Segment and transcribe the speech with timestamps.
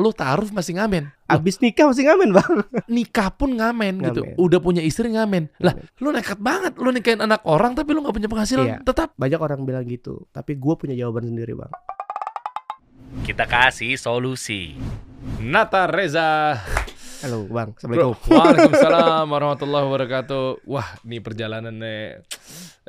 [0.00, 1.12] lu taruh masih ngamen.
[1.12, 2.52] Loh, Abis nikah masih ngamen bang.
[2.96, 4.24] nikah pun ngamen, gitu.
[4.24, 4.40] Ngamen.
[4.40, 5.52] Udah punya istri ngamen.
[5.60, 6.00] Lah, Ngamen.
[6.00, 6.72] lu nekat banget.
[6.74, 8.76] Lu nikahin anak orang tapi lu nggak punya penghasilan Iya.
[8.80, 9.12] tetap.
[9.14, 11.68] Banyak orang bilang gitu, tapi gue punya jawaban sendiri bang.
[13.20, 14.74] Kita kasih solusi.
[15.38, 16.56] Nata Reza.
[17.20, 18.32] Halo bang, Bro, assalamualaikum.
[18.32, 20.64] Waalaikumsalam warahmatullahi wabarakatuh.
[20.64, 22.24] Wah, ini perjalanannya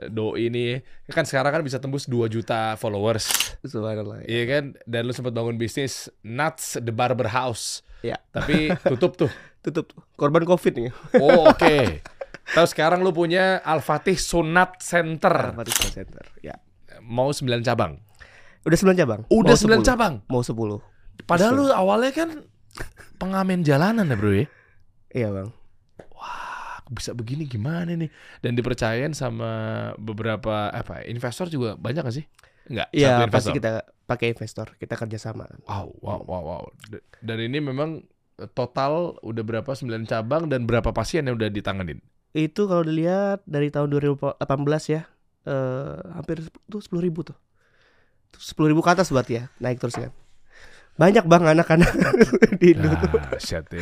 [0.08, 0.80] doi ini
[1.12, 3.28] kan sekarang kan bisa tembus 2 juta followers.
[3.68, 4.24] Subhanallah.
[4.24, 4.64] Iya kan?
[4.88, 7.84] Dan lu sempat bangun bisnis Nuts the Barber House.
[8.08, 8.24] Ya.
[8.32, 9.32] Tapi tutup tuh.
[9.68, 10.00] Tutup tuh.
[10.18, 10.90] korban covid nih.
[11.20, 12.02] Oh, oke.
[12.56, 15.54] Terus sekarang lu punya Al-Fatih Sunat Center.
[15.54, 16.24] Alfatih Center.
[16.40, 16.56] Ya.
[17.04, 18.00] Mau 9 cabang.
[18.64, 19.22] Udah 9 cabang.
[19.28, 19.90] Udah Mau 9 10.
[19.92, 20.14] cabang.
[20.26, 20.56] Mau 10.
[21.30, 21.68] Padahal Betul.
[21.68, 22.30] lu awalnya kan
[23.22, 24.46] pengamen jalanan ya, Bro ya.
[25.12, 25.50] Iya bang.
[26.16, 28.10] Wah, bisa begini gimana nih?
[28.40, 29.52] Dan dipercayain sama
[30.00, 32.26] beberapa apa investor juga banyak gak sih?
[32.72, 34.80] Enggak, Iya pasti kita pakai investor.
[34.80, 35.48] Kita kerjasama.
[35.68, 36.64] Wow, wow, wow, wow.
[37.20, 38.06] Dan ini memang
[38.56, 42.00] total udah berapa 9 cabang dan berapa pasien yang udah ditanganin?
[42.32, 44.40] Itu kalau dilihat dari tahun 2018
[44.88, 45.04] ya,
[45.46, 47.36] eh hampir tuh sepuluh ribu tuh.
[48.40, 50.16] Sepuluh ribu ke atas berarti ya, naik terus kan.
[51.02, 51.90] Banyak bang anak-anak
[52.62, 53.18] di Indo tuh.
[53.34, 53.82] Dahsyat ya.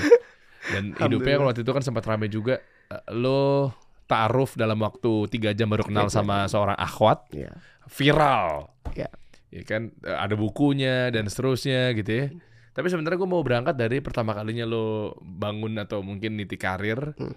[0.72, 1.04] Dan hidupnya
[1.36, 1.46] Alhamdulillah.
[1.46, 2.64] waktu itu kan sempat rame juga.
[2.88, 3.76] Eh, Lo
[4.08, 7.52] ta'aruf dalam waktu tiga jam baru kenal sama seorang akhwat Iya.
[7.86, 8.72] viral.
[8.96, 9.12] Ya.
[9.50, 12.26] Ya kan eh, ada bukunya dan seterusnya gitu ya.
[12.70, 17.18] Tapi sebenarnya gue mau berangkat dari pertama kalinya lo bangun atau mungkin niti karir.
[17.18, 17.36] Hmm.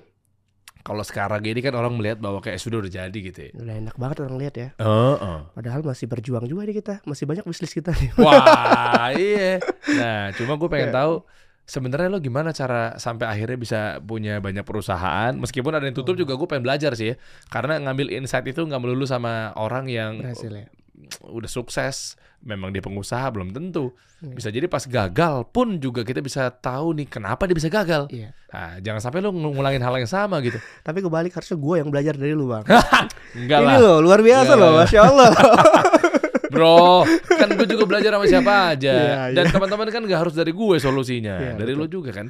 [0.83, 3.51] Kalau sekarang ini kan orang melihat bahwa kayak sudah udah jadi gitu ya.
[3.55, 4.69] Udah enak banget orang lihat ya.
[4.77, 5.39] Heeh.
[5.53, 8.11] Padahal masih berjuang juga nih kita, masih banyak bisnis kita nih.
[8.19, 9.63] Wah, iya.
[9.89, 10.99] Nah, cuma gue pengen Ya.
[10.99, 11.23] tahu
[11.63, 15.31] sebenarnya lo gimana cara sampai akhirnya bisa punya banyak perusahaan.
[15.33, 17.17] Meskipun ada yang tutup juga gue pengen belajar sih ya.
[17.47, 20.67] Karena ngambil insight itu nggak melulu sama orang yang Berhasil ya.
[21.23, 22.15] Udah sukses.
[22.43, 23.95] Memang dia pengusaha belum tentu.
[24.19, 24.35] Iya.
[24.35, 28.11] Bisa jadi pas gagal pun juga kita bisa tahu nih kenapa dia bisa gagal.
[28.11, 28.35] Iya.
[28.51, 30.59] Nah, jangan sampai lo ngulangin hal yang sama gitu.
[30.87, 32.67] Tapi kebalik harusnya gue yang belajar dari lu bang.
[33.39, 33.79] Enggak Ini lah.
[33.79, 35.29] loh luar biasa Enggak loh, masya Allah.
[36.53, 38.93] Bro, kan gue juga belajar sama siapa aja.
[38.93, 39.53] Iya, Dan iya.
[39.57, 41.81] teman-teman kan gak harus dari gue solusinya, Iya, dari betul.
[41.81, 42.27] lo juga kan.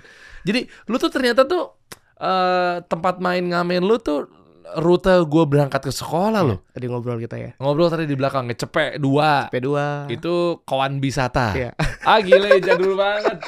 [0.46, 1.74] Jadi lu tuh ternyata tuh
[2.22, 4.30] eh tempat main ngamen lu tuh
[4.74, 6.56] rute gue berangkat ke sekolah lo.
[6.68, 7.50] Tadi ngobrol kita ya.
[7.56, 9.48] Ngobrol tadi di belakang ngecepek dua.
[9.48, 9.68] P2.
[10.08, 11.52] Itu kawan bisata.
[11.52, 11.70] Iya.
[12.02, 13.38] Ah gile jadul banget.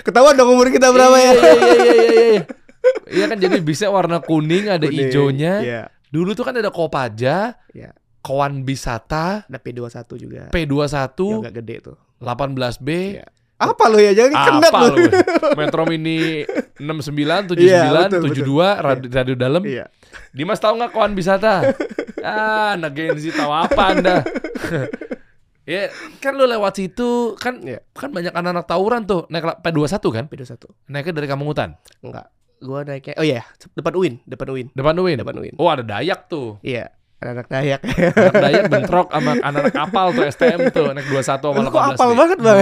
[0.00, 1.32] Ketahuan dong umur kita berapa Iya, ya?
[1.32, 2.22] Iya iya iya iya.
[2.32, 2.42] iya.
[3.12, 5.12] Iya kan jadi bisnya warna kuning ada Kuning.
[5.12, 5.54] hijaunya.
[5.60, 5.82] Iya.
[6.08, 7.92] Dulu tuh kan ada Kopaja, Iya.
[8.20, 10.42] kawan bisata, Ada P21 juga.
[10.48, 10.88] P21,
[11.20, 11.96] Yang agak gede tuh.
[12.18, 13.26] 18B, Iya.
[13.56, 14.10] Apa lu ya?
[14.10, 14.94] Jangan kendat apa lu.
[14.98, 15.06] lu?
[15.54, 16.42] Metro Mini
[16.74, 18.42] 69, 79, Iya, betul, betul.
[18.42, 19.62] 72, radio, radio dalam.
[19.62, 19.84] Iya.
[20.30, 21.62] Dimas tahu nggak kawan bisata?
[22.20, 24.16] ah, anak Gen Z tahu apa anda?
[25.64, 27.80] ya, kan lu lewat situ kan Iya.
[27.90, 30.24] kan banyak anak-anak tawuran tuh naik la- P21 kan?
[30.26, 30.64] P21.
[30.88, 31.74] Naiknya dari Kampung Hutan.
[32.00, 32.26] Enggak.
[32.58, 33.42] Gua naiknya Oh iya,
[33.74, 34.66] depan UIN, depan UIN.
[34.70, 35.18] Depan UIN.
[35.18, 35.54] Depan UIN.
[35.58, 36.62] Oh, ada Dayak tuh.
[36.62, 36.94] Iya.
[37.24, 37.80] Anak Dayak.
[37.80, 41.70] Anak Dayak bentrok sama anak kapal tuh STM tuh naik 21 sama Lu 18.
[41.70, 42.58] kok apal banget, Bang?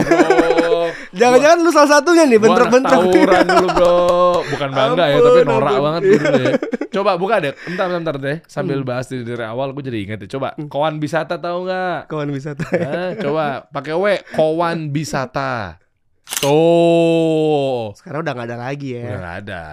[1.10, 3.02] Jangan-jangan lu salah satunya nih anak bentrok-bentrok.
[3.04, 3.98] tawuran dulu bro
[4.46, 5.82] Bukan bangga ya Ampun, Tapi norak ampun.
[5.82, 6.52] banget gitu deh
[6.90, 8.88] Coba buka deh Bentar bentar, bentar deh Sambil Hmm.
[8.88, 11.98] bahas dari, dari awal Gue jadi inget deh Coba Kawan Bisata tahu nggak?
[12.06, 12.64] Kawan wisata.
[12.66, 15.78] Hah, coba pakai W Kawan Bisata
[16.40, 19.16] Tuh Sekarang udah gak ada lagi Udah ya.
[19.16, 19.64] nggak ada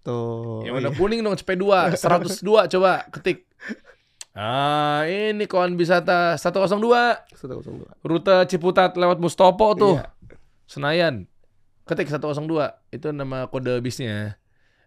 [0.00, 0.60] Tuh.
[0.62, 1.64] Yang warna kuning dong CP2
[1.96, 3.48] 102 coba ketik
[4.34, 6.74] Ah ini kawan Bisata 102
[7.38, 7.86] 102.
[8.02, 10.10] Rute Ciputat lewat Mustopo tuh Iya.
[10.66, 11.14] Senayan.
[11.86, 12.34] Ketik 102.
[12.90, 14.34] Itu nama kode bisnya.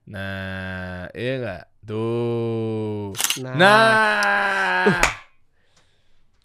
[0.04, 1.64] Nah, iya enggak?
[1.84, 3.16] Tuh.
[3.40, 3.56] Nah.
[3.56, 5.00] Nah.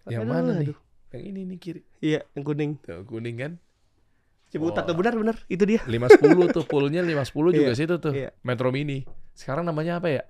[0.07, 0.67] yang Aduh, mana nih?
[0.71, 0.79] aduh.
[1.11, 1.81] Yang ini nih kiri.
[1.99, 2.71] Iya, yang kuning.
[2.79, 3.53] Tuh, kuning kan?
[4.49, 4.93] Ciputat Wah.
[4.93, 5.81] tuh benar-benar itu dia.
[5.83, 8.13] 510 tuh, poolnya 510 juga Iya, situ tuh.
[8.13, 8.31] iya.
[8.43, 9.07] Metro Mini.
[9.33, 10.23] Sekarang namanya apa ya?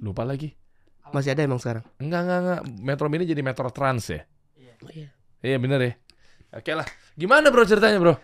[0.00, 0.52] Lupa lagi.
[1.10, 1.84] Masih ada emang sekarang.
[1.96, 2.60] Enggak, enggak, enggak.
[2.78, 4.22] Metro Mini jadi Metro Trans ya?
[4.78, 5.08] Oh, iya.
[5.38, 5.92] Iya bener ya.
[6.54, 6.86] Oke lah.
[7.14, 8.14] Gimana bro ceritanya bro?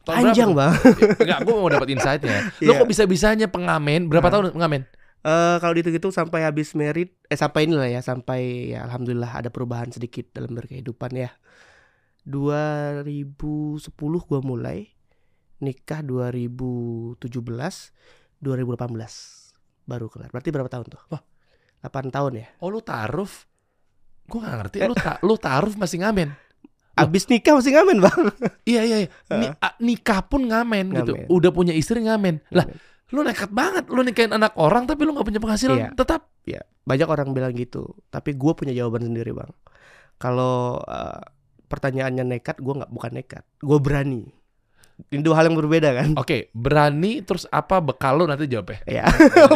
[0.00, 0.50] Tahun Panjang?
[0.56, 0.72] Bang.
[1.22, 2.56] Enggak, gue mau dapat insight-nya.
[2.64, 2.78] Lo Iya.
[2.80, 4.08] kok bisa-bisanya pengamen?
[4.08, 4.32] Berapa Nah.
[4.32, 4.82] tahun pengamen?
[5.20, 9.92] Eh kalau dihitung-hitung sampai habis merit eh sampai inilah ya sampai ya alhamdulillah ada perubahan
[9.92, 11.28] sedikit dalam berkehidupan ya.
[12.24, 13.84] 2010
[14.24, 14.88] gua mulai
[15.60, 17.20] nikah 2017
[18.40, 19.52] 2018
[19.84, 20.32] baru kelar.
[20.32, 21.02] Berarti berapa tahun tuh?
[21.12, 21.20] Wah.
[21.80, 22.46] 8 tahun ya.
[22.60, 23.48] Oh lu taruf?
[24.30, 24.76] Gue gak ngerti.
[24.86, 26.30] Lu, ta lu taruf masih ngamen?
[26.94, 28.20] Abis nikah masih ngamen, Bang.
[28.68, 28.96] Iya iya.
[29.06, 29.08] iya.
[29.40, 29.50] Ni-
[29.96, 31.16] nikah pun ngamen, gitu.
[31.16, 31.26] Ngamen.
[31.32, 32.44] Udah punya istri ngamen.
[32.52, 32.68] Lah,
[33.10, 33.88] lu nekat banget.
[33.88, 35.90] Lu nikahin anak orang tapi lu gak punya penghasilan Iya.
[35.96, 36.28] tetap.
[36.44, 37.96] Ya, banyak orang bilang gitu.
[38.12, 39.50] Tapi gue punya jawaban sendiri, Bang.
[40.20, 41.20] Kalau eh,
[41.66, 43.44] pertanyaannya nekat, gue nggak bukan nekat.
[43.64, 44.28] Gue berani.
[45.10, 46.08] Dua hal yang berbeda kan.
[46.14, 49.02] Oke, berani terus apa bekal lo nanti jawab ya.
[49.02, 49.04] Ya.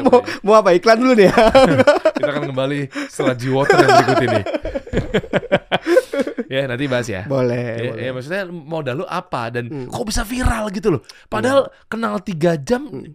[0.00, 1.34] mau, mau apa iklan dulu nih ya.
[2.16, 4.40] Kita akan kembali setelah G-Water yang berikut ini.
[6.54, 7.22] ya, nanti bahas ya.
[7.24, 7.64] boleh.
[7.76, 8.00] Ya, boleh.
[8.00, 9.88] ya, maksudnya modal lu apa dan Hmm.
[9.88, 11.02] kok bisa viral gitu loh.
[11.26, 13.10] Padahal kenal tiga jam Hmm.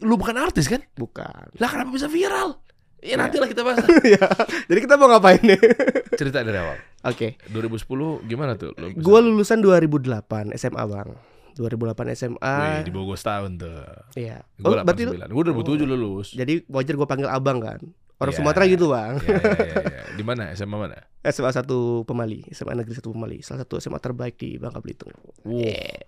[0.00, 0.80] lu bukan artis kan?
[0.94, 1.52] Bukan.
[1.56, 2.58] Lah kenapa bisa viral?
[2.98, 3.82] Ya nanti lah kita bahas.
[4.14, 4.30] ya.
[4.70, 5.58] Jadi kita mau ngapain nih?
[6.14, 6.78] Cerita dari awal.
[7.02, 7.34] Oke.
[7.50, 8.70] 2010 gimana tuh?
[8.78, 11.10] Lu Gua lulusan 2008 SMA, Bang.
[11.54, 12.56] 2008 SMA.
[12.58, 13.82] Wih, di bawah gue setahun tuh.
[14.14, 14.40] Iya.
[14.56, 15.30] Gue Oh, berarti lu 89.
[15.30, 15.42] Gue
[15.76, 16.28] 2007 lulus.
[16.32, 17.80] jadi wajar gua panggil Abang kan.
[18.16, 18.38] Orang Iya.
[18.38, 19.18] Sumatera gitu, Bang.
[19.18, 20.02] Ya, ya, ya, ya.
[20.14, 20.42] Di mana?
[20.54, 20.94] SMA mana?
[21.24, 21.66] SMA 1
[22.02, 23.38] Pemali, SMA Negeri 1 Pemali.
[23.42, 25.10] Salah satu SMA terbaik di Bangka Belitung.
[25.42, 26.06] Wow, Eh.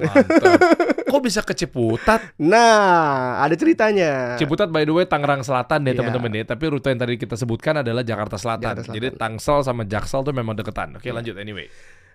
[0.00, 0.60] Mantap.
[1.10, 2.20] Kok bisa ke Ciputat?
[2.36, 4.36] Nah, ada ceritanya.
[4.36, 5.98] Ciputat by the way Tangerang Selatan ya Iya.
[5.98, 6.44] teman-teman ya.
[6.44, 8.76] Tapi rute yang tadi kita sebutkan adalah Jakarta Selatan.
[8.76, 8.96] Jakarta Selatan.
[9.00, 10.94] Jadi Tangsel sama Jaksel tuh memang deketan.
[10.94, 11.16] Oke Iya.
[11.16, 11.66] lanjut anyway.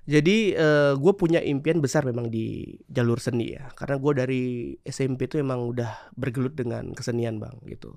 [0.04, 0.52] Jadi
[0.94, 4.42] gue punya impian besar memang di jalur seni ya, karena gue dari
[4.84, 7.96] SMP tuh emang udah bergelut dengan kesenian bang gitu.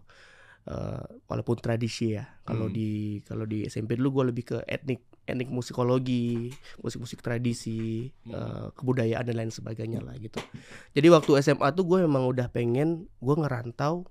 [0.67, 2.75] Eh, walaupun tradisi ya, kalau Hmm.
[2.75, 2.91] di
[3.23, 6.51] kalau di SMP dulu gue lebih ke etnik etnik musikologi,
[6.83, 8.35] musik-musik tradisi, Hmm.
[8.35, 10.43] eh, kebudayaan dan lain sebagainya lah gitu.
[10.91, 14.11] Jadi waktu SMA tuh gue memang udah pengen gue ngerantau,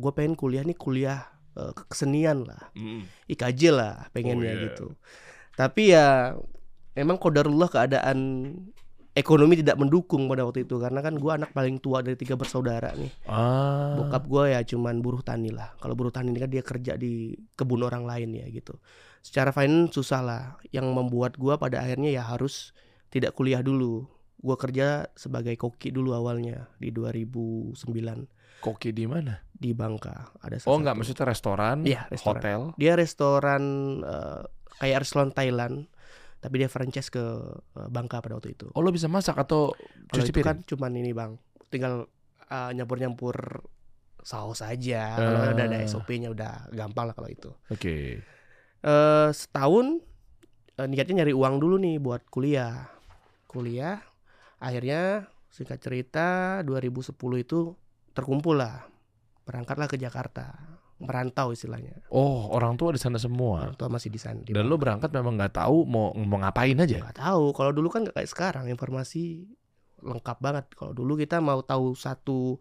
[0.00, 1.20] gue pengen kuliah nih kuliah
[1.54, 2.72] eh, kesenian lah.
[2.74, 3.04] Mm.
[3.30, 4.64] IKJ lah pengennya Oh, iya.
[4.66, 4.86] gitu.
[5.54, 6.32] Tapi ya
[6.96, 8.18] memang kodarullah keadaan
[9.14, 12.90] ekonomi tidak mendukung pada waktu itu karena kan gua anak paling tua dari tiga bersaudara
[12.92, 13.10] nih.
[13.24, 13.94] Ah.
[13.96, 15.72] Bokap gua ya cuman buruh tani lah.
[15.78, 18.74] Kalau buruh tani ini kan dia kerja di kebun orang lain ya gitu.
[19.20, 20.42] Secara finance susah lah.
[20.68, 22.74] Yang membuat gua pada akhirnya ya harus
[23.08, 24.04] tidak kuliah dulu.
[24.36, 28.28] Gua kerja sebagai koki dulu awalnya di 2009
[28.60, 29.40] Koki di mana?
[29.54, 30.34] di Bangka.
[30.42, 32.36] Ada Oh satu- maksudnya restoran, Iya, restoran.
[32.42, 32.60] hotel.
[32.76, 33.62] Dia restoran
[34.02, 34.42] eh,
[34.76, 35.86] kayak restoran Thailand,
[36.44, 37.24] tapi dia franchise ke
[37.74, 38.68] eh, Bangka pada waktu itu.
[38.70, 39.72] Oh lo bisa masak atau
[40.12, 40.44] cuci piring?
[40.44, 42.04] kan cuman ini bang, tinggal
[42.44, 43.64] eh, nyampur-nyampur
[44.20, 45.16] saus aja.
[45.16, 45.52] Kalau Eh.
[45.52, 47.48] udah ada SOP-nya udah gampang lah kalau itu.
[47.68, 48.20] Oke.
[48.84, 50.04] eh setahun
[50.76, 52.92] eh, niatnya nyari uang dulu nih buat kuliah.
[53.48, 54.02] Kuliah,
[54.58, 57.72] akhirnya singkat cerita 2010 itu
[58.10, 58.84] terkumpul lah,
[59.42, 62.06] berangkatlah ke Jakarta, merantau istilahnya.
[62.08, 63.66] Oh orang tua di sana semua.
[63.66, 64.38] Orang tua masih di sana.
[64.40, 67.02] di Dan lo berangkat memang nggak tahu mau mau ngapain aja.
[67.02, 69.50] nggak tahu kalau dulu kan nggak kayak sekarang informasi
[69.98, 72.60] lengkap banget kalau dulu kita mau tahu satu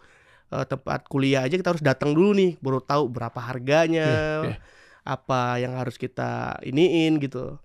[0.49, 4.57] eh, tempat kuliah aja kita harus datang dulu nih baru tahu berapa harganya Iya, iya.
[5.03, 7.59] apa yang harus kita iniin gitu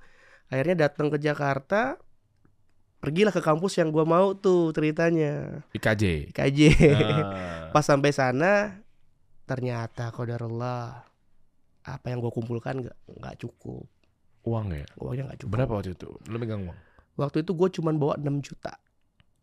[0.51, 1.95] akhirnya datang ke Jakarta
[2.99, 6.35] pergilah ke kampus yang gua mau tuh ceritanya IKJ.
[6.35, 6.59] KJ
[6.91, 7.71] Ah.
[7.75, 8.83] pas sampai sana
[9.49, 11.01] ternyata kodarullah
[11.83, 13.89] apa yang gua kumpulkan nggak nggak cukup
[14.45, 14.85] Uang ya.
[14.97, 16.09] uangnya nggak cukup Berapa waktu itu?
[16.25, 16.79] Lo megang uang?
[17.17, 18.79] waktu itu gue cuman bawa 6 juta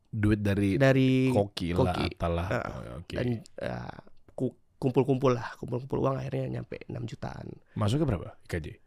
[0.07, 2.06] Duit dari dari koki lah, koki.
[2.10, 2.48] apalah.
[2.48, 3.13] Ah, Oh, Oke.
[3.13, 3.28] dan
[3.60, 3.84] ya,
[4.31, 8.80] ku- kumpul-kumpul lah kumpul-kumpul uang akhirnya nyampe 6 jutaan Masuknya berapa IKJ?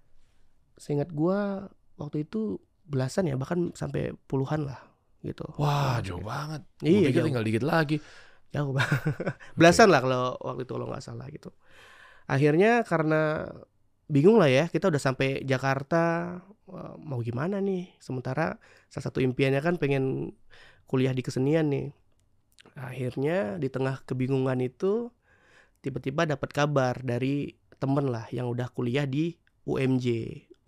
[0.74, 4.80] seingat gua waktu itu belasan ya bahkan sampai puluhan lah
[5.20, 6.62] gitu Wah jauh banget.
[6.78, 7.98] Gua Iya, tinggal dikit lagi.
[8.54, 9.02] Jauh banget
[9.58, 11.52] belasan lah kalau waktu itu kalau nggak salah gitu
[12.28, 13.48] akhirnya karena
[14.08, 16.36] bingung lah ya kita udah sampai Jakarta
[17.00, 18.56] mau gimana nih sementara
[18.88, 20.32] salah satu impiannya kan pengen
[20.88, 21.92] kuliah di kesenian nih
[22.76, 25.12] akhirnya di tengah kebingungan itu
[25.84, 29.36] tiba-tiba dapat kabar dari temen lah yang udah kuliah di
[29.68, 30.06] UMJ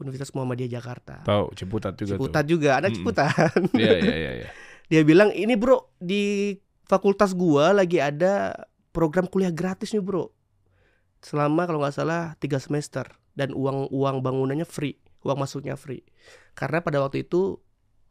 [0.00, 2.99] Universitas Muhammadiyah Jakarta Tahu Ciputat juga Ciputat juga anak Mm-mm.
[3.04, 3.52] Ciputat.
[3.76, 4.33] Iya iya iya.
[4.45, 4.49] iya.
[4.90, 6.54] dia bilang ini bro di
[6.90, 10.35] fakultas gua lagi ada program kuliah gratis nih bro
[11.20, 16.02] selama kalau nggak salah tiga semester dan uang uang bangunannya free uang masuknya free
[16.52, 17.61] karena pada waktu itu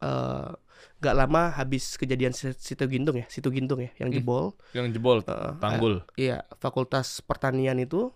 [0.00, 0.50] eh,
[0.96, 4.16] nggak lama habis kejadian Si- Situ Gintung ya Situ Gintung ya yang Hmm.
[4.16, 5.94] jebol Yang jebol Eh, tanggul.
[6.08, 8.08] eh, iya fakultas pertanian itu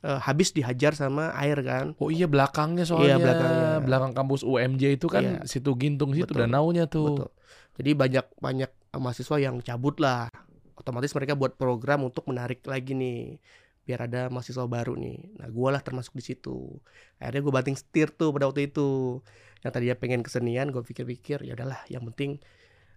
[0.00, 3.06] eh, habis dihajar sama air kan Oh iya belakangnya soalnya.
[3.10, 3.68] Iya, belakangnya.
[3.82, 5.38] Belakang kampus UMJ itu kan Iya.
[5.44, 6.44] situ Gintung situ Betul.
[6.44, 7.06] danaunya tuh.
[7.16, 7.28] Betul.
[7.76, 10.26] Jadi banyak banyak mahasiswa yang cabut lah.
[10.74, 13.36] Otomatis mereka buat program untuk menarik lagi nih
[13.84, 15.36] biar ada mahasiswa baru nih.
[15.42, 16.78] Nah, gua lah termasuk di situ.
[17.18, 19.20] Akhirnya gue banting setir tuh pada waktu itu.
[19.60, 22.40] Yang tadinya pengen kesenian, gue pikir-pikir ya udahlah, yang penting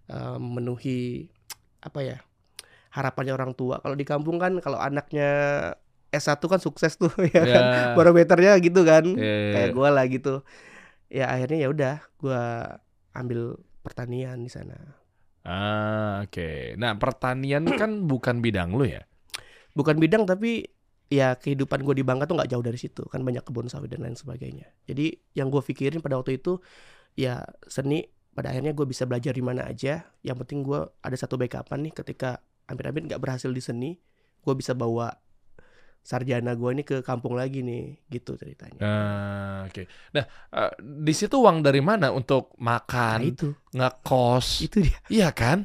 [0.08, 1.28] eh, memenuhi
[1.84, 2.18] apa ya?
[2.94, 3.82] harapannya orang tua.
[3.82, 5.26] Kalau di kampung kan kalau anaknya
[6.14, 7.62] S1 kan sukses tuh ya kan.
[7.66, 7.82] Ya.
[7.98, 10.34] Barometernya gitu kan Eh, kayak gue lah gitu
[11.10, 12.42] ya akhirnya ya udah gue
[13.14, 14.74] ambil pertanian di sana
[15.44, 16.76] Ah, oke.
[16.80, 19.04] Nah, pertanian kan bukan bidang lu ya?
[19.74, 20.70] bukan bidang tapi
[21.10, 24.06] ya kehidupan gue di Bangka tuh nggak jauh dari situ kan banyak kebun sawit dan
[24.06, 26.62] lain sebagainya jadi yang gue pikirin pada waktu itu
[27.18, 31.38] ya seni pada akhirnya gue bisa belajar di mana aja yang penting gue ada satu
[31.38, 33.90] backupan nih ketika amit-amit nggak berhasil di seni
[34.42, 35.12] gue bisa bawa
[36.04, 39.88] sarjana gue ini ke kampung lagi nih gitu ceritanya Nah, oke.
[40.12, 44.60] Nah, eh, di situ uang dari mana untuk nah makan, itu ngekos?
[44.62, 45.64] itu dia Iya kan?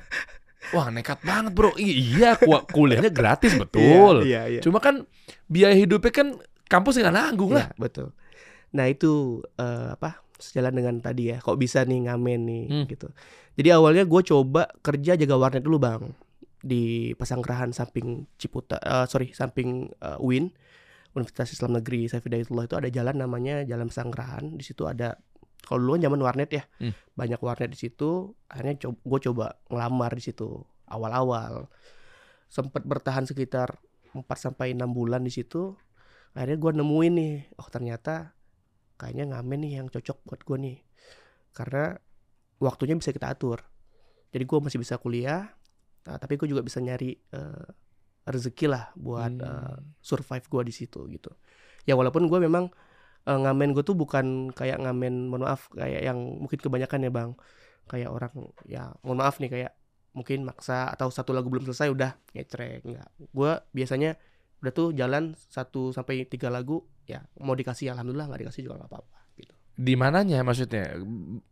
[0.71, 1.75] Wah, nekat banget, Bro.
[1.75, 4.23] I- Iya, ku- kuliahnya gratis betul.
[4.23, 4.61] iya iya, iya.
[4.61, 5.03] Cuma kan
[5.45, 6.27] biaya hidupnya kan
[6.65, 7.67] kampus nggak nanggung lah.
[7.67, 8.07] Iya, betul
[8.69, 12.85] nah itu eh, apa sejalan dengan tadi ya kok bisa nih ngamen nih Hmm.
[12.85, 13.09] gitu
[13.57, 16.13] jadi awalnya gue coba kerja jaga warnet dulu bang
[16.59, 20.51] di Pasanggrahan samping Ciputa eh, sorry samping eh, UIN
[21.15, 24.55] Universitas Islam Negeri Saif Hidayatullah itu ada jalan namanya Jalan Pasanggrahan.
[24.59, 25.17] Di situ ada
[25.65, 26.93] kalau dulu kan zaman warnet ya Hmm.
[27.17, 28.37] banyak warnet di situ.
[28.45, 31.65] Akhirnya gue coba ngelamar di situ awal-awal.
[32.49, 33.81] Sempat bertahan sekitar
[34.13, 35.73] 4 sampai enam bulan di situ.
[36.37, 38.37] Akhirnya gue nemuin nih oh ternyata
[39.01, 40.77] kayaknya ngamen nih yang cocok buat gue nih.
[41.57, 41.97] Karena
[42.61, 43.65] waktunya bisa kita atur.
[44.29, 45.57] Jadi gue masih bisa kuliah
[46.09, 47.65] nah, tapi gue juga bisa nyari eh,
[48.25, 49.45] rezeki lah buat Hmm.
[49.45, 51.29] eh, survive gue di situ gitu
[51.85, 52.73] ya walaupun gue memang
[53.25, 57.31] eh, ngamen gue tuh bukan kayak ngamen mohon maaf kayak yang mungkin kebanyakan ya bang
[57.85, 58.33] kayak orang
[58.65, 59.71] ya mohon maaf nih kayak
[60.09, 64.17] mungkin maksa atau satu lagu belum selesai udah ngecrek nggak gue biasanya
[64.59, 68.91] udah tuh jalan satu sampai tiga lagu ya mau dikasih alhamdulillah nggak dikasih juga nggak
[68.91, 70.99] apa-apa gitu Di mananya maksudnya?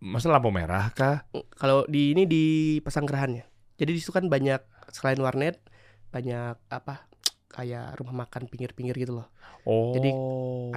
[0.04, 1.24] Masa lampu merah kah?
[1.56, 2.44] kalau di ini di
[2.84, 3.46] Pesanggerahannya
[3.78, 5.62] jadi di situ kan banyak selain warnet
[6.10, 7.08] banyak apa
[7.48, 9.28] kayak rumah makan pinggir-pinggir gitu loh.
[9.64, 9.96] Oh.
[9.96, 10.12] Jadi,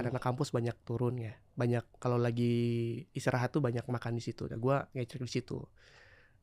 [0.01, 1.35] anak-anak kampus banyak turun ya.
[1.53, 2.53] Banyak kalau lagi
[3.11, 4.47] istirahat tuh banyak makan di situ.
[4.47, 5.61] Nah gue ngecek di situ.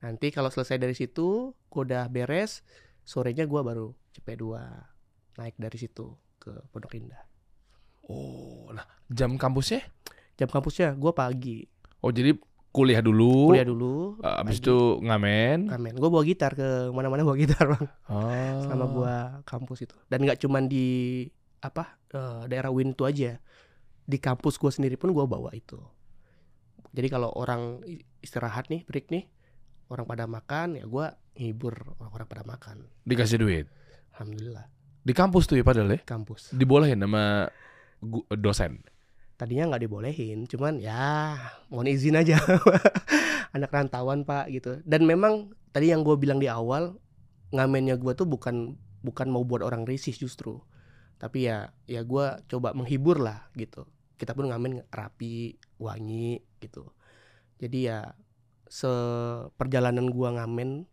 [0.05, 2.62] Nanti kalau selesai dari situ gue udah beres
[3.03, 4.45] sorenya gue baru CP2
[5.43, 7.25] naik dari situ ke Pondok Indah.
[8.09, 9.85] Oh, lah jam kampusnya?
[10.38, 11.67] jam kampusnya gue pagi.
[11.99, 12.38] Oh, jadi
[12.71, 13.51] kuliah dulu.
[13.51, 14.65] kuliah dulu eh, Abis pagi.
[14.65, 15.59] itu ngamen.
[15.67, 18.61] ngamen gue bawa gitar ke mana-mana bawa gitar bang Oh.
[18.61, 20.87] selama gue kampus itu dan nggak cuman di
[21.59, 23.41] apa eh, daerah Win itu aja
[24.03, 25.81] di kampus gue sendiri pun gue bawa itu
[26.91, 27.85] jadi kalau orang
[28.19, 29.29] istirahat nih break nih
[29.89, 31.07] orang pada makan ya gue
[31.37, 33.67] ngibur orang-orang pada makan dikasih duit.
[34.13, 34.67] alhamdulillah
[34.99, 36.01] Di kampus tuh ya padahal ya.
[36.03, 37.49] kampus Dibolehin sama
[38.31, 38.85] dosen.
[39.38, 41.38] Tadinya nggak dibolehin cuman ya
[41.71, 42.37] mohon izin aja.
[43.57, 44.83] Anak rantauan pak gitu.
[44.85, 46.99] Dan memang tadi yang gue bilang di awal
[47.54, 50.61] ngamennya gue tuh bukan bukan mau buat orang risih justru.
[51.16, 53.88] Tapi ya ya gue coba menghibur lah gitu.
[54.18, 56.90] Kita pun ngamen rapi wangi gitu.
[57.62, 58.12] Jadi ya
[58.68, 60.85] seperjalanan gua ngamen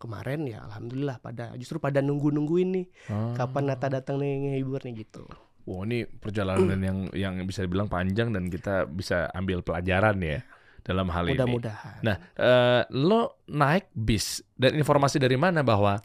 [0.00, 3.36] kemarin ya alhamdulillah pada justru pada nunggu nungguin nih Oh.
[3.36, 5.28] kapan Nata datang nih ngehibur nih gitu
[5.64, 10.40] Wah ini perjalanan yang yang bisa dibilang panjang dan kita bisa ambil pelajaran ya
[10.80, 11.36] dalam hal ini.
[11.36, 16.00] mudah-mudahan Nah, eh, lo naik bis dan informasi dari mana bahwa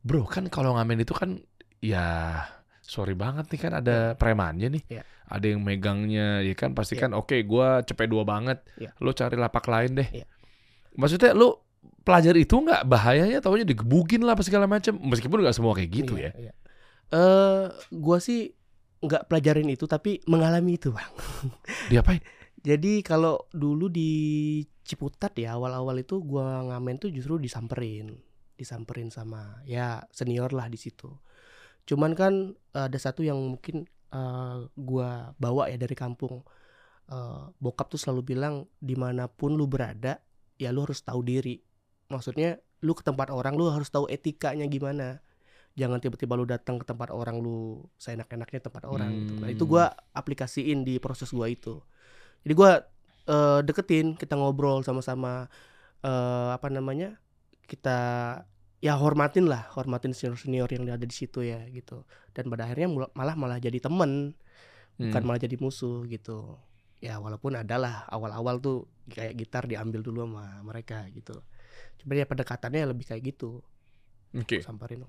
[0.00, 1.38] bro kan kalau ngamen itu kan
[1.78, 2.42] ya
[2.80, 4.82] sorry banget nih kan ada premannya nih.
[4.90, 5.02] Iya.
[5.26, 7.06] Ada yang megangnya ya kan pasti Iya.
[7.06, 8.62] kan oke gua cepet dua banget.
[8.78, 8.94] Iya.
[8.98, 10.08] Lo cari lapak lain deh.
[10.10, 10.26] Iya.
[10.94, 11.66] Maksudnya lo
[12.02, 16.14] pelajari itu nggak bahayanya taunya digebukin lah apa segala macam meskipun nggak semua kayak gitu
[16.14, 16.50] Iya, ya.
[16.50, 16.52] iya.
[17.06, 18.54] Eh, gua sih
[19.06, 21.12] nggak pelajarin itu tapi mengalami itu bang
[21.90, 22.20] Diapain?
[22.66, 24.10] Jadi kalau dulu di
[24.86, 28.22] Ciputat ya awal-awal itu gua ngamen tuh justru disamperin,
[28.54, 31.10] disamperin sama ya senior lah di situ.
[31.86, 33.82] Cuman kan ada satu yang mungkin
[34.14, 36.46] eh, gua bawa ya dari kampung.
[37.06, 40.22] Eh, bokap tuh selalu bilang di mana pun lu berada
[40.54, 41.58] ya lu harus tahu diri.
[42.10, 45.18] Maksudnya lu ke tempat orang lu harus tahu etikanya gimana.
[45.76, 49.32] Jangan tiba-tiba lu datang ke tempat orang lu seenak-enaknya tempat orang gitu.
[49.36, 49.72] Nah itu Hmm.
[49.76, 49.84] gua
[50.16, 51.84] aplikasiin di proses gua itu.
[52.42, 52.80] Jadi gua
[53.26, 55.52] eh, deketin, kita ngobrol sama-sama
[56.00, 57.18] eh apa namanya?
[57.66, 57.98] Kita
[58.80, 62.06] ya hormatin lah, hormatin senior-senior yang ada di situ ya gitu.
[62.32, 64.32] Dan pada akhirnya malah malah jadi temen,
[64.96, 65.26] bukan Hmm.
[65.28, 66.56] malah jadi musuh gitu.
[67.04, 71.36] Ya walaupun adalah awal-awal tuh kayak gitar diambil dulu sama mereka gitu.
[72.00, 73.60] Cuma ya pendekatannya lebih kayak gitu.
[74.32, 74.62] Oke.
[74.64, 75.04] Samperin.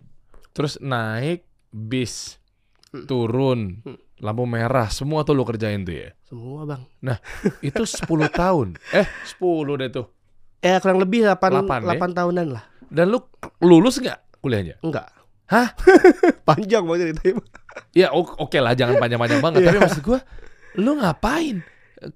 [0.58, 2.42] Terus naik bis,
[2.88, 3.06] Hmm.
[3.06, 4.00] turun, Hmm.
[4.18, 6.10] lampu merah, semua tuh lo kerjain tuh ya.
[6.26, 6.88] Semua, Bang.
[7.62, 8.80] Itu 10 tahun.
[8.90, 10.08] Eh, 10 deh tuh.
[10.58, 12.16] Eh kurang lebih 8 Delapan, 8, ya?
[12.18, 12.64] tahunan lah.
[12.88, 13.20] Dan lu
[13.62, 14.82] lulus nggak kuliahnya?
[14.82, 15.12] Enggak.
[15.48, 15.76] Hah?
[16.48, 17.44] Panjang banget ceritanya.
[17.94, 19.60] Ya oke lah, jangan panjang-panjang banget.
[19.62, 19.68] Iya.
[19.70, 20.20] Tapi maksud gua,
[20.76, 21.62] lu ngapain?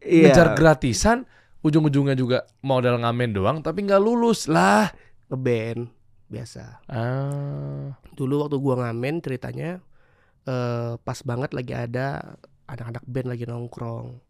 [0.01, 0.31] Iya.
[0.31, 1.29] Ngejar gratisan,
[1.62, 4.89] ujung-ujungnya juga modal ngamen doang, tapi nggak lulus lah.
[5.29, 6.00] Ngeband
[6.32, 6.88] biasa.
[6.88, 9.84] Ah, dulu waktu gua ngamen ceritanya
[10.48, 12.40] eh pas banget lagi ada
[12.72, 14.24] anak-anak band lagi nongkrong.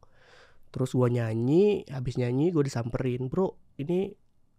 [0.74, 4.12] Terus gua nyanyi habis nyanyi gue disamperin bro ini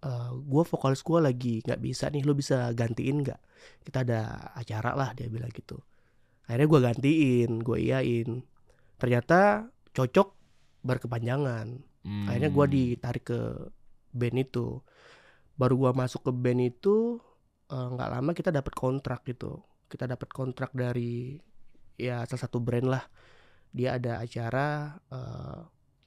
[0.03, 3.41] eh gue vokalis gue lagi nggak bisa nih lo bisa gantiin nggak?
[3.87, 5.79] Kita ada acara lah dia bilang gitu.
[6.47, 8.31] Akhirnya gue gantiin gue iyain.
[8.99, 10.29] Ternyata cocok
[10.83, 11.91] berkepanjangan.
[12.03, 12.27] Hmm.
[12.27, 13.41] akhirnya gue ditarik ke
[14.11, 14.83] band itu.
[15.55, 17.23] Baru gue masuk ke band itu
[17.73, 19.65] eh, nggak lama kita dapat kontrak gitu.
[19.89, 21.37] Kita dapat kontrak dari
[21.97, 23.05] ya salah satu brand lah.
[23.73, 25.59] Dia ada acara eh,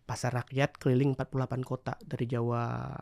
[0.05, 2.93] pasar rakyat keliling 48 kota dari Jawa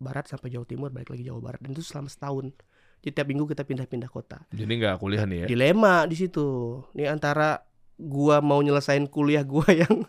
[0.00, 1.60] Barat sampai Jawa Timur balik lagi Jawa Barat.
[1.64, 2.52] Dan itu selama setahun.
[3.00, 4.44] Jadi tiap minggu kita pindah-pindah kota.
[4.52, 5.46] Jadi nggak kuliah nih ya?
[5.48, 6.80] dilema di situ.
[6.92, 7.64] Ini antara
[7.96, 10.04] gua mau nyelesain kuliah gua yang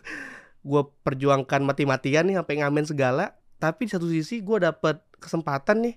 [0.60, 5.96] gua perjuangkan mati-matian nih sampai ngamen segala, tapi di satu sisi gua dapat kesempatan nih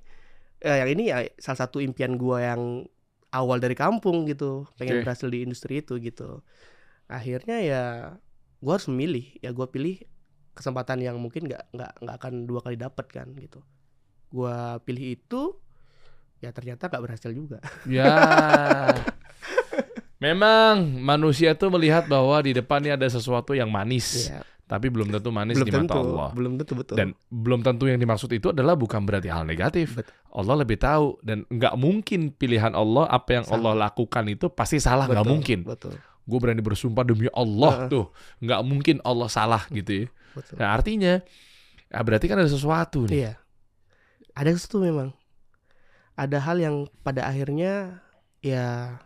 [0.66, 2.90] eh, yang ini ya salah satu impian gua yang
[3.30, 5.02] awal dari kampung gitu, pengen Oke.
[5.06, 6.42] berhasil di industri itu gitu.
[7.06, 7.84] Akhirnya ya
[8.60, 10.02] gua harus memilih, ya gua pilih
[10.58, 13.62] kesempatan yang mungkin nggak nggak nggak akan dua kali dapat kan gitu.
[14.34, 15.54] Gua pilih itu
[16.42, 17.62] ya ternyata nggak berhasil juga.
[17.86, 18.10] Ya.
[20.16, 25.30] Memang manusia tuh melihat bahwa di depannya ada sesuatu yang manis, Ya, tapi belum tentu
[25.30, 26.30] manis belum di mata tentu, Allah.
[26.34, 26.96] belum tentu betul.
[26.98, 29.94] Dan belum tentu yang dimaksud itu adalah bukan berarti hal negatif.
[29.94, 30.14] Betul.
[30.34, 33.62] Allah lebih tahu dan nggak mungkin pilihan Allah apa yang Salah.
[33.62, 35.70] Allah lakukan itu pasti salah nggak mungkin.
[35.70, 36.02] Betul.
[36.26, 37.92] Gue berani bersumpah demi Allah Heeh.
[37.94, 38.06] tuh
[38.42, 40.06] nggak mungkin Allah salah gitu ya.
[40.34, 40.56] betul.
[40.58, 41.14] Nah artinya
[41.94, 43.14] ya berarti kan ada sesuatu nih.
[43.22, 43.34] Iya.
[44.34, 45.14] Ada sesuatu memang.
[46.18, 48.02] Ada hal yang pada akhirnya
[48.42, 48.98] ya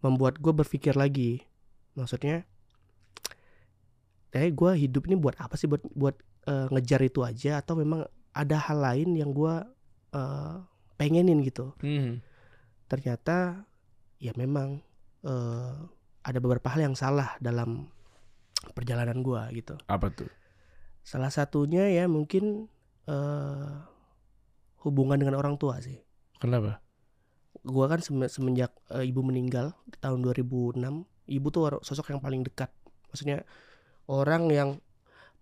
[0.00, 1.44] membuat gue berpikir lagi.
[1.94, 2.42] Maksudnya,
[4.34, 5.70] eh gue hidup ini buat apa sih?
[5.70, 6.16] Buat buat
[6.50, 8.02] eh, ngejar itu aja atau memang
[8.34, 9.54] ada hal lain yang gue
[10.12, 10.54] eh,
[10.98, 11.72] pengenin gitu.
[11.78, 12.18] Hmm.
[12.90, 13.62] Ternyata
[14.18, 14.82] ya memang
[15.22, 15.76] eh,
[16.24, 17.88] ada beberapa hal yang salah dalam
[18.74, 19.78] perjalanan gue gitu.
[19.86, 20.28] Apa tuh?
[21.04, 22.66] Salah satunya ya mungkin
[23.04, 23.74] eh
[24.84, 25.96] hubungan dengan orang tua sih.
[26.36, 26.84] Kenapa?
[27.64, 29.72] Gua kan seme- semenjak eh, ibu meninggal
[30.04, 30.80] tahun 2006,
[31.28, 32.68] ibu tuh sosok yang paling dekat.
[33.08, 33.48] Maksudnya
[34.06, 34.70] orang yang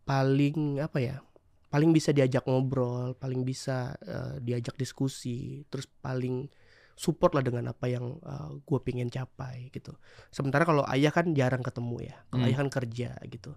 [0.02, 1.16] paling apa ya?
[1.72, 6.50] Paling bisa diajak ngobrol, paling bisa eh, diajak diskusi, terus paling
[6.92, 8.20] support lah dengan apa yang
[8.62, 9.96] gue pengen capai gitu.
[10.28, 12.48] Sementara kalau ayah kan jarang ketemu ya, kalau Hmm.
[12.52, 13.56] ayah kan kerja gitu.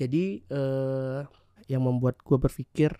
[0.00, 1.20] Jadi eh
[1.68, 2.96] yang membuat gue berpikir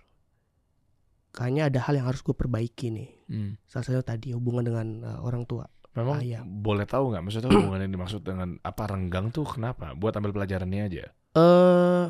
[1.33, 3.11] kayaknya ada hal yang harus gue perbaiki nih.
[3.29, 3.53] Hmm.
[3.69, 5.65] Salah satunya tadi hubungan dengan eh, orang tua.
[5.97, 6.45] Memang Ayam.
[6.61, 9.97] boleh tahu nggak maksudnya hubungan yang dimaksud dengan apa renggang tuh kenapa?
[9.97, 11.05] Buat ambil pelajarannya aja.
[11.37, 12.05] Eh,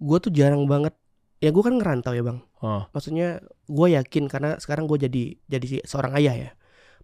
[0.00, 0.96] gue tuh jarang banget.
[1.44, 2.40] Ya gue kan ngerantau ya bang.
[2.64, 2.88] Oh.
[2.96, 6.50] Maksudnya gue yakin karena sekarang gue jadi jadi seorang ayah ya.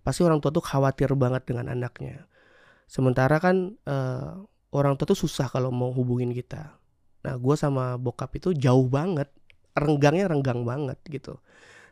[0.01, 2.25] Pasti orang tua tuh khawatir banget dengan anaknya.
[2.89, 4.33] Sementara kan eh,
[4.73, 6.81] orang tua tuh susah kalau mau hubungin kita.
[7.29, 9.29] Nah gue sama bokap itu jauh banget.
[9.77, 11.37] Renggangnya renggang banget gitu.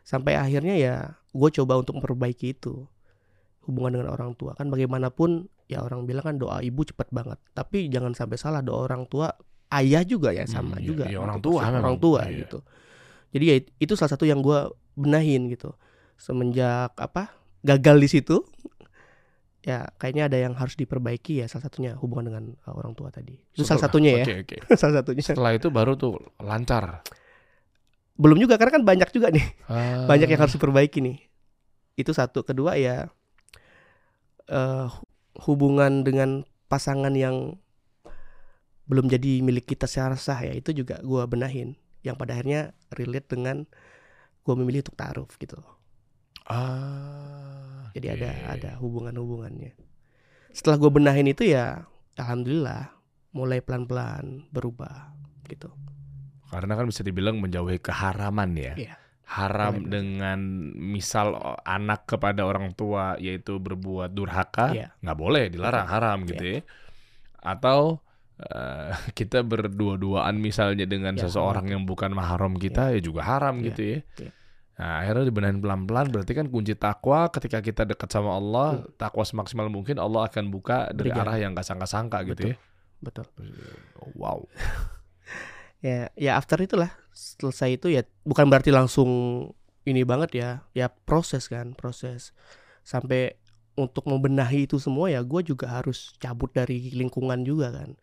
[0.01, 0.95] Sampai akhirnya ya
[1.29, 2.89] gue coba untuk memperbaiki itu.
[3.69, 4.57] Hubungan dengan orang tua.
[4.57, 7.37] Kan bagaimanapun ya orang bilang kan doa ibu cepet banget.
[7.53, 9.29] Tapi jangan sampai salah doa orang tua
[9.73, 11.05] ayah juga ya sama Hmm, juga.
[11.07, 11.19] gitu.
[11.19, 11.61] orang tua.
[11.63, 12.37] Orang tua Iya.
[12.43, 12.59] gitu.
[13.31, 14.59] Jadi ya it- itu salah satu yang gue
[14.93, 15.71] benahin gitu.
[16.15, 17.31] Semenjak apa
[17.61, 18.43] gagal di situ,
[19.61, 21.47] ya kayaknya ada yang harus diperbaiki ya.
[21.47, 23.39] Salah satunya hubungan dengan uh, orang tua tadi.
[23.51, 24.25] Itu salah Setelah- satunya ya.
[24.25, 24.57] Oke oke.
[24.79, 25.23] salah satunya.
[25.23, 27.01] Setelah itu baru tuh lancar.
[28.19, 29.45] Belum juga karena kan banyak juga nih.
[29.65, 30.05] Ah.
[30.05, 31.17] Banyak yang harus diperbaiki nih.
[31.95, 32.43] Itu satu.
[32.43, 33.07] Kedua ya
[34.45, 34.87] eh
[35.41, 37.55] hubungan dengan pasangan yang
[38.91, 41.79] belum jadi milik kita secara sah ya itu juga gua benahin.
[42.03, 43.63] Yang pada akhirnya relate dengan
[44.43, 45.63] gua memilih untuk taruh gitu.
[46.51, 47.87] Ah.
[47.95, 48.15] Jadi oke.
[48.19, 49.75] ada ada hubungan-hubungannya.
[50.51, 51.87] Setelah gue benahin itu ya,
[52.19, 52.91] alhamdulillah
[53.31, 55.15] mulai pelan-pelan berubah
[55.47, 55.71] gitu.
[56.51, 58.75] Karena kan bisa dibilang menjauhi keharaman ya.
[58.75, 58.93] Iya.
[59.31, 60.39] Haram dengan
[60.75, 64.91] misal o- anak kepada orang tua yaitu berbuat durhaka, Iya.
[64.99, 66.61] nggak boleh dilarang haram gitu ya.
[67.39, 68.03] Atau
[68.43, 73.65] eh, kita berdua-duaan misalnya dengan Ya, seseorang yang bukan mahram kita ya, juga haram Iya,
[73.69, 73.99] gitu ya.
[74.19, 74.31] iya.
[74.71, 78.89] Nah, akhirnya dibenahin pelan-pelan berarti kan kunci takwa ketika kita dekat sama Allah, Hmm.
[78.97, 81.23] takwa semaksimal mungkin Allah akan buka dari Beri jalan.
[81.23, 82.55] arah yang gak sangka-sangka gitu ya.
[82.99, 83.25] Betul.
[83.95, 84.39] Oh, wow.
[85.81, 89.09] Ya, ya after itulah selesai itu ya bukan berarti langsung
[89.81, 90.49] ini banget ya.
[90.77, 92.37] Ya proses kan, proses.
[92.85, 93.41] Sampai
[93.73, 97.97] untuk membenahi itu semua ya gue juga harus cabut dari lingkungan juga kan.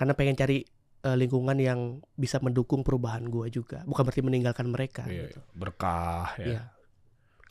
[0.00, 0.64] Karena pengen cari
[1.04, 3.84] eh, lingkungan yang bisa mendukung perubahan gue juga.
[3.84, 5.40] Bukan berarti meninggalkan mereka Iya, gitu.
[5.52, 6.46] berkah ya.
[6.56, 6.62] Iya.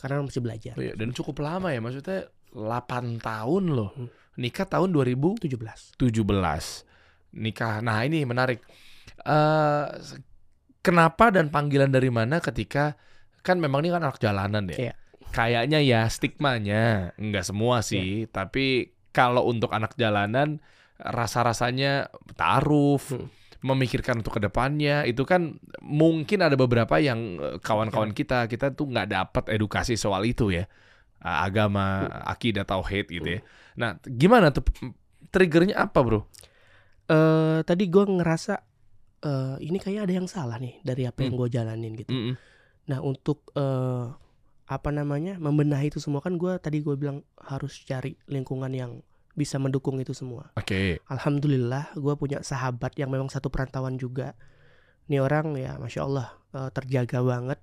[0.02, 0.74] Karena masih belajar.
[0.74, 3.94] Iya, dan cukup lama ya maksudnya 8 tahun loh.
[3.94, 4.10] Hmm.
[4.42, 5.94] Nikah tahun 2017.
[6.02, 6.86] 17.
[7.38, 7.86] Nikah.
[7.86, 8.66] Nah, ini menarik.
[9.22, 9.86] Eh
[10.82, 12.96] kenapa dan panggilan dari mana ketika
[13.44, 14.80] kan memang ini kan anak jalanan deh.
[14.80, 14.94] Iya.
[15.30, 20.58] Kayaknya ya stigmanya nggak semua sih, tapi kalau untuk anak jalanan
[21.00, 23.28] rasa-rasanya taaruf, Hmm.
[23.60, 28.88] memikirkan untuk ke depannya itu kan mungkin ada beberapa yang eh, kawan-kawan kita kita tuh
[28.88, 30.64] nggak dapat edukasi soal itu ya
[31.20, 33.42] agama, akidah, tauhid gitu ya.
[33.76, 34.64] Nah, gimana tuh
[35.28, 36.24] triggernya apa bro?
[37.12, 38.54] Eh tadi gue ngerasa
[39.20, 41.42] eh ini kayak ada yang salah nih dari apa yang Hmm.
[41.44, 42.12] gue jalanin gitu.
[42.16, 42.34] Mm-mm.
[42.88, 44.06] Nah untuk eh
[44.70, 49.04] apa namanya membenahi itu semua kan gue tadi gue bilang harus cari lingkungan yang
[49.38, 50.52] bisa mendukung itu semua.
[50.58, 54.34] Oke, Alhamdulillah gue punya sahabat yang memang satu perantauan juga.
[55.10, 57.60] Ini orang ya masya Allah eh, terjaga banget.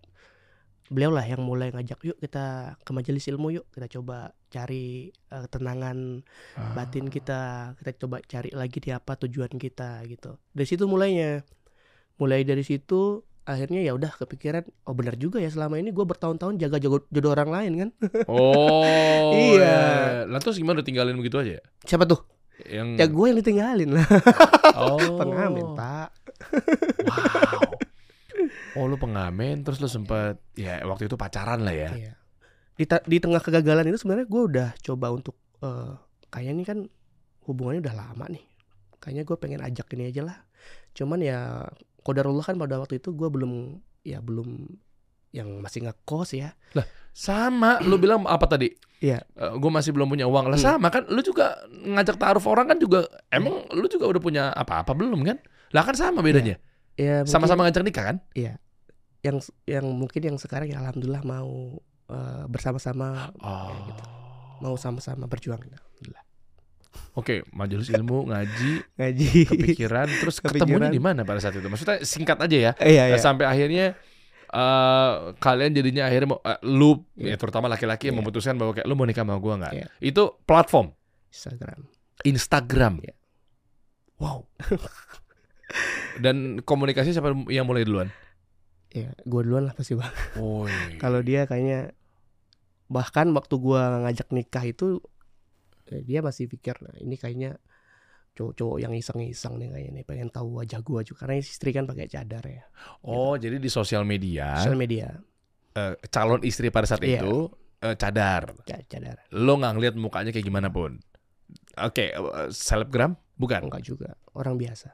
[0.86, 5.40] Beliau lah yang mulai ngajak yuk kita ke majelis ilmu yuk kita coba cari eh,
[5.50, 6.22] ketenangan
[6.78, 11.42] batin kita kita coba cari lagi di apa tujuan kita gitu dari situ mulainya
[12.22, 16.58] mulai dari situ akhirnya ya udah kepikiran oh benar juga ya selama ini gue bertahun-tahun
[16.58, 17.90] jaga jodoh, jodoh orang lain kan
[18.28, 19.62] Oh, Iya.
[19.62, 19.80] ya.
[20.26, 21.62] Lah terus gimana tinggalin begitu aja?
[21.80, 22.26] siapa tuh
[22.58, 24.06] Yang ya gue yang ditinggalin lah
[24.74, 24.98] oh.
[25.20, 26.08] pengamen pak
[26.98, 27.62] Wow.
[28.76, 31.90] Oh, lu pengamen terus lu sempet ya waktu itu pacaran lah ya.
[31.92, 32.12] Iya.
[32.74, 35.96] di, di tengah kegagalan itu sebenarnya gue udah coba untuk eh
[36.28, 36.78] kayaknya ini kan
[37.46, 38.44] hubungannya udah lama nih
[38.98, 40.38] kayaknya gue pengen ajak ini aja lah
[40.92, 41.64] cuman ya
[42.06, 44.70] kodarullah kan pada waktu itu gue belum ya belum
[45.34, 46.54] yang masih ngekos ya
[47.16, 48.68] Sama, lu bilang apa tadi?
[49.00, 49.24] Iya.
[49.34, 50.60] gue masih belum punya uang lah.
[50.60, 50.76] Hmm.
[50.76, 53.08] Sama kan, lu juga ngajak taruh orang kan juga.
[53.32, 55.40] Emang lu juga udah punya apa-apa belum kan?
[55.72, 56.60] Lah kan sama bedanya.
[56.92, 58.16] ya mungkin Sama-sama ngajak nikah kan?
[59.24, 63.72] yang yang mungkin yang sekarang ya alhamdulillah mau eh, bersama-sama Oh.
[63.72, 64.04] ya gitu.
[64.60, 66.22] mau sama-sama berjuang alhamdulillah
[67.12, 70.66] Oke, majelis ilmu ngaji, ngaji kepikiran, terus Kepikiran.
[70.66, 71.64] ketemunya di mana pada saat itu?
[71.64, 72.72] Maksudnya singkat aja ya.
[72.78, 73.94] iya iya sampai akhirnya
[74.46, 77.34] eh kalian jadinya akhirnya mau, eh, lu Iya.
[77.34, 78.22] ya terutama laki-laki yang Iya.
[78.22, 79.72] memutuskan bahwa kayak lu mau nikah sama gua nggak?
[79.74, 79.86] Iya.
[79.98, 80.94] Itu platform
[81.28, 81.80] Instagram
[82.22, 82.94] Instagram.
[83.02, 83.14] Iya.
[84.16, 84.46] Wow.
[86.16, 88.08] Dan komunikasi siapa yang mulai duluan?
[88.86, 90.08] ya gue duluan lah pasti bang
[91.02, 91.92] kalau dia kayaknya
[92.86, 95.02] bahkan waktu gua ngajak nikah itu
[96.02, 97.56] dia masih pikir nah, ini kayaknya
[98.32, 102.04] cowok-cowok yang iseng-iseng nih kayaknya nih pengen tahu wajah gua juga karena istri kan pakai
[102.06, 102.64] cadar ya
[103.00, 105.08] Oh, jadi di sosial media sosial media
[105.72, 107.20] eh, calon istri pada saat Iya.
[107.20, 108.52] itu eh, cadar.
[108.62, 110.96] ca- cadar Lo nggak ngeliat mukanya kayak gimana pun.
[111.76, 113.68] Oke, eh, selebgram bukan?
[113.68, 114.92] enggak juga orang biasa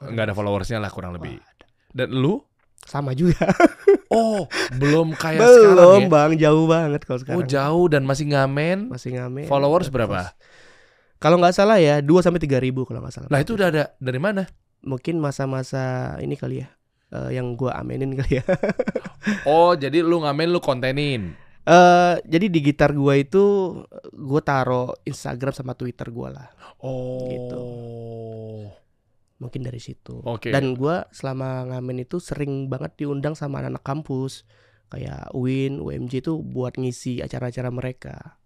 [0.00, 1.36] Nggak ada followersnya lah kurang lebih.
[1.36, 1.52] Wah.
[1.92, 2.40] Dan lu?
[2.82, 3.44] Sama juga
[4.10, 6.08] Oh, belum kayak belum sekarang ya?
[6.08, 8.78] bang jauh banget kalau Oh sekarang jauh dan masih ngamen.
[8.88, 10.34] masih ngamen Followers berapa?
[11.16, 13.84] kalau nggak salah ya 2 sampai tiga ribu kalau nggak salah Lah itu udah ada
[13.96, 14.48] dari mana?
[14.80, 15.82] mungkin masa-masa
[16.18, 16.68] ini kali ya
[17.10, 18.44] eh, yang gua amenin kali ya
[19.44, 21.36] Oh jadi lu ngamen lu kontenin.
[21.62, 23.76] eh jadi di gitar gua itu
[24.10, 26.48] gua taro Instagram sama Twitter gua lah
[26.80, 27.28] Oh.
[27.28, 27.62] Gitu.
[29.40, 30.52] Mungkin dari situ Oke.
[30.52, 34.44] dan gua selama ngamen itu sering banget diundang sama anak-anak kampus
[34.90, 38.36] kayak UIN, UMJ itu buat ngisi acara-acara mereka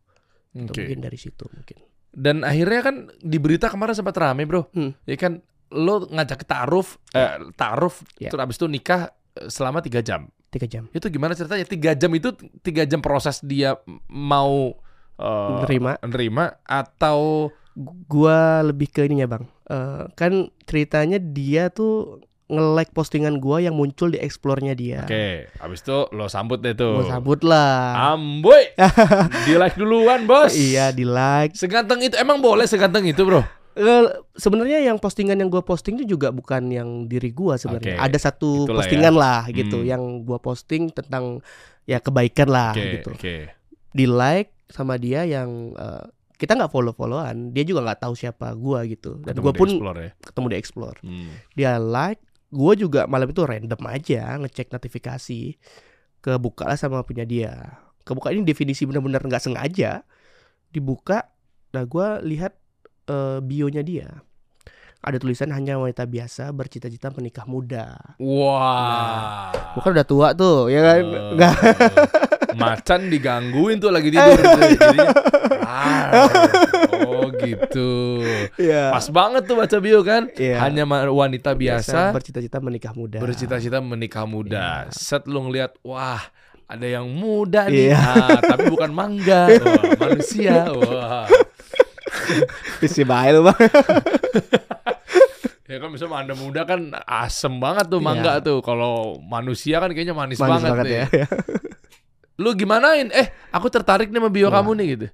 [0.55, 0.87] Itu Oke.
[0.87, 1.83] mungkin dari situ mungkin
[2.15, 4.71] Dan akhirnya kan di berita kemarin sempat rame bro.
[4.71, 4.95] Hmm.
[5.03, 5.43] Ya kan
[5.75, 8.31] lo ngajak taaruf, eh, taaruf, Ya.
[8.31, 10.31] terus abis itu nikah eh, selama tiga jam.
[10.47, 11.67] tiga jam Itu gimana ceritanya?
[11.67, 12.31] Tiga jam itu
[12.63, 13.75] tiga jam proses dia
[14.07, 14.79] mau
[15.19, 20.33] eh, nerima nerima atau gua lebih ke ininya bang Eh, kan
[20.63, 26.29] ceritanya dia tuh nge-like postingan gua yang muncul di explore-nya dia Oke, abis itu lo
[26.29, 27.01] sambut deh tuh.
[27.01, 28.77] gua sambut lah Amboy,
[29.49, 30.53] di like duluan bos.
[30.53, 33.41] iya di like Seganteng itu emang boleh seganteng itu bro?
[33.73, 38.05] Eh, sebenarnya yang postingan yang gua posting itu juga bukan yang diri gua sebenarnya Oke,
[38.05, 39.89] ada satu itulah postingan lah gitu Hmm.
[39.89, 41.41] yang gua posting tentang
[41.83, 43.37] ya kebaikan lah Oke, gitu oke.
[43.91, 48.51] di like sama dia yang eh, kita nggak follow followan dia juga nggak tahu siapa
[48.59, 50.11] gua gitu dan di pun explore ya.
[50.20, 51.31] ketemu di explore Hmm.
[51.55, 52.23] dia like
[52.55, 55.59] gue juga malam itu random aja ngecek notifikasi
[56.23, 60.07] kebuka lah sama punya dia kebuka ini definisi benar-benar nggak sengaja
[60.70, 61.35] dibuka
[61.75, 62.55] nah gue lihat
[63.11, 64.23] eh, bionya dia
[65.05, 69.53] ada tulisan hanya wanita biasa bercita-cita menikah muda Wah.
[69.77, 71.05] bukan udah tua tuh ya kan
[71.37, 71.55] nggak
[72.55, 74.38] Macan digangguin tuh lagi tidur.
[77.03, 78.23] Oh gitu.
[78.55, 80.31] ya Pas banget tuh baca bio kan.
[80.38, 80.62] Iya.
[80.62, 84.87] Hanya wanita biasa bercita-cita menikah muda bercita-cita menikah muda.
[84.87, 84.95] Iya.
[84.95, 86.23] Set lu ngeliat, wah
[86.64, 87.99] ada yang muda nih, Iya.
[88.01, 90.71] Ah, tapi bukan mangga, Wah, manusia.
[90.73, 91.27] Wah.
[92.81, 93.59] Visi baik lu bang
[95.75, 98.07] Ya kan misalnya anda muda kan asem banget tuh Iya.
[98.07, 98.59] mangga tuh.
[98.61, 100.95] Kalau manusia kan kayaknya manis, manis banget, banget nih.
[100.95, 101.27] ya
[102.43, 103.11] Lu gimanain?
[103.11, 104.59] Eh, aku tertarik nih sama bio Wah.
[104.59, 105.07] kamu nih gitu.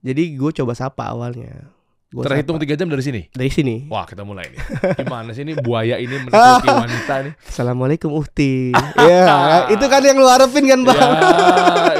[0.00, 1.66] Jadi gue coba sapa awalnya.
[2.08, 3.28] Gua Terhitung tiga jam dari sini.
[3.28, 3.84] dari sini.
[3.84, 4.58] Wah, kita mulai nih.
[4.96, 7.32] Gimana sih ini buaya ini menakuti wanita nih?
[7.44, 8.72] Assalamualaikum Uhti.
[9.12, 10.96] ya, itu kan yang lu harapin kan, Bang?
[10.96, 11.12] Ya,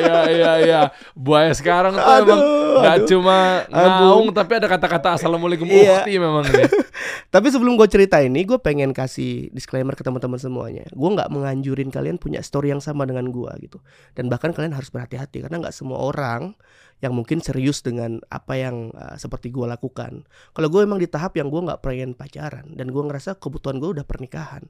[0.00, 0.80] ya, ya, ya.
[1.12, 2.40] Buaya sekarang tuh Aduh, emang
[2.82, 3.08] aduh.
[3.08, 6.02] cuma ngaung tapi ada kata-kata assalamualaikum Iya.
[6.02, 6.70] ukti memang nih.
[7.28, 10.88] Tapi sebelum gue cerita ini, gue pengen kasih disclaimer ke teman-teman semuanya.
[10.96, 13.84] Gue nggak menganjurin kalian punya story yang sama dengan gue gitu.
[14.16, 16.56] Dan bahkan kalian harus berhati-hati karena nggak semua orang
[17.04, 20.24] yang mungkin serius dengan apa yang uh, seperti gue lakukan.
[20.56, 24.00] Kalau gue emang di tahap yang gue nggak pengen pacaran dan gue ngerasa kebutuhan gue
[24.00, 24.64] udah pernikahan.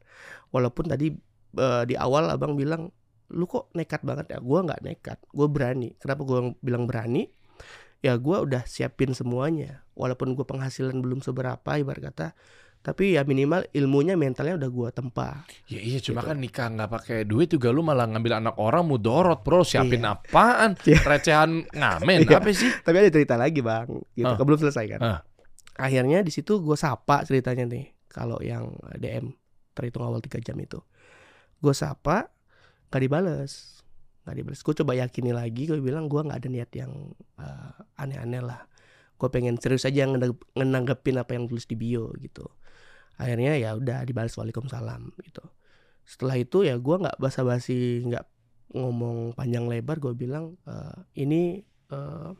[0.51, 1.15] Walaupun tadi
[1.57, 2.91] uh, di awal abang bilang
[3.33, 4.39] lu kok nekat banget ya?
[4.43, 5.95] Gue nggak nekat, gue berani.
[5.97, 7.29] Kenapa gue bilang berani?
[7.99, 9.83] Ya gue udah siapin semuanya.
[9.93, 12.27] Walaupun gue penghasilan belum seberapa, ibarat kata,
[12.79, 15.43] tapi ya minimal ilmunya mentalnya udah gue tempa.
[15.67, 16.31] Ya iya cuma Gitu.
[16.31, 20.15] kan nikah nggak pakai duit juga lu malah ngambil anak orang mudorot bro siapin Iya.
[20.15, 21.01] apaan Iya.
[21.03, 22.39] recehan ngamen Iya.
[22.39, 24.31] apa sih Tapi ada cerita lagi bang, gitu.
[24.31, 24.39] Ah.
[24.39, 25.01] Belum selesai kan?
[25.03, 25.21] Ah.
[25.75, 27.91] Akhirnya di situ gue sapa ceritanya nih.
[28.07, 29.35] Kalau yang DM
[29.75, 30.79] terhitung awal 3 jam itu,
[31.59, 32.31] gue sapa,
[32.89, 33.78] gak dibales,
[34.29, 34.61] gak dibales.
[34.61, 36.93] Gue coba yakini lagi, gue bilang gue nggak ada niat yang
[37.41, 38.69] uh, aneh-aneh lah.
[39.17, 42.45] Gue pengen serius aja ngenang- ngenanggepin apa yang tulis di bio gitu.
[43.19, 45.43] Akhirnya ya udah dibalas waalaikumsalam gitu.
[46.05, 48.25] Setelah itu ya gue nggak basa-basi, nggak
[48.77, 49.99] ngomong panjang lebar.
[49.99, 52.31] Gue bilang "Eh, ini eh,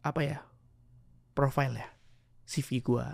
[0.00, 0.38] apa ya
[1.32, 1.88] profile ya
[2.44, 3.06] CV gue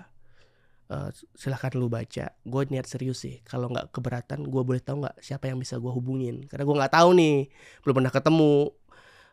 [0.87, 2.31] Eh, silahkan lu baca.
[2.47, 3.43] Gue niat serius sih.
[3.43, 6.47] Kalau nggak keberatan gue boleh tahu nggak siapa yang bisa gue hubungin.
[6.47, 7.37] Karena gue nggak tahu nih
[7.83, 8.55] belum pernah ketemu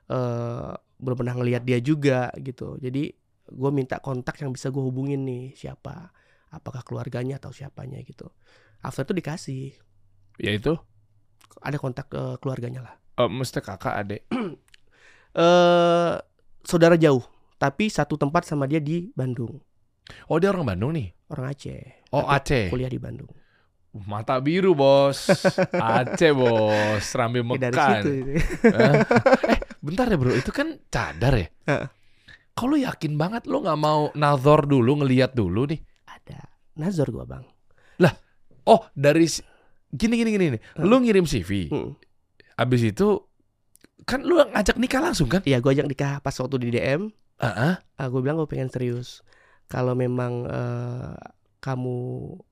[0.03, 2.81] eh belum pernah ngelihat dia juga gitu.
[2.81, 3.13] Jadi
[3.53, 6.09] gue minta kontak yang bisa gue hubungin nih siapa
[6.49, 8.33] apakah keluarganya atau siapanya gitu.
[8.81, 9.65] After itu dikasih.
[10.41, 10.73] Ya itu?
[11.61, 12.95] Ada kontak eh, keluarganya lah.
[13.21, 14.21] Eh, mesti kakak adek
[15.37, 16.13] eh
[16.65, 17.21] saudara jauh
[17.61, 19.61] tapi satu tempat sama dia di Bandung
[20.27, 21.11] oh dia orang Bandung nih?
[21.29, 22.05] Orang Aceh.
[22.11, 22.65] Oh Tapi Aceh.
[22.69, 23.29] kuliah di Bandung.
[23.93, 25.29] Mata biru bos.
[25.97, 27.01] Aceh bos.
[27.01, 28.09] Serambi Ya, dari situ.
[28.73, 28.95] Eh,
[29.53, 30.33] eh bentar ya bro.
[30.33, 31.47] Itu kan cadar ya?
[31.69, 31.87] Heeh.
[32.53, 35.81] kalau yakin banget lo nggak mau nazar dulu ngeliat dulu nih?
[36.05, 36.37] Ada.
[36.77, 37.45] Nazor gua bang.
[38.63, 39.27] Oh dari
[39.91, 41.99] gini gini gini nih lu ngirim CV Hmm.
[42.55, 43.27] abis itu
[44.07, 45.43] kan lu ngajak nikah langsung kan?
[45.43, 47.11] Iya, gue ajak nikah pas waktu di DM.
[47.39, 47.73] Heeh.
[47.79, 49.19] Ah, gue bilang gue pengen serius.
[49.73, 51.17] Kalau memang eh,
[51.57, 51.97] kamu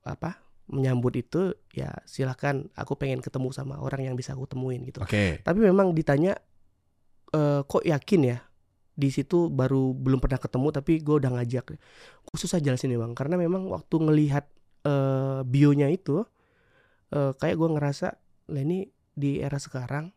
[0.09, 2.65] apa menyambut itu, ya silahkan.
[2.73, 5.05] Aku pengen ketemu sama orang yang bisa aku temuin gitu.
[5.05, 6.33] oke Tapi memang ditanya,
[7.29, 8.37] eh, kok yakin ya?
[8.97, 11.77] Di situ baru belum pernah ketemu, tapi gue udah ngajak.
[12.25, 14.49] Gue susah jelasin ya bang, karena memang waktu ngelihat
[14.81, 16.25] eh, bionya itu,
[17.13, 18.07] eh, kayak gue ngerasa,
[18.49, 20.09] lah ini di era sekarang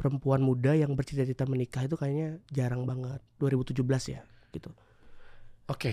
[0.00, 3.84] perempuan muda yang bercita-cita menikah itu kayaknya jarang banget 2017
[4.16, 4.72] ya gitu
[5.70, 5.90] oke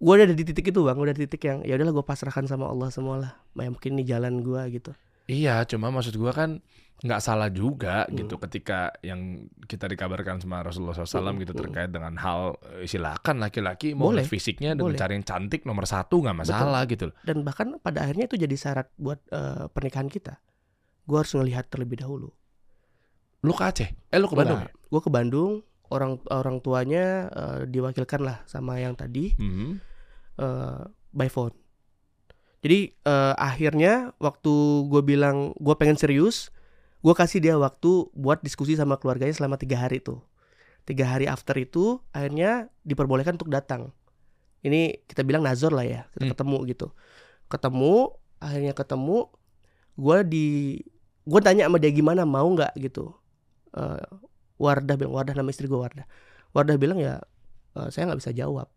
[0.00, 2.66] gue udah di titik itu bang udah di titik yang ya udahlah gue pasrahkan sama
[2.66, 4.92] Allah semua lah ya mungkin ini jalan gue gitu
[5.30, 6.58] Iya, cuma maksud gua kan
[7.00, 8.18] nggak salah juga Hmm.
[8.18, 11.60] gitu ketika yang kita dikabarkan sama Rasulullah SAW Hmm, gitu hmm.
[11.62, 14.98] terkait dengan hal eh, silakan laki-laki mau Boleh, fisiknya dan boleh.
[14.98, 17.08] mencari yang cantik nomor satu nggak masalah gitu.
[17.08, 17.16] loh.
[17.22, 20.42] dan bahkan pada akhirnya itu jadi syarat buat eh, pernikahan kita
[21.06, 22.34] gue harus ngelihat terlebih dahulu
[23.40, 23.88] Lu ke Aceh?
[24.10, 24.58] Eh lu ke Bandung?
[24.58, 24.68] ya?
[24.68, 29.68] gue ke Bandung orang orang tuanya eh, diwakilkan lah sama yang tadi Mhm.
[30.38, 31.54] eh, by phone.
[32.60, 34.52] Jadi eh, akhirnya waktu
[34.86, 36.52] gue bilang gue pengen serius,
[37.00, 40.20] gue kasih dia waktu buat diskusi sama keluarganya selama tiga hari tuh.
[40.84, 43.92] Tiga hari after itu akhirnya diperbolehkan untuk datang.
[44.60, 46.32] Ini kita bilang nazor lah ya, kita Hmm.
[46.36, 46.86] ketemu gitu.
[47.48, 49.18] Ketemu, akhirnya ketemu,
[49.96, 50.46] gue di
[51.24, 53.16] gue tanya sama dia gimana mau nggak gitu.
[54.60, 56.04] Wardah bilang Wardah nama istri gue Wardah.
[56.52, 57.16] Wardah bilang ya
[57.74, 58.68] eh, saya nggak bisa jawab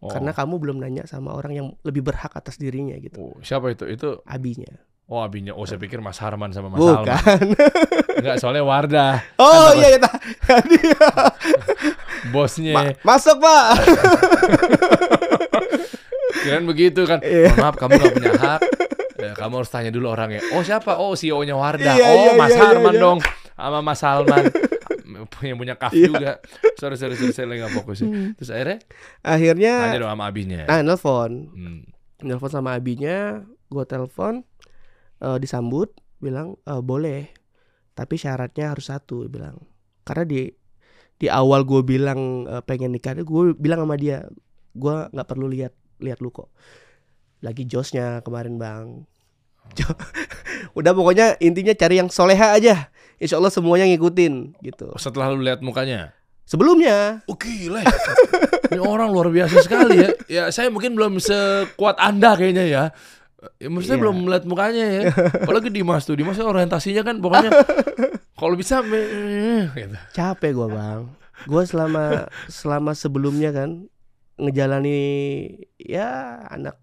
[0.00, 0.08] Oh.
[0.08, 3.84] karena kamu belum nanya sama orang yang lebih berhak atas dirinya gitu Oh, siapa itu?
[3.84, 4.72] Itu abinya
[5.04, 5.52] oh abinya.
[5.52, 7.04] Oh, saya pikir Mas Harman sama Mas bukan
[8.16, 10.08] Enggak, soalnya Wardah, oh Kan iya iya
[12.32, 12.72] bosnya.
[12.72, 13.64] Ma- masuk pak
[16.40, 17.20] Kirain begitu kan.
[17.20, 18.60] Mohon maaf kamu nggak punya hak.
[19.20, 20.40] Ya, kamu harus tanya dulu orangnya.
[20.56, 20.96] Oh siapa?
[20.96, 21.92] Oh CEO-nya Wardah.
[21.92, 23.02] Iya, oh iya, Mas iya, iya, Harman iya.
[23.02, 23.18] dong.
[23.52, 24.44] Sama Mas Salman.
[25.32, 26.06] Punya punya kaf Iya.
[26.06, 26.32] juga.
[26.74, 28.06] Sorry sorry sorry saya lagi nggak fokus ya.
[28.06, 28.32] Hmm.
[28.34, 28.78] Terus akhirnya
[29.20, 30.60] akhirnya tanya dong sama abinya.
[30.64, 31.80] nah nelfon Hmm.
[32.20, 34.42] nelfon sama abinya gue telepon
[35.18, 37.28] eh, disambut bilang "Eh, boleh
[37.92, 39.60] tapi syaratnya harus satu bilang
[40.02, 40.40] karena di
[41.14, 44.24] di awal gue bilang eh, pengen nikah gue bilang sama dia
[44.70, 46.48] gue nggak perlu lihat lihat lu kok
[47.40, 49.04] lagi josnya kemarin bang
[49.72, 49.96] Jo-
[50.78, 52.88] udah pokoknya intinya cari yang soleha aja
[53.20, 54.90] insya Allah semuanya ngikutin gitu.
[54.96, 56.16] Setelah lu lihat mukanya.
[56.42, 57.78] Sebelumnya, Oh gila.
[57.78, 57.94] ya.
[58.70, 60.10] Ini orang luar biasa sekali ya.
[60.26, 62.82] Ya saya mungkin belum sekuat Anda kayaknya ya.
[63.56, 64.02] Ya maksudnya Iya.
[64.02, 65.00] belum melihat mukanya ya.
[65.14, 66.18] Apalagi Dimas tuh.
[66.18, 67.54] Dimas orientasinya kan pokoknya
[68.34, 69.94] kalau bisa me- gitu.
[70.10, 71.00] capek gua bang.
[71.46, 73.86] Gua selama selama sebelumnya kan
[74.36, 74.98] ngejalani
[75.78, 76.08] ya
[76.48, 76.76] anak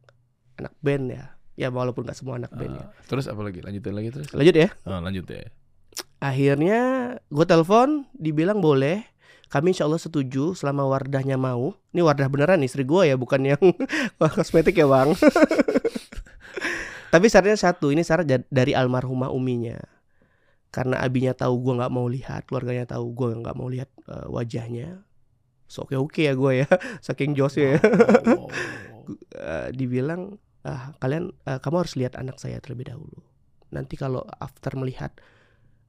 [0.55, 1.25] anak band ya.
[1.53, 2.85] Ya walaupun nggak semua anak band ya.
[2.85, 3.59] Ah, terus apa lagi?
[3.59, 4.29] Lanjutin lagi terus.
[4.31, 4.69] Lanjut ya.
[4.85, 5.49] Oh, lanjut ya.
[6.17, 6.79] Akhirnya
[7.29, 9.05] gue telepon, dibilang boleh.
[9.47, 11.77] Kami insya Allah setuju selama Wardahnya mau.
[11.95, 13.61] Ini Wardah beneran istri gue ya, bukan yang
[14.35, 15.13] kosmetik ya bang.
[17.13, 19.79] Tapi syaratnya satu, ini syarat dari almarhumah uminya.
[20.67, 25.07] Karena abinya tahu gue nggak mau lihat, keluarganya tahu gue nggak mau lihat eh, wajahnya.
[25.67, 26.67] So oke oke ya gue ya,
[27.07, 27.79] saking jos ya.
[29.31, 30.35] Eh, dibilang
[30.67, 33.23] ah, kalian eh, kamu harus lihat anak saya terlebih dahulu.
[33.71, 35.15] Nanti kalau after melihat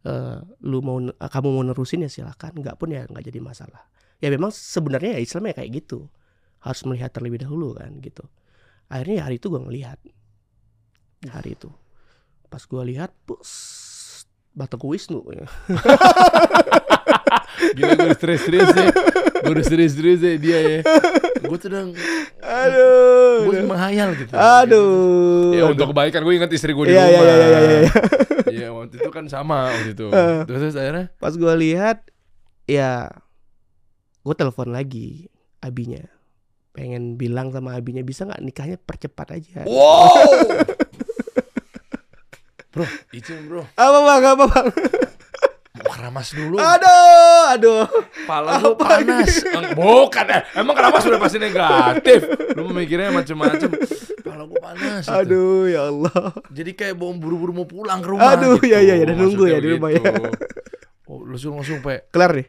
[0.05, 3.89] eh, lu mau eh, kamu mau nerusin ya silakan, nggak pun ya nggak jadi masalah.
[4.19, 6.11] Ya memang sebenarnya ya Islam ya kayak gitu.
[6.59, 8.27] Harus melihat terlebih dahulu kan gitu.
[8.91, 9.99] Akhirnya ya hari itu gue ngelihat
[11.31, 11.71] hari itu.
[12.49, 13.53] Pas gue lihat, bus
[14.59, 15.47] Bataku Wisnu ya.
[17.79, 18.91] Gila gue udah stres-stres ya.
[19.45, 20.81] Gue stres-stres ya dia ya.
[21.49, 21.83] Gue tuh udah
[22.39, 23.37] Aduh.
[23.49, 24.31] gue menghayal gitu.
[24.33, 25.51] Aduh.
[25.53, 27.11] Ya untuk kebaikan gue ingat istri gue di Iya, rumah.
[27.11, 27.93] iya, iya, iya, iya, iya.
[28.49, 30.07] Iya waktu itu kan sama waktu itu.
[30.09, 30.41] Eh.
[30.45, 32.05] Terus, terus akhirnya Pas gue lihat
[32.65, 33.09] ya
[34.21, 35.27] gue telepon lagi
[35.59, 36.05] abinya.
[36.71, 39.65] Pengen bilang sama abinya bisa nggak nikahnya percepat aja.
[39.65, 40.23] Wow.
[42.71, 43.65] bro, izin bro.
[43.75, 44.23] Apa bang?
[44.29, 44.67] Apa bang?
[45.99, 46.57] Keramas dulu.
[46.57, 47.85] Aduh, aduh.
[48.23, 49.43] Pala Apa panas.
[49.43, 50.43] Eng- Bukan eh.
[50.55, 52.23] Emang keramas sudah pasti negatif.
[52.55, 53.71] Lu memikirnya macam-macam.
[54.23, 55.03] Pala gue panas.
[55.03, 55.11] gitu.
[55.13, 56.31] Aduh, ya Allah.
[56.49, 58.31] Jadi kayak mau buru-buru mau pulang ke rumah.
[58.33, 58.71] Aduh, gitu.
[58.71, 59.99] iya, iya, iya, dan nunggu ya di rumah ya.
[59.99, 60.23] gitu.
[61.05, 62.07] Oh, langsung langsung pe.
[62.09, 62.47] Kelar deh.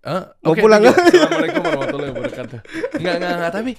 [0.00, 0.36] Hah?
[0.38, 0.84] Mau Oke, pulang.
[0.84, 2.58] Assalamualaikum warahmatullahi wabarakatuh.
[2.96, 3.52] Enggak, enggak, enggak.
[3.54, 3.70] Tapi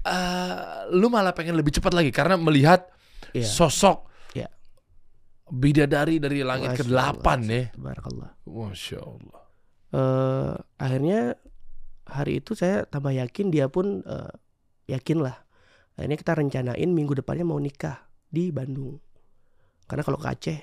[0.00, 0.54] eh,
[0.90, 2.90] lu malah pengen lebih cepat lagi karena melihat
[3.28, 3.44] Iya.
[3.44, 4.06] sosok Iya.
[5.50, 7.38] Bidadari dari langit Masya ke-8 Allah.
[7.48, 7.62] ya.
[7.74, 8.30] Tabarakallah.
[8.44, 9.40] Masya Allah.
[9.88, 11.20] Eh, akhirnya
[12.08, 14.32] hari itu saya tambah yakin dia pun eh,
[14.88, 15.36] yakin lah.
[15.96, 19.00] Akhirnya kita rencanain minggu depannya mau nikah di Bandung.
[19.88, 20.60] Karena kalau ke Aceh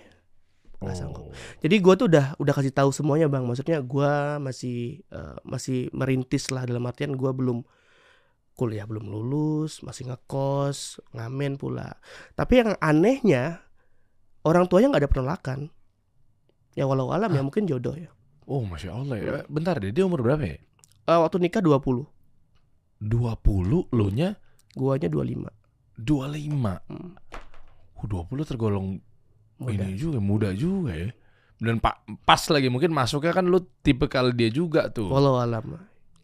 [0.75, 1.25] Nggak sanggup.
[1.25, 1.33] Oh.
[1.63, 3.47] Jadi gua tuh udah udah kasih tahu semuanya bang.
[3.47, 7.63] Maksudnya gua masih eh, masih merintis lah dalam artian gua belum
[8.55, 11.99] kuliah belum lulus, masih ngekos, ngamen pula.
[12.39, 13.64] Tapi yang anehnya
[14.45, 15.59] orang tuanya nggak ada penolakan.
[16.77, 18.11] Ya walau alam ya mungkin jodoh ya.
[18.45, 19.25] Oh, Masya Allah ya.
[19.49, 20.57] Bentar deh, dia umur berapa ya?
[21.05, 22.05] Eh, waktu nikah 20
[23.01, 24.37] 20, lu nya
[24.75, 25.49] Guanya 25
[25.99, 26.83] 25.
[26.91, 27.15] Hmm.
[27.95, 29.01] Uh, 20 tergolong
[29.57, 29.71] Muda.
[29.87, 31.09] ini juga muda juga ya.
[31.55, 35.07] Dan pa- pas lagi mungkin masuknya kan lu tipe kali dia juga tuh.
[35.07, 35.79] Walau alam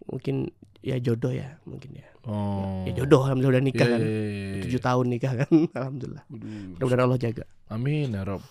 [0.06, 2.86] Mungkin ya jodoh ya Mungkin ya Oh.
[2.86, 4.78] Ya jodoh Alhamdulillah udah nikah Iya, kan iya, iya, iya.
[4.78, 8.46] 7 tahun nikah kan Alhamdulillah Mudah-mudahan Allah jaga Amin ya Rob.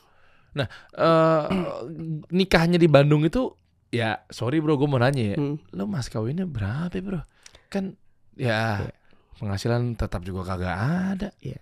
[0.50, 0.66] Nah,
[0.98, 1.46] eh,
[2.38, 3.54] nikahnya di Bandung itu
[3.94, 5.36] ya sorry bro, gue mau nanya ya.
[5.38, 5.62] Hmm.
[5.70, 7.22] Lo mas kawinnya berapa bro?
[7.70, 7.94] Kan
[8.34, 8.90] ya Iya.
[9.38, 11.28] penghasilan tetap juga kagak ada.
[11.40, 11.54] eh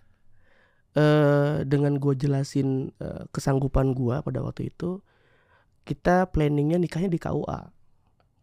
[1.68, 5.04] dengan gue jelasin eh, kesanggupan gua pada waktu itu
[5.84, 7.60] kita planningnya nikahnya di KUA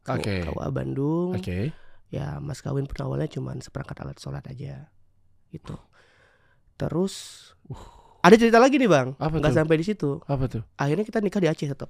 [0.07, 0.45] Oke.
[0.45, 1.73] KUA Bandung Oke.
[2.13, 4.89] Ya mas kawin pun awalnya cuma seperangkat alat sholat aja.
[5.49, 5.75] Gitu.
[6.75, 7.13] Terus
[8.25, 9.13] ada cerita lagi nih bang.
[9.21, 10.19] Apa nggak sampai di situ.
[10.25, 10.63] Apa tuh?
[10.75, 11.89] akhirnya kita nikah di Aceh tetap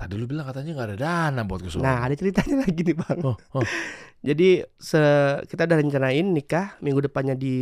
[0.00, 3.18] Tadi lu bilang katanya nggak ada dana buat ke nah ada ceritanya lagi nih bang.
[3.20, 3.64] Oh, oh.
[4.28, 7.56] jadi se- kita udah rencanain nikah minggu depannya di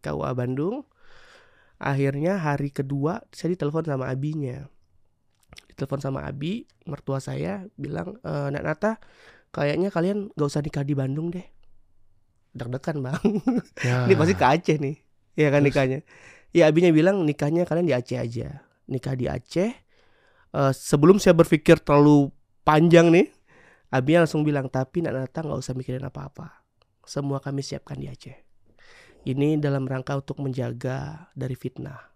[0.00, 0.88] KUA Bandung.
[1.76, 4.64] Akhirnya hari kedua saya ditelepon sama abinya.
[5.68, 8.96] Ditelepon sama abi mertua saya bilang e, Nak Nata
[9.52, 11.44] kayaknya kalian gak usah nikah di Bandung deh.
[12.56, 13.22] Deg-degan bang.
[13.84, 14.04] Ya.
[14.08, 14.96] ini pasti ke Aceh nih.
[15.36, 15.68] Ya kan Terus?
[15.72, 15.98] nikahnya?
[16.52, 18.64] Ya abinya bilang nikahnya kalian di Aceh aja.
[18.88, 19.70] Nikah di Aceh.
[20.52, 22.28] Eh, sebelum saya berpikir terlalu
[22.64, 23.28] panjang nih
[23.92, 26.64] abinya langsung bilang tapi Nak Nata nggak usah mikirin apa-apa.
[27.04, 28.36] Semua kami siapkan di Aceh.
[29.22, 32.10] Ini dalam rangka untuk menjaga dari fitnah.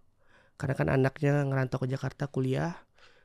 [0.56, 2.72] Karena kan anaknya ngerantau ke Jakarta kuliah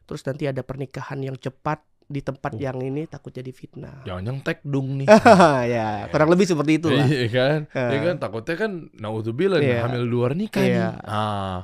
[0.03, 2.59] terus nanti ada pernikahan yang cepat di tempat Oh.
[2.59, 5.07] yang ini takut jadi fitnah Jangan yang tek dong nih.
[5.73, 7.59] ya kurang lebih seperti itulah Iya kan?
[7.71, 9.87] Iya kan takutnya kan naudzubillah Iya.
[9.87, 10.87] hamil luar nikah Iya.
[10.93, 11.07] nih.
[11.07, 11.59] Ah.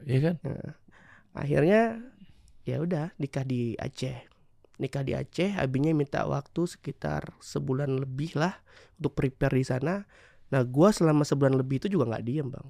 [0.00, 0.34] Iya kan?
[1.30, 2.02] akhirnya
[2.62, 4.26] ya udah nikah di Aceh
[4.76, 8.58] nikah di Aceh abinya minta waktu sekitar sebulan lebih lah
[8.96, 10.02] untuk prepare di sana
[10.48, 12.68] nah gua selama sebulan lebih itu juga nggak diem bang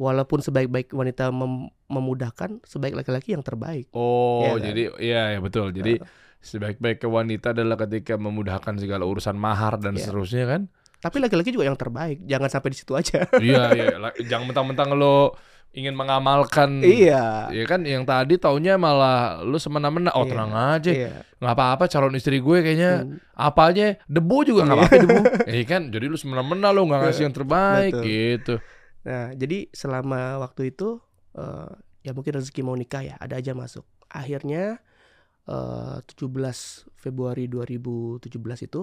[0.00, 4.62] walaupun sebaik-baik wanita mem- memudahkan sebaik laki-laki yang terbaik Oh, Iya kan?
[4.64, 5.70] jadi iya ya betul.
[5.70, 6.00] Jadi
[6.40, 10.02] sebaik-baik ke wanita adalah ketika memudahkan segala urusan mahar dan Iya.
[10.02, 10.62] seterusnya kan.
[10.98, 13.96] tapi laki-laki juga yang terbaik jangan sampai di situ aja iya, iya.
[14.22, 15.32] Jangan mentang-mentang lo
[15.70, 20.30] ingin mengamalkan iya Ya kan yang tadi taunya malah lu semena-mena oh Iya.
[20.30, 23.16] tenang aja iya nggak apa-apa calon istri gue kayaknya Hmm.
[23.32, 27.22] apa aja debu juga nggak apa-apa debu Iya kan jadi lu semena-mena lu nggak ngasih
[27.22, 28.04] yang terbaik Betul.
[28.04, 28.54] gitu
[29.00, 31.00] Nah, jadi selama waktu itu
[31.34, 31.72] eh,
[32.02, 33.84] ya mungkin rezeki mau nikah ya, ada aja masuk.
[34.08, 34.80] Akhirnya
[35.46, 36.26] eh, 17
[36.94, 38.28] Februari 2017
[38.66, 38.82] itu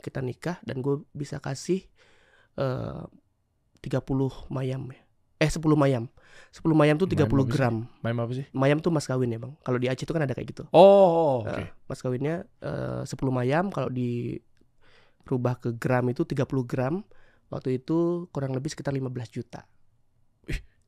[0.00, 1.80] kita nikah dan gue bisa kasih
[2.54, 3.02] eh
[3.80, 4.00] 30
[4.48, 5.00] mayam ya.
[5.42, 6.08] Eh 10 mayam.
[6.52, 7.52] 10 mayam tuh 30 Mayam apa sih?
[7.52, 7.76] gram.
[8.00, 9.54] main apa sih Mayam tuh mas kawin ya, Bang.
[9.60, 10.64] Kalau di Aceh itu kan ada kayak gitu.
[10.72, 17.00] oh oke Eh, mas kawinnya eh, 10 mayam kalau dirubah ke gram itu 30 gram
[17.52, 19.64] waktu itu kurang lebih sekitar 15 juta.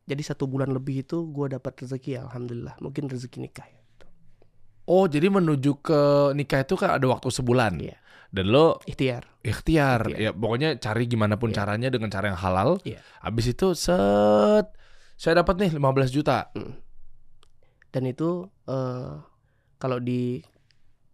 [0.07, 2.79] Jadi satu bulan lebih itu gua dapat rezeki alhamdulillah.
[2.79, 3.83] Mungkin rezeki nikah ya.
[4.87, 6.01] Oh jadi menuju ke
[6.39, 7.83] nikah itu kan ada waktu sebulan?
[7.83, 7.99] Iya.
[8.27, 9.23] dan lo ikhtiar.
[9.41, 10.03] Ikhtiar.
[10.11, 10.19] Ikhtiar.
[10.19, 11.63] ya pokoknya cari gimana pun Iya.
[11.63, 12.79] caranya dengan cara yang halal.
[12.83, 12.99] Iya.
[13.23, 14.67] habis itu set
[15.17, 16.51] saya dapat nih 15 juta.
[17.91, 19.15] Dan itu eh
[19.79, 20.43] kalau di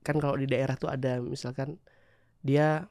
[0.02, 1.78] kan kalau di daerah tuh ada misalkan
[2.42, 2.90] dia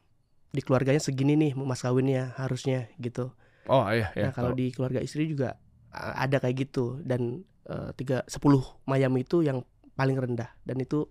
[0.52, 3.32] di keluarganya segini nih mas kawinnya harusnya gitu
[3.66, 5.56] oh iya ya nah kalau di keluarga istri juga
[5.92, 11.08] ada kayak gitu dan uh, tiga sepuluh mayam itu yang paling rendah dan itu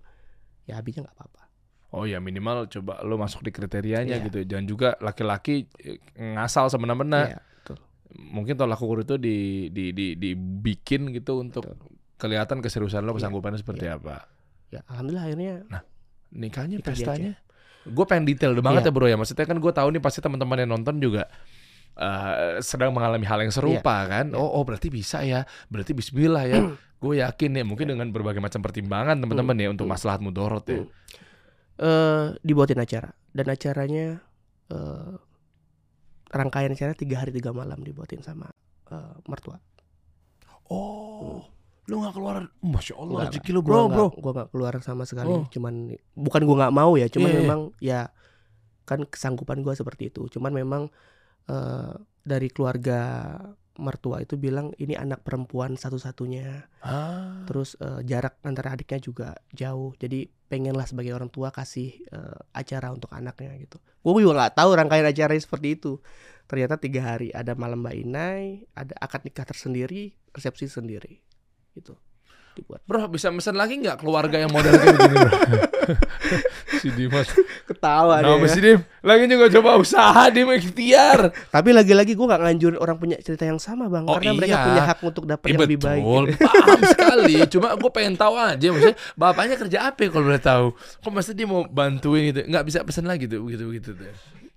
[0.65, 1.39] ya habisnya nggak apa-apa
[1.91, 4.27] Oh ya minimal coba lo masuk di kriterianya Iya.
[4.31, 7.77] gitu dan juga laki-laki eh, ngasal semena-mena Iya, betul.
[8.15, 11.91] mungkin tolak ukur itu di, di, di, dibikin gitu untuk Betul.
[12.15, 13.17] kelihatan keseriusan lo Iya.
[13.19, 13.99] kesanggupannya seperti Iya.
[13.99, 14.23] apa
[14.71, 15.53] ya alhamdulillah akhirnya
[16.31, 17.33] nikahnya Kita di pestanya
[17.83, 18.91] gue pengen detail banget Iya.
[18.91, 19.17] ya bro ya.
[19.17, 21.25] Maksudnya kan gue tahu nih pasti teman-teman yang nonton juga
[21.97, 24.33] eh, sedang mengalami hal yang serupa kan?
[24.33, 24.37] Iya.
[24.37, 25.45] oh oh berarti bisa ya.
[25.69, 26.61] Berarti Bismillah ya.
[27.01, 29.97] Gue yakin ya mungkin dengan berbagai macam pertimbangan teman-teman ya untuk Hmm.
[29.97, 30.85] maslahat mudorot ya.
[30.85, 30.89] Hmm.
[31.81, 33.09] eh dibuatin acara.
[33.33, 34.21] Dan acaranya
[34.69, 35.13] eh
[36.31, 38.53] rangkaian acara tiga hari tiga malam dibuatin sama
[38.93, 39.57] eh, mertua.
[40.69, 41.43] Oh
[41.91, 42.35] lo nggak keluar.
[42.63, 43.75] Masya Allah Enggak, rezeki Gua bro.
[43.83, 45.29] nggak- bro gua nggak keluar sama sekali.
[45.29, 45.45] Oh.
[45.45, 45.75] cuman
[46.15, 47.43] bukan gua nggak mau ya cuman Iya, iya.
[47.43, 48.01] memang ya
[48.85, 50.27] kan kesanggupan gua seperti itu.
[50.29, 50.83] Cuman memang
[51.45, 53.01] eh, dari keluarga
[53.77, 56.69] mertua itu bilang ini anak perempuan satu-satunya.
[56.81, 57.43] Ah.
[57.45, 59.93] terus eh, jarak antara adiknya juga jauh.
[59.97, 63.77] Jadi pengenlah sebagai orang tua kasih eh, acara untuk anaknya gitu.
[64.01, 65.99] Gue juga nggak tahu rangkaian acaranya seperti itu.
[66.47, 67.31] Ternyata tiga hari.
[67.31, 71.23] Ada malam mbak Inai ada akad nikah tersendiri resepsi sendiri
[71.75, 71.95] gitu
[72.51, 75.31] dibuat Bro bisa mesen lagi nggak keluarga yang model kayak gini bro?
[76.81, 77.29] si Dimas.
[77.67, 78.79] ketawa Nah, deh si Dim.
[79.03, 81.31] Lagi juga coba usaha Dim ikhtiar.
[81.51, 84.67] tapi lagi-lagi gue nggak nganjurin orang punya cerita yang sama bang Oh, karena mereka iya.
[84.67, 87.35] punya hak untuk dapat Iya yang lebih baik betul, paham sekali.
[87.51, 90.67] Cuma gue pengen tahu aja, maksudnya bapaknya kerja apa ya kalau boleh tahu?
[90.75, 92.41] Kok masa dia mau bantuin gitu?
[92.51, 94.11] Nggak bisa pesen lagi tuh, gitu gitu tuh.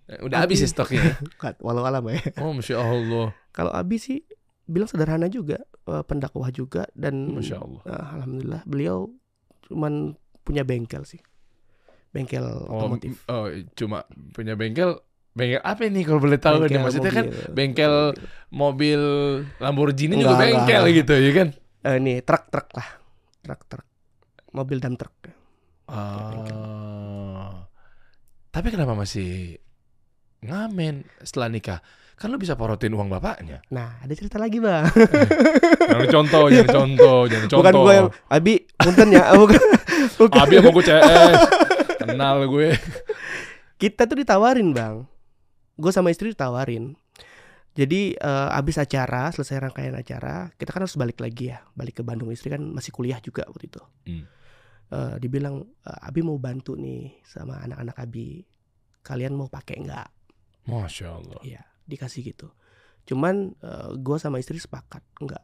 [0.10, 1.18] Eh, Udah habis ya stoknya.
[1.38, 4.26] Bukan, walau alam ya Oh, masya Allah, kalau Abi sih
[4.66, 7.82] bilang sederhana juga eh, pendakwah juga dan masya Allah.
[7.84, 8.98] eh, alhamdulillah beliau
[9.64, 11.20] cuman punya bengkel sih
[12.10, 15.00] bengkel Oh, otomotif oh, cuma punya bengkel.
[15.34, 16.78] Bengkel apa ini kalau boleh tahu nih?
[16.78, 17.50] Maksudnya kan mobil.
[17.52, 17.96] bengkel
[18.54, 19.02] mobil
[19.58, 20.98] Lamborghini juga Enggak, bengkel enggak.
[21.02, 21.48] gitu ya kan?
[21.84, 22.90] Eh, ini truk truk lah
[23.42, 23.88] truk truk
[24.52, 25.16] mobil dan truk
[25.84, 27.66] Ah.
[28.50, 29.58] Tapi kenapa masih
[30.42, 31.80] ngamen setelah nikah?
[32.24, 33.60] Kan lu bisa porotin uang bapaknya.
[33.68, 34.88] nah ada cerita lagi bang
[35.92, 37.60] Jangan contoh, jangan contoh, jangan contoh.
[37.60, 39.60] bukan gue yang Abi punten ya bukan,
[40.16, 40.40] bukan.
[40.40, 41.40] Abi sama gue CS.
[42.00, 42.68] Kenal gue.
[43.76, 45.04] kita tuh ditawarin bang
[45.76, 46.96] gue sama istri ditawarin
[47.74, 52.04] jadi eh, abis acara selesai rangkaian acara kita kan harus balik lagi ya balik ke
[52.04, 54.24] Bandung istri kan masih kuliah juga waktu itu Hmm.
[54.88, 58.46] Eh, dibilang "Eh, Abi mau bantu nih sama anak-anak Abi
[59.02, 60.08] kalian mau pakai nggak
[60.64, 61.42] Masya Allah.
[61.44, 61.62] Iya
[61.94, 62.50] dikasih gitu.
[63.06, 63.54] Cuman
[64.00, 65.44] gue sama istri sepakat nggak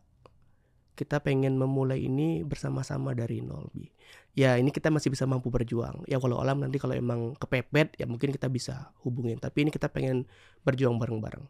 [1.00, 3.88] kita pengen memulai ini bersama-sama dari nol bi.
[4.36, 6.04] Ya ini kita masih bisa mampu berjuang.
[6.12, 9.40] Ya kalau alam nanti kalau emang kepepet ya mungkin kita bisa hubungin.
[9.40, 10.28] Tapi ini kita pengen
[10.68, 11.48] berjuang bareng-bareng.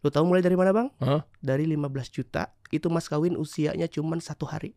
[0.00, 0.88] Lu tahu mulai dari mana bang?
[1.04, 1.28] Hah?
[1.44, 4.72] dari 15 juta itu mas kawin usianya cuman satu hari.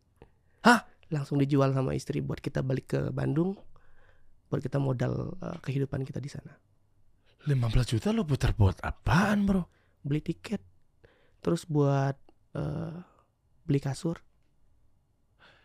[0.60, 0.84] Hah?
[1.10, 3.58] langsung dijual sama istri buat kita balik ke Bandung
[4.48, 6.54] buat kita modal eh, kehidupan kita di sana
[7.48, 9.62] 15 juta lu putar buat apaan bro?
[10.00, 10.60] beli tiket.
[11.40, 12.16] Terus buat
[12.56, 12.96] eh,
[13.64, 14.20] beli kasur.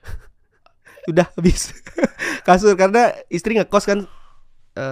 [1.11, 1.71] Udah habis.
[2.47, 3.99] Kasur karena istri ngekos kan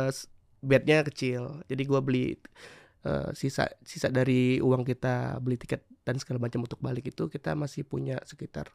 [0.10, 0.28] s-
[0.64, 1.64] bednya kecil.
[1.68, 2.36] Jadi gua beli
[3.08, 7.56] eh, sisa sisa dari uang kita beli tiket dan segala macam untuk balik itu kita
[7.56, 8.72] masih punya sekitar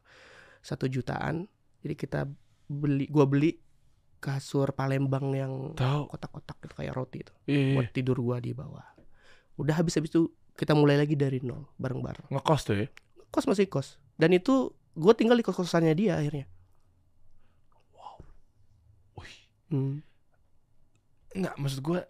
[0.64, 1.48] satu jutaan.
[1.84, 2.20] Jadi kita
[2.68, 3.56] beli gua beli
[4.18, 5.52] kasur Palembang yang
[6.04, 7.74] kotak-kotak gitu kayak roti itu Iya.
[7.74, 8.82] buat tidur gua di bawah
[9.56, 12.86] udah habis habis itu kita mulai lagi dari nol bareng-bareng Ngekos tuh ya.
[13.28, 16.50] kos masih kos dan itu gue tinggal di kos kosannya dia akhirnya
[19.14, 19.36] Wih.
[19.68, 20.02] Hmm.
[21.30, 22.00] Enggak, maksud gue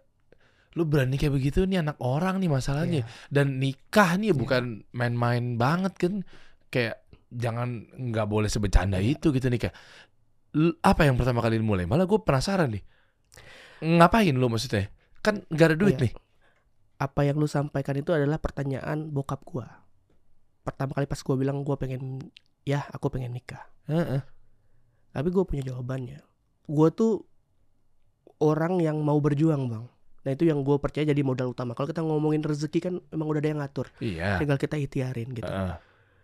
[0.73, 3.01] lu berani kayak begitu nih anak orang nih masalahnya.
[3.03, 3.05] Iya.
[3.27, 4.37] Dan nikah nih Iya.
[4.37, 6.13] bukan main-main banget kan.
[6.69, 9.17] Kayak jangan nggak boleh sebecanda Iya.
[9.17, 9.69] itu gitu nikah.
[9.69, 9.77] L-
[10.79, 11.85] apa yang pertama kali mulai?
[11.85, 12.83] Malah gue penasaran nih.
[13.79, 14.89] Ngapain lu maksudnya?
[15.19, 16.03] Kan gak ada duit Iya.
[16.05, 16.13] nih.
[16.99, 19.87] apa yang lu sampaikan itu adalah pertanyaan bokap gua
[20.61, 22.19] pertama kali pas gua bilang gua pengen
[22.61, 24.19] ya aku pengen nikah Heeh.
[25.09, 26.19] tapi gua punya jawabannya
[26.67, 27.23] gua tuh
[28.37, 29.87] orang yang mau berjuang bang
[30.19, 33.39] nah itu yang gua percaya jadi modal utama kalau kita ngomongin rezeki kan memang udah
[33.39, 34.35] ada yang ngatur Iya.
[34.35, 35.79] tinggal kita ikhtiarin gitu Heeh.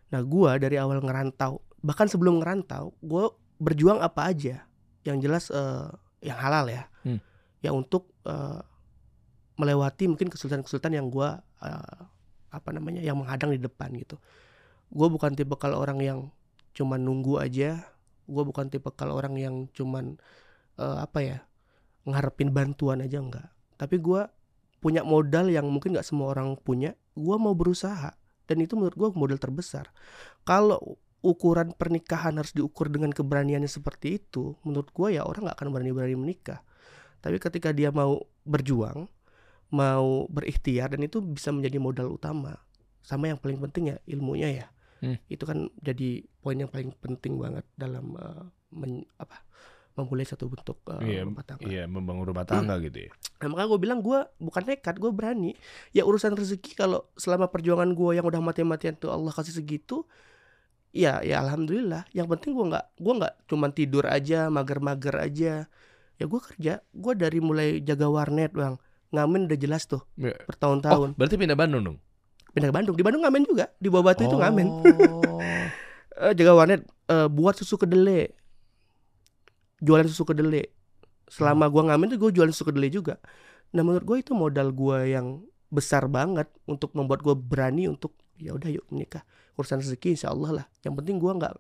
[0.06, 4.66] Nah, gua dari awal ngerantau, bahkan sebelum ngerantau, gua berjuang apa aja.
[5.06, 5.90] Yang jelas eh,
[6.26, 6.84] yang halal ya.
[7.06, 7.20] Hmm.
[7.62, 8.62] Ya untuk eh,
[9.56, 12.00] melewati mungkin kesulitan-kesulitan yang gua eh,
[12.52, 13.04] apa namanya?
[13.04, 14.20] yang menghadang di depan gitu.
[14.92, 16.20] Gua bukan tipe kalau orang yang
[16.76, 17.84] cuman nunggu aja.
[18.26, 20.18] Gua bukan tipe kalau orang yang cuman
[20.80, 21.40] eh, apa ya?
[22.06, 23.50] ngarepin bantuan aja enggak.
[23.82, 24.30] Tapi gua
[24.78, 26.94] punya modal yang mungkin nggak semua orang punya.
[27.18, 28.14] Gua mau berusaha
[28.46, 29.90] dan itu menurut gue modal terbesar.
[30.46, 35.70] Kalau ukuran pernikahan harus diukur dengan keberaniannya seperti itu, menurut gue ya orang nggak akan
[35.74, 36.62] berani-berani menikah.
[37.22, 39.10] Tapi ketika dia mau berjuang,
[39.74, 42.62] mau berikhtiar dan itu bisa menjadi modal utama.
[43.02, 44.68] Sama yang paling penting ya ilmunya ya.
[45.02, 45.18] Hmm.
[45.26, 48.44] Itu kan jadi poin yang paling penting banget dalam eh,
[48.74, 49.42] men- apa
[49.96, 51.66] memulai satu bentuk eh, Iya, rumah tangga.
[51.66, 53.12] Iya, membangun rumah tangga gitu ya.
[53.42, 55.52] Nah, makanya gue bilang gue bukan nekat, gue berani.
[55.96, 60.04] Ya urusan rezeki kalau selama perjuangan gue yang udah mati-matian tuh Allah kasih segitu,
[60.96, 62.08] ya ya alhamdulillah.
[62.16, 65.54] Yang penting gue nggak gue nggak cuman tidur aja, mager-mager aja.
[66.16, 68.80] Ya gue kerja, gue dari mulai jaga warnet bang,
[69.12, 70.00] ngamen udah jelas tuh.
[70.16, 71.20] Oh, bertahun-tahun.
[71.20, 71.98] berarti pindah Bandung dong?
[72.56, 74.68] Pindah ke Bandung, di Bandung ngamen juga, di bawah batu itu ngamen.
[74.72, 75.44] Oh.
[76.16, 78.32] Eh, jaga warnet, eh, buat susu kedelai,
[79.84, 80.64] jualan susu kedelai.
[81.28, 83.20] Selama gua ngamen tuh gue jualan susu kedelai juga.
[83.76, 88.56] Nah menurut gue itu modal gua yang besar banget untuk membuat gue berani untuk ya
[88.56, 90.66] udah yuk menikah urusan rezeki insya Allah lah.
[90.84, 91.54] Yang penting gua nggak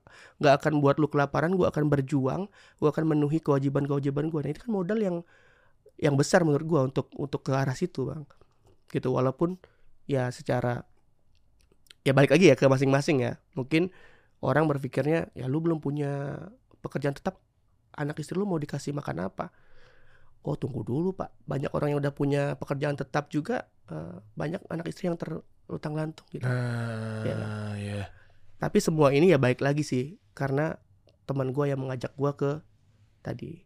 [0.43, 2.47] nggak akan buat lu kelaparan gua akan berjuang
[2.79, 4.43] gua akan memenuhi kewajiban kewajiban gua.
[4.43, 5.17] Nah itu kan modal yang
[5.95, 8.23] yang besar menurut gua untuk untuk ke arah situ bang.
[8.91, 9.55] Gitu walaupun
[10.05, 10.85] ya secara
[12.05, 13.39] ya balik lagi ya ke masing-masing ya.
[13.57, 13.89] Mungkin
[14.43, 16.37] orang berpikirnya ya lu belum punya
[16.83, 17.41] pekerjaan tetap
[17.95, 19.49] anak istri lu mau dikasih makan apa?
[20.45, 21.33] Oh tunggu dulu pak.
[21.49, 25.17] Banyak orang yang udah punya pekerjaan tetap juga eh, banyak anak istri yang
[25.65, 26.45] terutang lantung gitu.
[26.45, 27.37] Nah, Ya.
[27.75, 28.01] ya.
[28.55, 30.77] tapi semua ini ya baik lagi sih karena
[31.25, 32.61] teman gua yang mengajak gua ke
[33.19, 33.65] tadi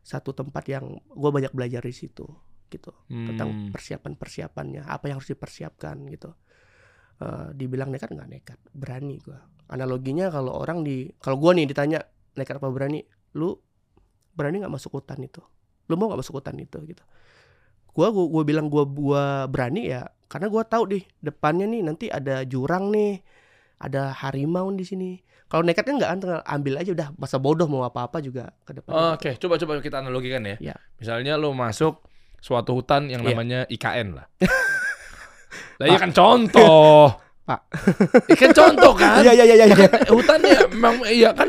[0.00, 2.24] satu tempat yang gua banyak belajar di situ
[2.68, 2.92] gitu.
[3.06, 3.70] Tentang Hmm.
[3.70, 6.32] persiapan persiapannya apa yang harus dipersiapkan gitu.
[7.18, 9.42] Eh, dibilang nekat nggak nekat berani gua.
[9.68, 12.00] Analoginya kalau orang di kalau gua nih ditanya
[12.34, 13.04] nekat apa berani?
[13.34, 13.52] Lu
[14.32, 15.42] berani nggak masuk hutan itu?
[15.88, 17.04] Lu mau nggak masuk hutan itu gitu.
[17.90, 22.44] Gua, gua bilang gua gua berani ya karena gua tahu deh depannya nih nanti ada
[22.44, 23.24] jurang nih
[23.78, 25.10] ada harimau di sini
[25.44, 26.12] kalau nekat kan nggak
[26.44, 29.80] ambil aja udah masa bodoh mau apa apa juga ke depan Oh, Oke, coba coba
[29.80, 30.56] kita analogikan ya.
[30.60, 30.76] Ya.
[30.96, 32.04] Misalnya lu masuk
[32.38, 33.32] suatu hutan yang Iya.
[33.32, 34.26] namanya IKN lah.
[35.78, 37.16] lah iya kan contoh.
[37.48, 37.60] Pak.
[38.28, 39.24] Ikan contoh kan?
[39.24, 41.48] iya iya iya iya Kan hutannya memang iya kan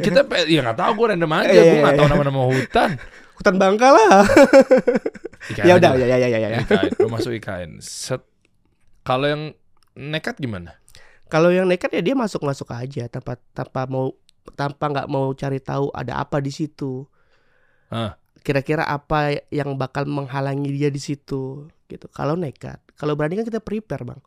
[0.00, 2.12] kita pe- ya nggak tahu gue random aja, Iya, gue iya, nggak tahu iya.
[2.16, 2.90] nama-nama hutan.
[3.38, 4.26] Hutan bangka lah
[5.68, 7.70] ya udah ya ya ya ya ya IKN, lu masuk IKN.
[7.80, 8.20] Set.
[9.06, 9.42] Kalau yang
[9.96, 10.76] nekat gimana?
[11.28, 14.12] Kalau yang nekat ya dia masuk masuk aja tanpa tanpa mau
[14.56, 17.06] tanpa nggak mau cari tahu ada apa di situ.
[17.92, 18.16] Hah.
[18.44, 22.06] Kira-kira apa yang bakal menghalangi dia di situ gitu.
[22.12, 24.20] Kalau nekat, kalau berani kan kita prepare bang.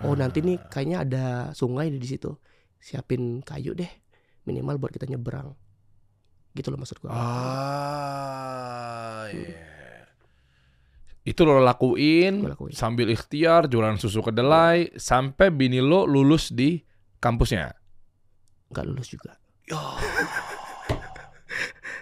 [0.00, 2.32] Oh nanti nih kayaknya ada sungai di situ.
[2.80, 3.90] Siapin kayu deh
[4.48, 5.52] minimal buat kita nyebrang.
[6.50, 7.10] Gitu loh maksud gua.
[7.14, 7.26] Ah,
[9.30, 9.56] iya.
[11.20, 12.72] Itu lo lakuin, Gua lakuin.
[12.74, 16.80] sambil ikhtiar jualan susu kedelai sampai bini lo lulus di
[17.20, 17.70] kampusnya.
[18.72, 19.36] Nggak lulus juga.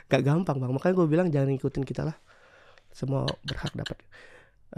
[0.08, 0.72] Gak gampang bang.
[0.72, 2.16] Makanya gue bilang jangan ikutin kita lah.
[2.88, 4.00] Semua berhak dapat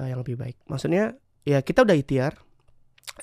[0.03, 0.59] eh, yang lebih baik.
[0.67, 1.15] Maksudnya
[1.47, 2.35] ya kita udah ikhtiar.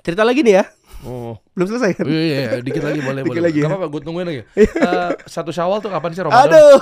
[0.01, 0.65] Cerita lagi nih ya.
[1.05, 2.05] Oh, Belum selesai kan?
[2.09, 3.43] iya, iya, iya, dikit lagi boleh, Dikit boleh.
[3.45, 3.69] lagi Gak ya.
[3.69, 4.41] apa-apa, gue tungguin lagi.
[4.89, 6.49] Eh, satu Syawal tuh kapan sih Ramadan?
[6.49, 6.78] Aduh.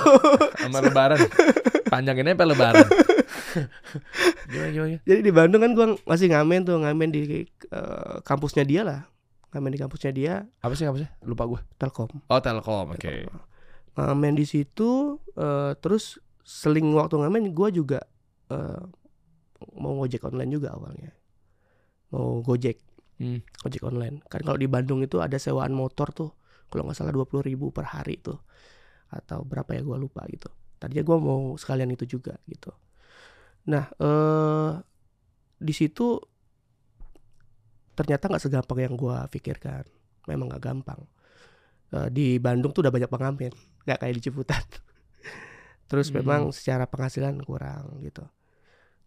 [0.56, 1.18] Sama Lebaran.
[1.86, 2.86] Panjanginnya sampai Lebaran.
[4.50, 4.96] Gimana gimana?
[5.04, 9.00] Jadi di Bandung kan gua masih ngamen tuh, ngamen di eh, kampusnya dia lah.
[9.52, 11.08] Ngamen di kampusnya dia Apa sih apa sih?
[11.20, 11.60] Lupa gue.
[11.76, 12.08] Telkom.
[12.28, 13.28] Oh Telkom, oke.
[13.96, 18.00] Ngamen di situ eh, terus seling waktu ngamen gua juga
[18.48, 18.80] eh,
[19.76, 21.12] mau ngojek online juga awalnya.
[22.12, 22.80] Mau Gojek.
[23.16, 23.40] Hmm.
[23.64, 24.20] ojek online.
[24.28, 26.30] Kan kalau di Bandung itu ada sewaan motor tuh
[26.68, 28.36] kalau nggak salah 20.000 ribu per hari tuh
[29.08, 30.50] atau berapa ya gua lupa gitu.
[30.76, 32.74] Tadinya gua mau sekalian itu juga gitu.
[33.72, 34.70] Nah eh
[35.56, 36.20] di situ
[37.96, 39.88] ternyata nggak segampang yang gua pikirkan.
[40.28, 41.00] Memang nggak gampang.
[41.94, 43.52] Eh, di Bandung tuh udah banyak pengamen
[43.86, 44.66] nggak kayak di Ciputat.
[45.88, 46.20] Terus Hmm.
[46.20, 48.26] memang secara penghasilan kurang gitu.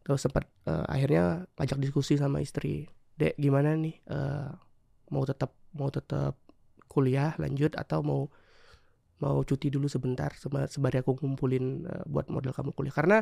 [0.02, 2.90] Terus sempat eh, akhirnya ngajak diskusi sama istri
[3.20, 4.50] dek gimana nih eh,
[5.12, 6.40] mau tetap mau tetap
[6.90, 8.22] kuliah lanjut atau mau
[9.20, 12.96] mau cuti dulu sebentar sembari aku ngumpulin eh, buat model kamu kuliah?
[12.96, 13.18] Karena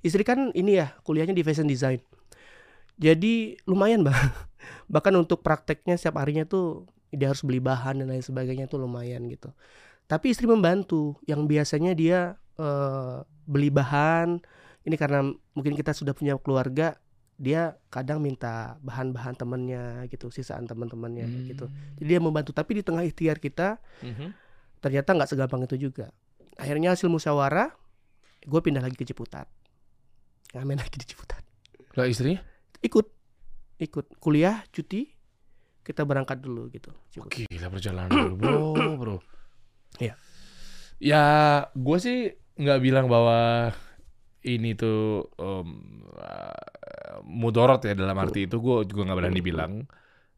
[0.00, 1.98] istri kan ini ya kuliahnya di fashion design.
[3.00, 4.14] Jadi lumayan bang
[4.92, 9.26] bahkan untuk prakteknya setiap harinya tuh dia harus beli bahan dan lain sebagainya tuh lumayan
[9.26, 9.50] gitu.
[10.06, 13.18] Tapi istri membantu yang biasanya dia eh,
[13.50, 14.38] beli bahan
[14.86, 16.96] ini karena mungkin kita sudah punya keluarga
[17.40, 21.46] dia kadang minta bahan-bahan temennya gitu sisaan teman-temannya Hmm.
[21.46, 21.64] gitu
[21.96, 24.28] jadi dia membantu tapi di tengah ikhtiar kita Mhm.
[24.78, 26.12] ternyata nggak segampang itu juga
[26.54, 27.72] akhirnya hasil musyawarah
[28.42, 29.48] gue pindah lagi ke Ciputat
[30.52, 31.40] ngamen lagi di Ciputat
[31.92, 32.44] Lah istrinya?
[32.78, 33.06] ikut
[33.78, 35.08] ikut kuliah cuti
[35.80, 37.40] kita berangkat dulu gitu Ciputat.
[37.42, 38.60] Gila perjalanan dulu, bro,
[38.94, 39.16] bro.
[39.96, 40.14] Iya.
[40.98, 41.22] Ya,
[41.72, 42.18] gue sih
[42.54, 43.72] nggak bilang bahwa
[44.42, 45.68] ini tuh em,
[46.14, 49.72] uh, mudorot ya dalam arti itu gue juga nggak berani bilang.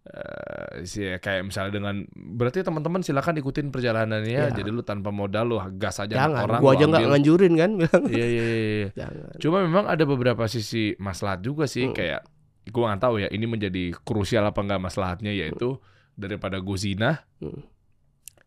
[0.03, 4.51] Eh, sih kayak misalnya dengan berarti teman-teman silakan ikutin perjalanannya Ya.
[4.51, 7.71] jadi lu tanpa modal lu gas aja jangan orang gue lu aja nggak nganjurin kan
[7.79, 8.89] bilang iya iya iya, iya.
[8.99, 11.95] jangan Cuma memang ada beberapa sisi maslahat juga sih Hmm.
[11.95, 12.27] kayak
[12.67, 15.79] gue nggak tahu ya ini menjadi krusial apa enggak maslahatnya yaitu
[16.19, 17.63] daripada gue zina, Hmm.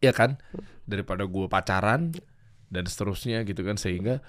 [0.03, 0.35] ya kan,
[0.83, 2.11] daripada gue pacaran
[2.67, 4.19] dan seterusnya gitu kan sehingga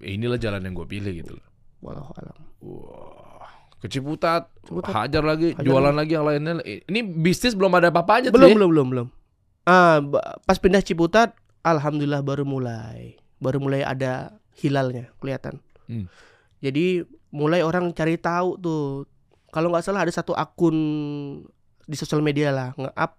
[0.00, 1.46] inilah jalan yang gue pilih gitu loh.
[1.78, 3.46] walau alam Wah,
[3.78, 4.90] keciputat, Ciputat.
[4.92, 6.58] hajar lagi, Hajar jualan lagi yang lainnya.
[6.60, 8.56] Ini bisnis belum ada apa-apanya tuh belum ya.
[8.56, 9.06] belum belum belum
[9.64, 16.04] ah ba- pas pindah Ciputat alhamdulillah baru mulai baru mulai ada hilalnya kelihatan Hmm.
[16.58, 19.08] jadi mulai orang cari tahu tuh
[19.48, 20.76] kalau nggak salah ada satu akun
[21.80, 23.12] di sosial media lah nge-up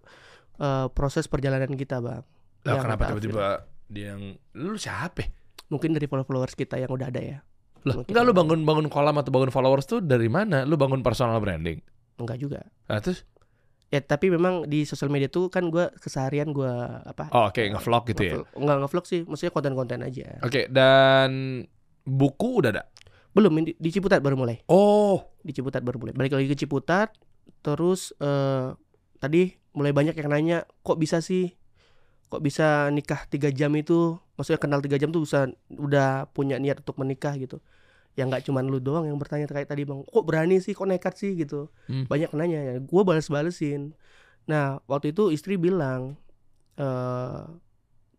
[0.57, 2.21] eh, proses perjalanan kita bang
[2.61, 5.25] Lah kenapa tiba-tiba dia yang lu siapa?
[5.69, 5.71] Ya?
[5.71, 7.39] mungkin dari followers kita yang udah ada ya
[7.79, 10.67] Mungkin enggak lu bangun bangun kolam atau bangun followers tuh dari mana?
[10.67, 11.79] Lu bangun personal branding.
[12.17, 13.23] enggak juga Nah, terus
[13.87, 18.03] ya tapi memang di sosial media tuh kan gua keseharian gua apa Oh, oke, ngevlog
[18.05, 18.33] gitu ya.
[18.35, 21.63] ngevlog- nggak ngevlog sih maksudnya konten-konten aja Oke, dan
[22.03, 22.83] buku udah ada.
[23.29, 27.15] belum di, di Ciputat baru mulai Oh, di Ciputat baru mulai balik lagi ke Ciputat
[27.61, 28.75] terus eh,
[29.15, 29.41] tadi
[29.71, 31.55] mulai banyak yang nanya kok bisa sih
[32.29, 36.85] kok bisa nikah tiga jam itu maksudnya kenal tiga jam tuh bisa udah punya niat
[36.85, 37.57] untuk menikah gitu.
[38.17, 40.05] Ya nggak cuman lu doang yang bertanya terkait tadi bang.
[40.05, 41.67] Kok berani sih kok nekat sih gitu.
[41.89, 42.05] Hmm.
[42.05, 42.73] banyak nanya ya.
[42.79, 43.97] Gue balas balesin
[44.49, 46.17] nah waktu itu istri bilang
[46.73, 47.45] eh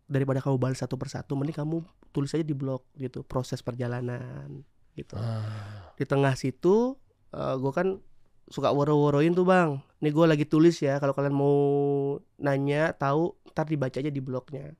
[0.07, 1.83] daripada kamu balas satu persatu mending kamu
[2.15, 4.63] tulis aja di blog gitu proses perjalanan
[4.95, 5.15] gitu.
[5.15, 5.91] Ah.
[5.95, 6.99] di tengah situ
[7.31, 7.99] gue kan
[8.47, 11.55] suka woro-woroin tuh bang nih gue lagi tulis ya kalau kalian mau
[12.37, 14.73] nanya tahu ntar dibaca aja di blognya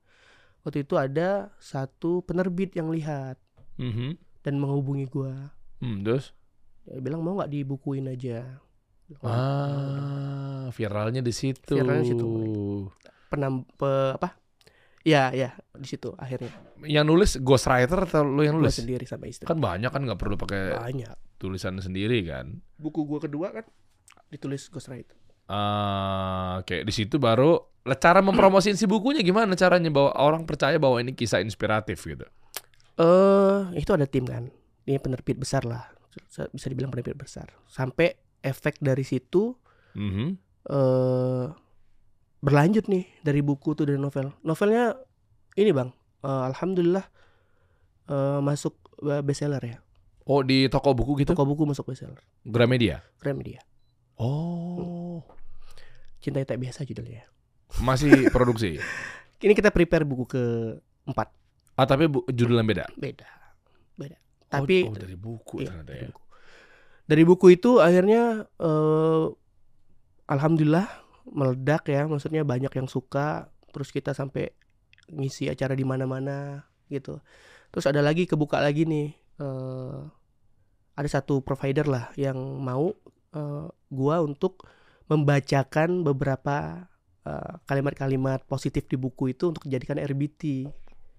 [0.61, 3.37] waktu itu ada satu penerbit yang lihat
[3.75, 4.17] Mhm.
[4.41, 5.33] dan menghubungi gue
[5.77, 6.33] Hmm, terus?
[6.83, 8.61] dia bilang mau nggak dibukuin aja
[9.21, 11.75] Ah, viralnya di situ.
[11.75, 12.27] Viralnya di situ.
[13.27, 14.35] penam pe- apa
[15.01, 16.51] ya ya di situ akhirnya
[16.81, 18.75] Yang nulis ghostwriter atau lu yang nulis?
[18.75, 22.61] sendiri sama istri Kan banyak kan nggak perlu pakai banyak tulisan sendiri kan.
[22.77, 23.65] buku gue kedua kan
[24.29, 25.17] ditulis ghostwriter
[25.51, 26.87] Ah, oke.
[26.87, 27.59] Di situ baru
[27.99, 32.23] cara mempromosin si bukunya gimana caranya bahwa orang percaya bahwa ini kisah inspiratif gitu.
[32.95, 34.47] eh itu ada tim kan?
[34.87, 35.91] Ini penerbit besar lah.
[36.55, 37.51] Bisa dibilang penerbit besar.
[37.67, 39.51] Sampai efek dari situ
[39.91, 40.27] Mhm.
[40.71, 41.45] eh
[42.39, 44.31] berlanjut nih dari buku tuh dari novel.
[44.41, 44.95] Novelnya
[45.53, 45.91] ini bang.
[46.23, 47.03] Eh, alhamdulillah
[48.07, 48.77] eh, masuk
[49.19, 49.77] bestseller ya
[50.31, 51.35] Oh di toko buku gitu?
[51.35, 53.03] toko buku masuk bestseller Gramedia.
[53.19, 53.59] Gramedia
[54.15, 55.25] Oh,
[56.17, 57.25] cinta tak biasa judulnya
[57.77, 58.77] masih produksi.
[59.39, 60.43] ini kita prepare buku ke
[61.03, 61.33] empat
[61.73, 62.85] Ah tapi bu, judul yang beda.
[62.93, 63.27] beda
[63.97, 64.15] beda
[64.51, 66.07] Oh, tapi oh, dari buku Iya, ternyata dari ya.
[66.11, 66.23] buku.
[67.01, 69.25] Dari buku itu akhirnya eh,
[70.27, 70.87] alhamdulillah
[71.27, 74.51] meledak ya, maksudnya banyak yang suka, terus kita sampai
[75.07, 77.19] ngisi acara di mana-mana gitu.
[77.71, 79.99] Terus ada lagi kebuka lagi nih eh,
[80.91, 82.91] ada satu provider lah yang mau
[83.31, 84.63] eh, gua untuk
[85.05, 86.87] membacakan beberapa
[87.21, 90.67] eh, kalimat-kalimat positif di buku itu untuk dijadikan RBT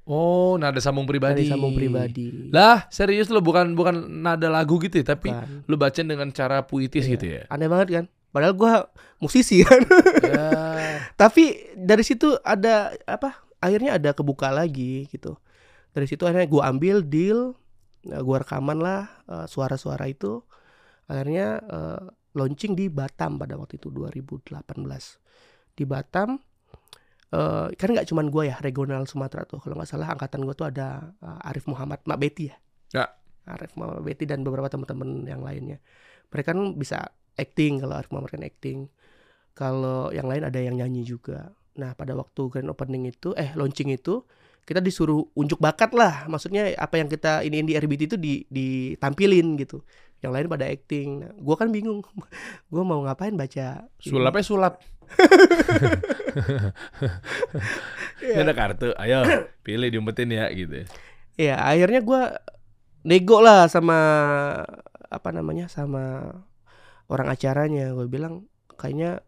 [0.02, 1.46] Oh, nada sambung pribadi.
[1.46, 2.50] dari sambung pribadi.
[2.50, 5.62] Lah, serius lo bukan bukan nada lagu gitu ya, tapi Bukan.
[5.62, 7.12] lu bacain dengan cara puitis Iya.
[7.14, 7.42] gitu ya.
[7.46, 8.04] Aneh banget kan?
[8.34, 8.90] Padahal gua
[9.22, 9.78] musisi kan.
[10.26, 10.50] ya.
[11.22, 13.46] Tapi dari situ ada apa?
[13.62, 15.38] Akhirnya ada kebuka lagi gitu.
[15.94, 17.54] Dari situ akhirnya gua ambil deal,
[18.08, 20.42] nah, gua rekaman lah eh, suara-suara itu.
[21.10, 24.56] Akhirnya eh, launching di Batam pada waktu itu 2018.
[25.76, 26.40] Di Batam
[27.32, 30.68] eh kan nggak cuman gua ya regional Sumatera tuh kalau nggak salah angkatan gua tuh
[30.68, 32.56] ada eh, Arif Muhammad Mak Betty ya.
[32.92, 33.06] Ya.
[33.48, 35.82] Arif Muhammad Betty dan beberapa teman-teman yang lainnya.
[36.30, 38.86] Mereka kan bisa acting kalau Arif Muhammad kan acting.
[39.52, 41.52] Kalau yang lain ada yang nyanyi juga.
[41.76, 44.24] Nah pada waktu grand opening itu, eh launching itu
[44.62, 46.26] kita disuruh unjuk bakat lah.
[46.30, 49.82] Maksudnya apa yang kita ini di RBT itu di, ditampilin gitu.
[50.22, 51.08] Yang lain pada acting.
[51.26, 52.02] Nah, gua kan bingung.
[52.72, 53.86] gua mau ngapain baca.
[53.98, 54.78] Sulapnya sulap.
[58.22, 59.26] Ini ada kartu, ayo
[59.60, 60.88] pilih diumpetin ya gitu.
[61.36, 62.38] Iya, akhirnya gua
[63.02, 63.98] nego lah sama
[65.12, 66.32] apa namanya sama
[67.12, 67.92] orang acaranya.
[67.92, 68.48] Gue bilang
[68.80, 69.20] kayaknya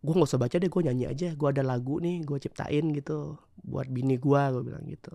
[0.00, 1.28] gua nggak usah baca deh, gue nyanyi aja.
[1.36, 5.12] Gua ada lagu nih, gue ciptain gitu buat bini gua, gue bilang gitu.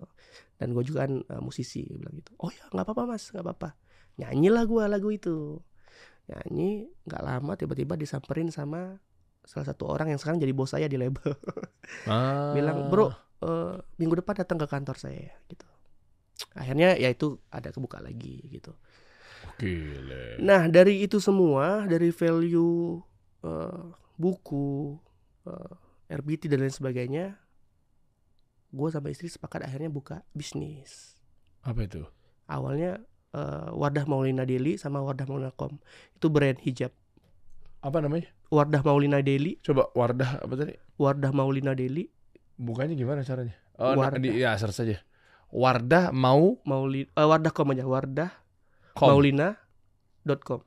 [0.56, 2.32] Dan gue juga kan eh, musisi, gue bilang gitu.
[2.38, 3.68] Oh ya nggak apa-apa mas, nggak apa-apa.
[4.22, 5.60] Nyanyilah gua lagu itu.
[6.26, 8.98] Nyanyi, nggak lama tiba-tiba disamperin sama
[9.46, 11.32] salah satu orang yang sekarang jadi bos saya di label.
[12.10, 12.50] Ah.
[12.50, 13.14] bilang bro
[13.46, 15.66] eh, minggu depan datang ke kantor saya gitu
[16.58, 18.74] akhirnya ya itu ada kebuka lagi gitu
[19.54, 20.42] Gile.
[20.42, 22.98] nah dari itu semua dari value
[23.46, 23.86] eh,
[24.16, 24.96] buku
[25.44, 25.72] eh,
[26.12, 27.24] RBT dan lain sebagainya
[28.68, 31.16] gue sama istri sepakat akhirnya buka bisnis
[31.62, 32.02] Apa itu?
[32.46, 33.00] awalnya
[33.32, 35.78] eh, Wardah Maulina Deli sama Wardah Maulina Com
[36.12, 36.92] itu brand hijab
[37.80, 38.26] Apa namanya?
[38.48, 40.74] Wardah Maulina Deli Coba Wardah apa tadi?
[40.96, 42.06] Wardah Maulina Deli
[42.56, 43.52] Bukanya gimana caranya?
[43.76, 44.16] Oh, Wardah.
[44.16, 44.96] di, ya search saja.
[45.52, 48.30] Wardah mau Mauli eh, Wardah Com aja Wardah
[48.96, 49.12] com.
[49.12, 50.60] Maulina.com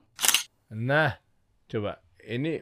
[0.69, 1.17] Nah,
[1.65, 2.61] coba ini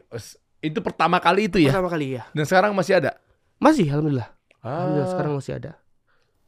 [0.60, 1.70] itu pertama kali itu ya.
[1.70, 3.12] pertama kali ya Dan sekarang masih ada.
[3.58, 4.30] masih alhamdulillah
[4.60, 5.72] Ah, alhamdulillah sekarang masih ada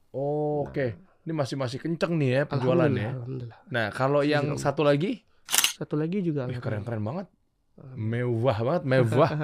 [0.09, 3.07] oh, Oke, ini masih masih kenceng nih ya penjualannya.
[3.13, 5.21] alhamdulillah Nah, kalau Masih yang satu lagi,
[5.75, 6.63] satu lagi juga alhamdulillah.
[6.83, 7.27] keren-keren banget.
[7.93, 9.31] Mewah banget, mewah.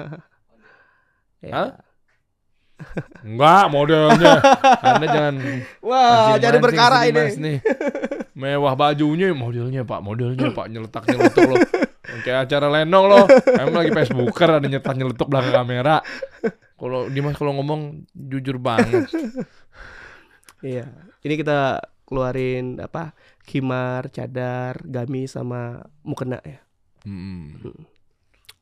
[1.38, 1.52] Ya.
[1.52, 1.70] Hah?
[3.22, 4.34] Enggak, modelnya.
[4.82, 5.34] Anda jangan
[5.86, 6.60] wah jadi sini,
[7.08, 7.58] ini nih.
[8.36, 11.60] Mewah bajunya, modelnya Pak, modelnya Pak nyeletak nyeletuk loh.
[12.20, 13.26] Kayak acara lenong loh.
[13.60, 15.96] Emang lagi Facebooker ada nyetak nyeletuk belakang kamera.
[16.76, 19.08] Kalau Dimas kalau ngomong jujur banget.
[20.60, 20.88] iya
[21.20, 23.12] ini kita keluarin apa
[23.42, 26.60] khimar cadar gamis sama mukena ya
[27.06, 27.54] Hmm.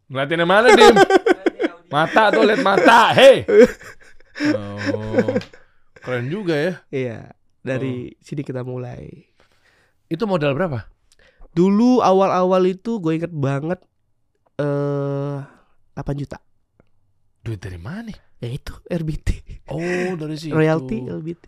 [0.05, 0.93] Ngeliatin yang mana, Dim?
[1.89, 3.09] Mata tuh, lihat mata.
[3.17, 3.49] Hei.
[4.53, 5.33] Oh.
[5.97, 6.73] Keren juga ya.
[6.93, 7.33] iya
[7.65, 8.21] dari Oh.
[8.21, 9.33] sini kita mulai
[10.05, 10.85] Itu modal berapa?
[11.55, 13.79] Dulu awal-awal itu gue inget banget
[14.57, 15.39] eh
[15.95, 16.39] 8 juta
[17.41, 18.11] Duit dari mana?
[18.37, 19.29] ya itu RBT
[19.67, 20.53] Oh, dari situ.
[20.53, 21.45] royalty RBT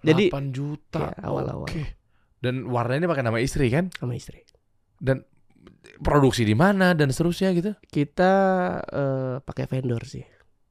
[0.00, 1.10] jadi 8 juta.
[1.10, 1.66] ya, awal-awal.
[1.66, 1.98] Oke.
[2.38, 3.90] Dan warnanya pakai nama istri kan?
[3.92, 4.46] sama istri
[4.94, 5.26] Dan
[5.98, 7.74] produksi di mana dan seterusnya gitu.
[7.84, 8.32] kita
[8.84, 10.22] eh, pakai vendor sih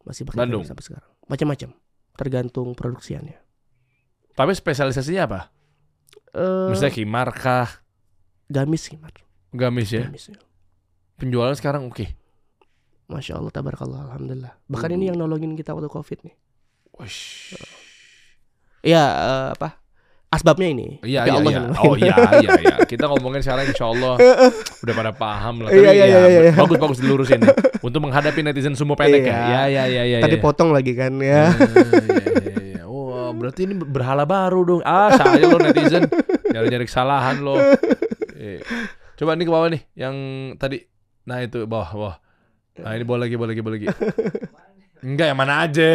[0.01, 0.63] masih pakai Bandung.
[0.63, 1.69] vendor sampai sekarang macam-macam
[2.13, 3.35] tergantung produksiannya
[4.31, 5.39] Tapi spesialisasinya apa?
[6.31, 7.67] eh Misalnya khimar kah?
[8.47, 9.11] Gamis khimar
[9.51, 10.03] Gamis ya.
[10.07, 10.37] gamis ya.
[11.15, 12.05] Penjualan sekarang oke.
[13.07, 16.35] masya allah tabarakallah alhamdulillah bahkan ini yang nolongin kita waktu covid nih
[16.93, 17.55] Wish.
[18.83, 19.79] ya eh, apa
[20.27, 21.61] asbabnya ini Iya, iya, Allah iya.
[21.79, 22.75] Oh iya, iya, iya.
[22.83, 24.19] Kita ngomongin sekarang insya Allah
[24.83, 25.71] udah pada paham lah.
[25.71, 26.53] Iya, Tapi iya, ya, iya, iya.
[26.59, 27.55] bagus bagus dilurusin ya.
[27.79, 29.31] Untuk menghadapi netizen semua pendek ya.
[29.31, 29.39] Iya.
[29.39, 30.17] Iya, iya, iya, iya.
[30.19, 30.43] tadi iya.
[30.43, 32.83] potong lagi kan ya Ah, iya, iya, iya.
[32.83, 34.81] Oh, berarti ini berhala baru dong.
[34.83, 36.03] Ah, saya lo netizen
[36.51, 37.55] nyari-nyari kesalahan lo.
[38.37, 38.61] Eh,
[39.17, 40.15] Coba nih ke bawah nih, yang
[40.61, 40.85] tadi.
[41.25, 42.15] Nah itu bawah, bawah.
[42.77, 43.87] Nah ini bawah lagi, bawah lagi, bawah lagi.
[45.01, 45.89] Enggak, yang mana aja.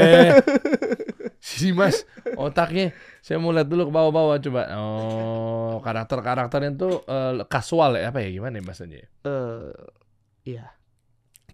[1.42, 2.02] Si Mas,
[2.34, 2.90] otaknya.
[3.22, 4.62] Saya mau lihat dulu ke bawah-bawah coba.
[4.78, 8.98] Oh, karakter-karakternya tuh eh, kasual ya, apa ya gimana ya bahasanya?
[8.98, 9.06] ya?
[9.26, 9.70] eh
[10.42, 10.64] iya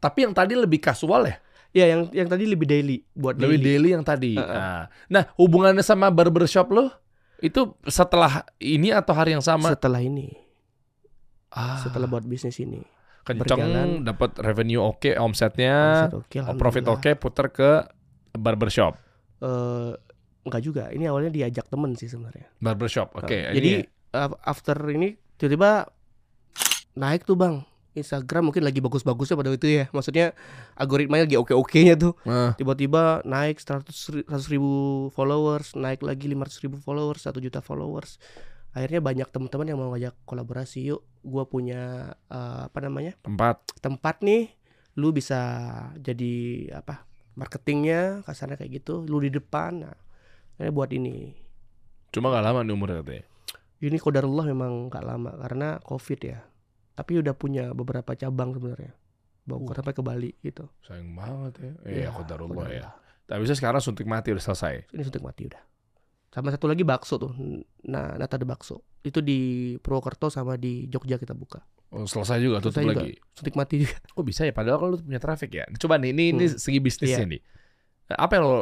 [0.01, 1.36] Tapi yang tadi lebih kasual ya,
[1.76, 4.41] ya yang yang tadi lebih daily buat lebih daily, daily yang tadi.
[4.41, 4.49] Heeh.
[4.49, 6.89] Nah, nah, hubungannya sama barbershop lo
[7.45, 9.72] itu setelah ini atau hari yang sama?
[9.76, 10.47] setelah ini
[11.49, 12.84] Ah, setelah buat bisnis ini.
[13.24, 16.16] Kenceng, dapat revenue oke, omsetnya, Omset
[16.49, 17.70] oh, profit oke, puter ke
[18.32, 18.96] barbershop.
[19.38, 19.92] eh
[20.49, 20.84] enggak juga.
[20.88, 22.49] Ini awalnya diajak temen sih sebenarnya.
[22.57, 23.28] Barbershop, oke.
[23.28, 23.70] Eh, ini jadi
[24.16, 25.92] af- after ini tiba-tiba
[26.94, 27.61] naik tuh bang.
[27.92, 29.84] Instagram mungkin lagi bagus-bagusnya pada itu ya.
[29.90, 30.30] Maksudnya
[30.72, 32.14] algoritmanya lagi oke-okenya tuh.
[32.22, 34.70] Nah, tiba-tiba naik 100 ri- 100 ribu
[35.12, 38.16] followers naik lagi 500 ribu followers 1 juta followers
[38.71, 41.81] akhirnya banyak teman-teman yang mau ngajak kolaborasi yuk gua punya
[42.29, 43.62] eh, apa namanya tempat.
[43.79, 44.53] tempat nih
[44.95, 45.41] lu bisa
[45.97, 46.35] jadi
[46.75, 49.97] apa marketingnya kasarnya kayak gitu lu di depan nah
[50.55, 51.47] akhirnya buat ini
[52.09, 53.25] Cuma gak lama nih umurnya katanya.
[53.79, 56.41] ini kodarullah memang gak lama karena covid ya
[56.93, 58.91] tapi udah punya beberapa cabang sebenarnya
[59.45, 61.73] bawa sampai ke Bali gitu Sayang banget ya.
[61.85, 62.11] Iya, Iya, ya.
[62.11, 62.69] qadarullah.
[63.25, 64.89] Tapi bisa sekarang suntik mati udah selesai.
[64.91, 65.62] ini suntik mati udah
[66.39, 67.32] sama satu lagi bakso tuh
[67.84, 69.39] nah nata de bakso itu di
[69.78, 71.59] Purwokerto sama di Jogja kita buka
[71.89, 73.01] Oh, selesai juga tutup Selesai juga.
[73.01, 73.12] lagi.
[73.32, 74.53] suntik mati juga Kok bisa ya?
[74.53, 75.64] Padahal kalau lu punya traffic ya.
[75.72, 76.61] Coba nih, ini ini Hmm.
[76.61, 77.32] segi bisnisnya Iya.
[77.32, 77.41] nih.
[78.12, 78.61] Apa yang lo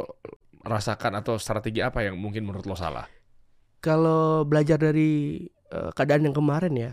[0.62, 3.02] rasakan atau strategi apa yang mungkin menurut lo salah?
[3.82, 6.92] kalau belajar dari eh, keadaan yang kemarin ya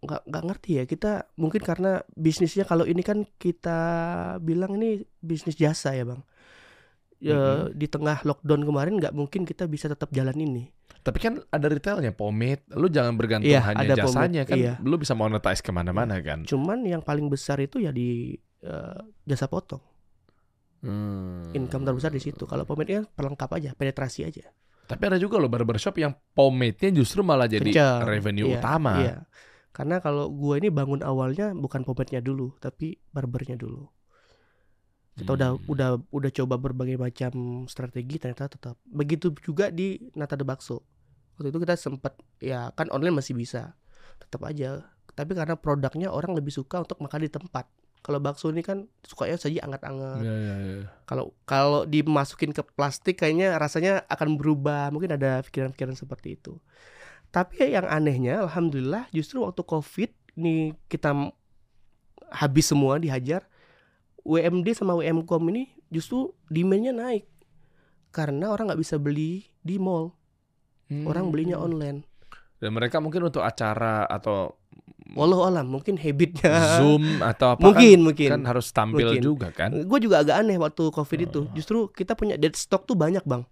[0.00, 3.78] nggak nggak ngerti ya kita mungkin karena bisnisnya kalau ini kan kita
[4.40, 6.20] bilang ini bisnis jasa ya bang
[7.18, 10.68] Ya, di tengah lockdown kemarin nggak mungkin kita bisa tetap jalan ini
[11.00, 12.64] Tapi kan ada retailnya, pomade.
[12.70, 14.56] Lu jangan bergantung Iya, hanya ada pomade, jasanya kan.
[14.56, 14.72] iya.
[14.80, 16.44] Lu bisa monetize ke mana-mana kan.
[16.44, 19.80] cuman yang paling besar itu ya di eh, jasa potong
[20.80, 21.48] Hmm.
[21.52, 24.52] income terbesar di situ kalau pomade kan pelengkap aja penetrasi aja
[24.84, 28.04] Tapi ada juga loh barbershop yang pomade-nya justru malah jadi Kencang.
[28.04, 28.92] revenue Iya, utama.
[29.00, 29.16] iya
[29.72, 33.88] karena kalau gua ini bangun awalnya bukan pomade-nya dulu tapi barbernya dulu
[35.14, 35.70] kita udah Hmm.
[35.70, 38.74] udah udah coba berbagai macam strategi ternyata tetap.
[38.82, 40.82] Begitu juga di Nata de Bakso.
[41.38, 43.78] Waktu itu kita sempat ya kan online masih bisa.
[44.18, 44.90] Tetap aja.
[45.14, 47.70] Tapi karena produknya orang lebih suka untuk makan di tempat.
[48.04, 50.20] Kalau bakso ini kan sukanya saja anget-anget.
[50.20, 50.86] Iya, iya, iya.
[51.08, 54.92] kalau kalau dimasukin ke plastik kayaknya rasanya akan berubah.
[54.92, 56.58] Mungkin ada pikiran-pikiran seperti itu.
[57.32, 61.14] Tapi yang anehnya alhamdulillah justru waktu covid nih kita
[62.34, 63.46] habis semua dihajar
[64.24, 67.28] WMD sama WMCom ini justru demandnya naik
[68.08, 70.16] karena orang nggak bisa beli di mall
[70.90, 71.66] orang belinya Hmm.
[71.66, 71.98] online
[72.56, 74.56] Dan mereka mungkin untuk acara atau
[75.12, 79.20] walau alam mungkin habitnya Zoom atau apa mungkin kan, mungkin kan harus tampil Mungkin.
[79.22, 79.68] juga kan.
[79.70, 81.52] gue juga agak aneh waktu covid itu Oh.
[81.52, 83.44] justru kita punya dead stock tuh banyak bang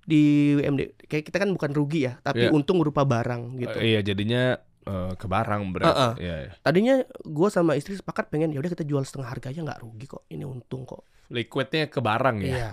[0.00, 0.22] di
[0.54, 2.54] WMD kayak kita kan bukan rugi ya tapi Iya.
[2.54, 4.56] untung berupa barang gitu Eh, iya jadinya
[4.88, 5.92] eh, ke barang berarti.
[5.92, 6.12] Uh-uh.
[6.16, 6.52] Iya, iya.
[6.64, 10.24] tadinya gue sama istri sepakat pengen ya udah kita jual setengah harganya nggak rugi kok
[10.32, 12.48] ini untung kok Liquidnya ke barang ya.
[12.48, 12.70] iya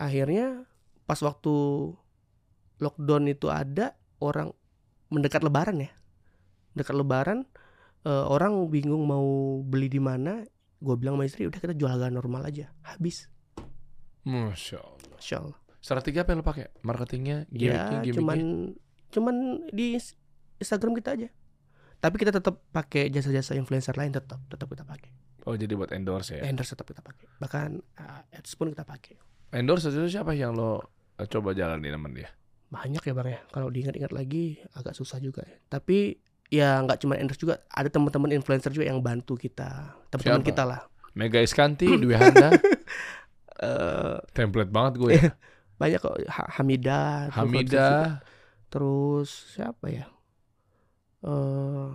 [0.00, 0.64] akhirnya
[1.04, 1.54] pas waktu
[2.80, 4.54] lockdown itu ada orang
[5.12, 5.90] mendekat lebaran ya
[6.72, 7.38] mendekat lebaran
[8.06, 10.46] eh, orang bingung mau beli di mana
[10.78, 13.26] gue bilang sama istri udah kita jual harga normal aja habis
[14.22, 15.08] Masya Allah.
[15.18, 16.74] Masya Allah Strategi apa yang lo pakai?
[16.82, 18.18] Marketingnya, gimmicknya, ya gimmicknya?
[18.18, 18.38] cuman
[19.08, 19.36] cuman
[19.70, 19.96] di
[20.58, 21.28] Instagram kita aja.
[21.98, 25.10] Tapi kita tetap pakai jasa-jasa influencer lain tetap tetap kita pakai.
[25.46, 26.44] Oh jadi buat endorse ya?
[26.44, 27.26] endorse tetap kita pakai.
[27.38, 29.18] Bahkan uh, ads pun kita pakai.
[29.50, 30.78] Endorse itu siapa yang lo
[31.16, 32.30] eh, coba jalanin sama dia?
[32.68, 33.40] banyak ya bang ya.
[33.48, 35.56] Kalau diingat-ingat lagi agak susah juga ya.
[35.66, 36.20] Tapi
[36.52, 39.96] ya nggak cuma endorse juga ada teman-teman influencer juga yang bantu kita.
[40.12, 40.84] Teman-teman kita lah.
[41.16, 42.52] Mega Iskanti, Dwi Handa,
[43.58, 45.34] Eh, template banget gue ya.
[45.82, 46.14] banyak kok.
[46.30, 47.88] Ha- Hamida terus Hamida,
[48.70, 50.06] terus siapa ya
[51.20, 51.88] eh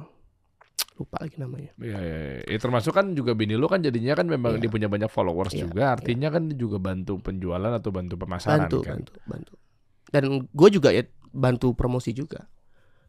[0.93, 2.41] lupa lagi namanya ya, ya, ya.
[2.45, 4.61] Ya, termasuk kan juga bini lo kan jadinya kan memang Iya.
[4.61, 8.67] dia punya banyak followers Iya, juga, artinya kan dia juga bantu penjualan atau bantu pemasaran
[8.67, 8.97] bantu kan.
[8.99, 9.53] bantu bantu
[10.09, 12.45] dan gue juga ya bantu promosi juga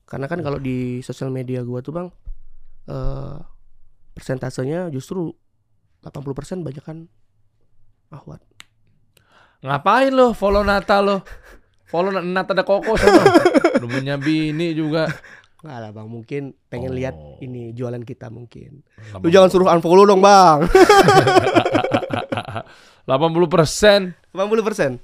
[0.05, 2.09] karena kan kalau di sosial media gue tuh bang
[2.87, 3.37] eh
[4.13, 5.29] persentasenya justru
[6.01, 6.25] 80%
[6.61, 7.05] banyak kan
[8.09, 8.41] ahwat
[9.61, 11.25] Ngapain lo follow Nata lo?
[11.85, 13.25] Follow Na- Nata ada koko sama.
[13.75, 15.09] Udah punya bini juga.
[15.65, 16.95] Nggak lah bang mungkin pengen Oh.
[16.95, 20.61] lihat ini jualan kita mungkin Lama- lu jangan suruh unfollow dong bang
[23.05, 24.01] 80 persen.
[24.31, 25.01] 80%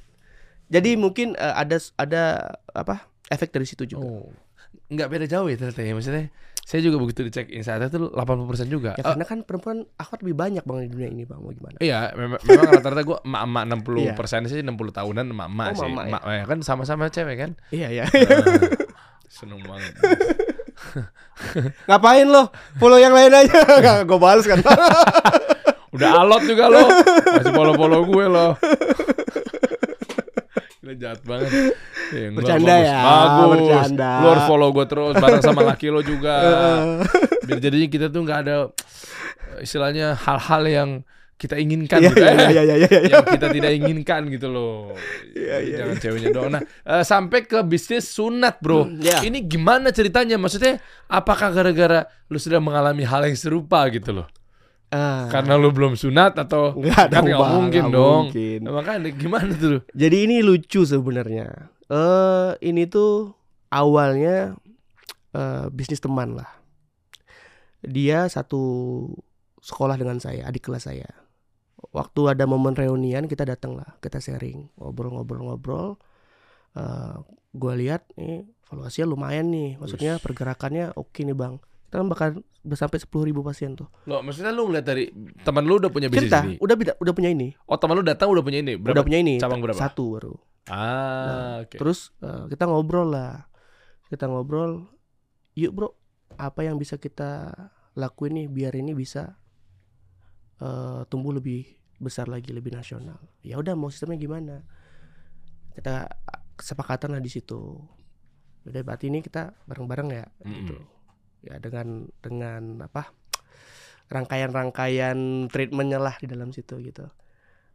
[0.69, 2.23] jadi mungkin eh, ada ada
[2.71, 4.29] apa efek dari situ juga Oh.
[4.87, 5.93] Nggak beda jauh ya ternyata ya.
[5.93, 6.25] Maksudnya
[6.61, 8.91] saya juga begitu dicek Instagram itu 80% juga.
[8.93, 11.79] ya Eh, karena kan perempuan akhwat lebih banyak bang di dunia ini bang mau gimana
[11.81, 14.15] Iya, memang, memang rata-rata gue emak-emak 60 Iya.
[14.15, 15.89] persen sih 60 tahunan emak-emak Oh, sih.
[15.89, 16.27] emak-emak ya?
[16.29, 17.51] Emak, ya kan sama-sama cewek kan.
[17.71, 18.15] iya iya Nah,
[19.31, 19.95] seneng banget.
[21.87, 23.61] ngapain lo follow yang lain aja
[24.09, 24.59] gue balas kan
[25.95, 26.87] Udah alot juga lo.
[26.87, 28.55] Masih follow-follow gue lo.
[30.81, 31.51] Gila jahat banget.
[32.11, 32.87] Ya, enggak, Bercanda bagus.
[32.87, 33.51] ya, Bagus.
[33.51, 34.11] bercanda.
[34.23, 36.35] Lo harus follow gue terus bareng sama laki lo juga.
[37.43, 38.57] Biar jadinya kita tuh nggak ada
[39.59, 40.91] istilahnya hal-hal yang
[41.41, 42.21] kita inginkan Iya gitu.
[42.21, 42.89] iya Eh, iya iya iya.
[43.01, 43.01] iya.
[43.17, 44.93] yang kita tidak inginkan gitu loh.
[45.33, 46.53] Iya, iya, Jangan ceweknya doang.
[46.53, 48.85] Nah, eh, sampai ke bisnis sunat, Bro.
[48.85, 49.25] Hmm, iya.
[49.25, 50.37] Ini gimana ceritanya?
[50.37, 50.77] Maksudnya
[51.07, 54.29] apakah gara-gara lu sudah mengalami hal yang serupa gitu loh?
[54.91, 58.23] Ah, Karena lu belum sunat atau Nggak kan dong, nggak mungkin nggak dong.
[58.29, 58.59] mungkin.
[58.61, 59.81] Nah, makanya gimana tuh?
[59.97, 61.47] Jadi ini lucu sebenarnya.
[61.89, 63.33] Eh ini tuh
[63.71, 64.59] awalnya
[65.33, 66.51] eh bisnis teman lah.
[67.81, 68.61] Dia satu
[69.59, 71.09] sekolah dengan saya, adik kelas saya.
[71.91, 75.99] Waktu ada momen reunian kita datang lah, kita sharing, ngobrol-ngobrol-ngobrol.
[76.79, 77.17] Eh
[77.51, 81.59] gua lihat nih valuasinya lumayan nih, maksudnya pergerakannya oke nih bang.
[81.91, 82.29] Kita kan bakal
[82.63, 83.91] udah sampai sepuluh ribu pasien tuh.
[84.07, 85.11] Lo maksudnya lu ngeliat dari
[85.43, 86.55] teman lu udah punya bisnis Cerita, ini.
[86.63, 88.79] udah udah punya ini, Oh, teman lu datang udah punya ini.
[88.79, 88.95] Berapa?
[88.95, 89.75] udah punya ini, cabang berapa?
[89.75, 90.35] satu baru.
[90.71, 91.75] Ah, oke.
[91.75, 93.51] Terus eh, kita ngobrol lah.
[94.07, 94.87] Kita ngobrol,
[95.59, 95.89] yuk bro,
[96.39, 97.51] apa yang bisa kita
[97.99, 99.35] lakuin nih biar ini bisa
[100.63, 103.21] eh, tumbuh lebih besar lagi, lebih nasional.
[103.45, 104.65] Ya udah mau sistemnya gimana?
[105.77, 106.09] Kita
[106.57, 107.77] kesepakatan lah di situ.
[108.65, 110.77] Udah berarti ini kita bareng-bareng ya, gitu.
[111.45, 113.13] Ya dengan dengan apa?
[114.11, 117.07] Rangkaian-rangkaian treatmentnya lah di dalam situ gitu.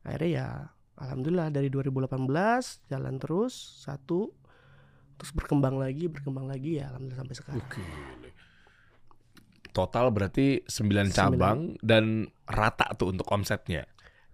[0.03, 0.47] Akhirnya ya
[0.95, 4.31] Alhamdulillah dari 2018 jalan terus satu
[5.15, 7.63] terus berkembang lagi berkembang lagi ya alhamdulillah sampai sekarang.
[7.63, 7.83] Oke.
[9.75, 11.07] Total berarti 9 Sembilan.
[11.11, 13.83] cabang dan rata tuh untuk omsetnya.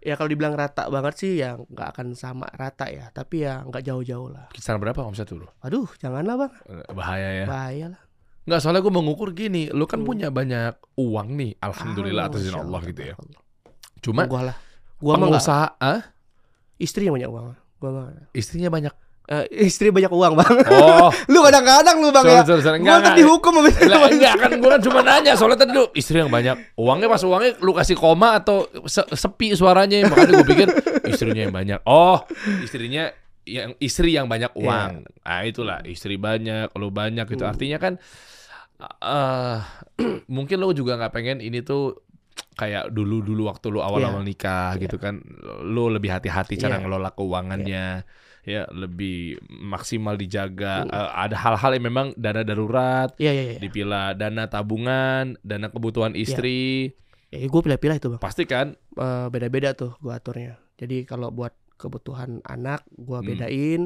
[0.01, 3.85] Ya kalau dibilang rata banget sih ya nggak akan sama rata ya, tapi ya nggak
[3.85, 4.49] jauh-jauh lah.
[4.49, 5.45] Kisaran berapa omset dulu?
[5.61, 7.45] Aduh janganlah bang, Eh, Bahaya ya.
[7.45, 8.01] bahaya lah.
[8.41, 10.09] Nggak soalnya gue mengukur gini, lu kan Hmm.
[10.09, 13.13] punya banyak uang nih, alhamdulillah atas izin Allah gitu ya.
[13.13, 13.41] Allah.
[14.01, 14.57] Cuma gua lah,
[14.97, 16.01] gua mah pengusaha, ah,
[16.81, 17.53] istri yang banyak uang.
[17.77, 18.93] Gua mah istrinya banyak.
[19.23, 20.55] Eh, istri banyak uang bang.
[20.67, 22.43] Oh, lu kadang-kadang lu bang sorry, ya.
[22.43, 22.77] sorry, sorry.
[22.77, 23.17] Gua Enggak, tuh enggak.
[23.17, 23.87] dihukum sama istri.
[23.87, 27.21] Lah, enggak kan gue kan cuma nanya soalnya tadi lu istri yang banyak uangnya pas
[27.21, 30.67] uangnya lu kasih koma atau se- sepi suaranya makanya gue pikir
[31.05, 32.19] istrinya yang banyak oh
[32.59, 33.07] istrinya
[33.41, 34.91] yang istri yang banyak uang
[35.21, 37.51] ah itulah istri banyak lu banyak gitu Hmm.
[37.51, 37.93] artinya kan
[38.99, 39.57] eh
[40.27, 42.03] mungkin lu juga nggak pengen ini tuh
[42.53, 45.21] kayak dulu dulu waktu lu awal-awal nikah gitu kan
[45.63, 46.83] lu lebih hati-hati cara Iya.
[46.83, 47.85] ngelola keuangannya
[48.43, 50.91] ya lebih maksimal dijaga Hmm.
[50.91, 53.59] Eh, ada hal-hal yang memang dana darurat Iya iya iya.
[53.59, 56.93] dipilah dana tabungan, dana kebutuhan istri,
[57.27, 58.19] Ya, gue pilih-pilih itu bang.
[58.19, 58.75] pasti kan?
[58.91, 60.59] Eh, beda-beda tuh gua aturnya.
[60.75, 63.27] Jadi kalau buat kebutuhan anak gua Hmm.
[63.29, 63.81] bedain,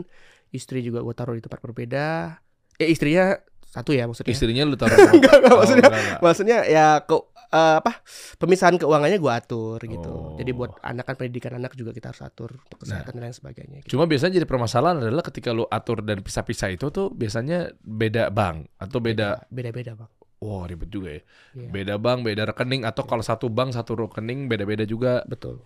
[0.49, 2.39] istri juga gua taruh di tempat berbeda.
[2.75, 4.31] Eh istrinya satu ya maksudnya.
[4.31, 6.19] Istrinya lu taruh Enggak, enggak, Oh, maksudnya enggak, enggak.
[6.21, 7.15] maksudnya ya ke
[7.51, 8.01] eh, apa
[8.37, 10.11] pemisahan keuangannya gua atur gitu.
[10.11, 10.37] Oh.
[10.39, 13.77] Jadi buat anak kan pendidikan anak juga kita harus atur untuk kesehatan dan lain sebagainya.
[13.85, 13.97] Gitu.
[13.97, 18.69] Cuma biasanya jadi permasalahan adalah ketika lu atur dan pisah-pisah itu tuh biasanya beda bank
[18.81, 20.09] atau beda, Beda-beda bang.
[20.41, 21.21] wah ribet juga ya.
[21.57, 21.69] Iya.
[21.71, 25.21] Beda bank, beda rekening atau kalau satu bank satu rekening beda-beda juga.
[25.25, 25.61] Betul.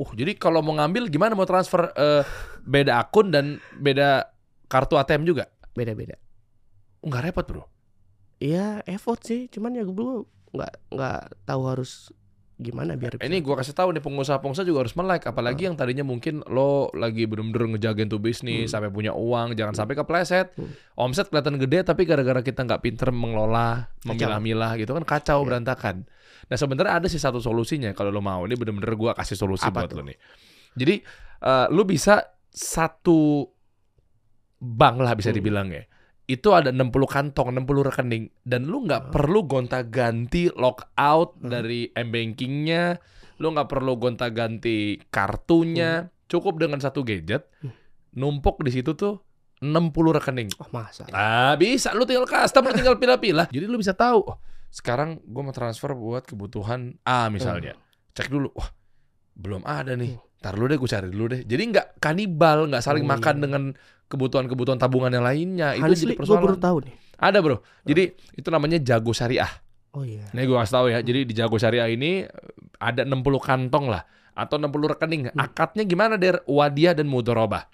[0.00, 2.24] Uh, jadi kalau mau ngambil gimana mau transfer eh,
[2.64, 4.32] beda akun dan beda
[4.70, 5.50] kartu ATM juga?
[5.76, 6.16] Beda-beda.
[7.04, 7.64] Enggak repot, Bro.
[8.40, 12.10] Iya effort sih, cuman ya gue nggak nggak tahu harus
[12.56, 13.24] gimana biar bisa.
[13.24, 17.24] Ini gua kasih tahu nih pengusaha-pengusaha juga harus melek apalagi yang tadinya mungkin lo lagi
[17.24, 18.72] bener-bener ngejagain tuh bisnis Hmm.
[18.76, 20.52] sampai punya uang jangan sampai kepleset.
[20.54, 20.68] Hmm.
[20.94, 25.46] Omset kelihatan gede tapi gara-gara kita nggak pinter mengelola, memilah-milah gitu kan kacau Iya.
[25.46, 26.04] berantakan.
[26.46, 28.44] Nah, sebenarnya ada sih satu solusinya kalau lo mau.
[28.44, 29.98] Ini bener-bener gua kasih solusi Apa buat tuh?
[29.98, 30.18] lo nih.
[30.76, 30.94] Jadi
[31.40, 33.48] eh, lo bisa satu
[34.58, 35.38] bank lah bisa Hmm.
[35.38, 35.88] dibilang ya.
[36.30, 39.10] Itu ada 60 kantong, 60 rekening dan lu nggak Oh.
[39.10, 41.50] perlu gonta-ganti lockout Hmm.
[41.50, 43.02] dari m-bankingnya,
[43.42, 47.74] lu nggak perlu gonta-ganti kartunya, cukup dengan satu gadget, Hmm.
[48.14, 49.18] numpuk di situ tuh
[49.58, 50.54] 60 rekening.
[50.62, 51.02] Oh masa.
[51.10, 53.50] Ah bisa, lu tinggal custom, lu tinggal pilih-pilih.
[53.50, 54.38] Jadi lu bisa tahu, oh,
[54.70, 57.74] sekarang gua mau transfer buat kebutuhan A misalnya.
[58.14, 58.70] Cek dulu, wah
[59.34, 60.14] belum ada nih.
[60.14, 60.28] Hmm.
[60.40, 61.40] Ntar lu deh, gue cari dulu deh.
[61.44, 63.42] Jadi nggak kanibal, nggak saling Oh, makan iya.
[63.44, 63.62] dengan
[64.10, 65.78] kebutuhan-kebutuhan tabungan yang lainnya.
[65.78, 66.42] Itu jadi gue persoalan.
[66.42, 66.94] baru tahu nih.
[67.20, 67.62] Ada bro.
[67.86, 68.04] Jadi
[68.34, 69.48] itu namanya jago syariah.
[69.94, 70.26] Oh iya.
[70.34, 70.98] Nih gue kasih tahu ya.
[70.98, 72.26] Jadi di jago syariah ini
[72.82, 74.02] ada 60 kantong lah
[74.34, 75.22] atau 60 rekening.
[75.30, 75.38] Hmm.
[75.38, 76.42] Akadnya gimana der?
[76.50, 77.70] Wadiah dan mudorobah.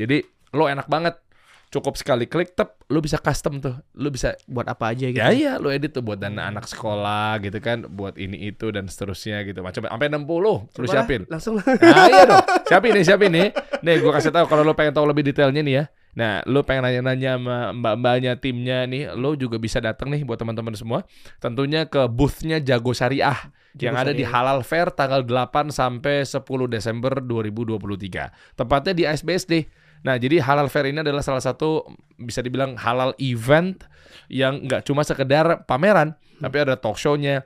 [0.00, 0.24] Jadi
[0.56, 1.20] lo enak banget.
[1.68, 3.76] Cukup sekali klik tep, lo bisa custom tuh.
[3.92, 5.20] Lo bisa Buat apa aja gitu.
[5.20, 8.88] ya iya lo edit tuh buat dana anak sekolah gitu kan, buat ini itu dan
[8.88, 9.60] seterusnya gitu.
[9.60, 11.22] Macam sampai 60 lo Coba lah, siapin.
[11.28, 13.48] Langsung Nah iya dong, siapin nih, siapin nih.
[13.84, 15.84] Nih gue kasih tahu kalau lo pengen tahu lebih detailnya nih ya.
[16.18, 20.74] Nah, lo pengen nanya-nanya sama mbak-mbaknya timnya nih, lo juga bisa datang nih buat teman-teman
[20.74, 21.06] semua.
[21.38, 23.38] Tentunya ke boothnya Jago Syariah
[23.78, 28.58] yang ada di Halal Fair tanggal 8 sampai 10 Desember 2023.
[28.58, 29.54] Tepatnya di ASBSD.
[30.00, 31.82] Nah, jadi Halal Fair ini adalah salah satu
[32.16, 33.82] bisa dibilang halal event
[34.26, 37.42] yang nggak cuma sekedar pameran, tapi ada talk show-nya,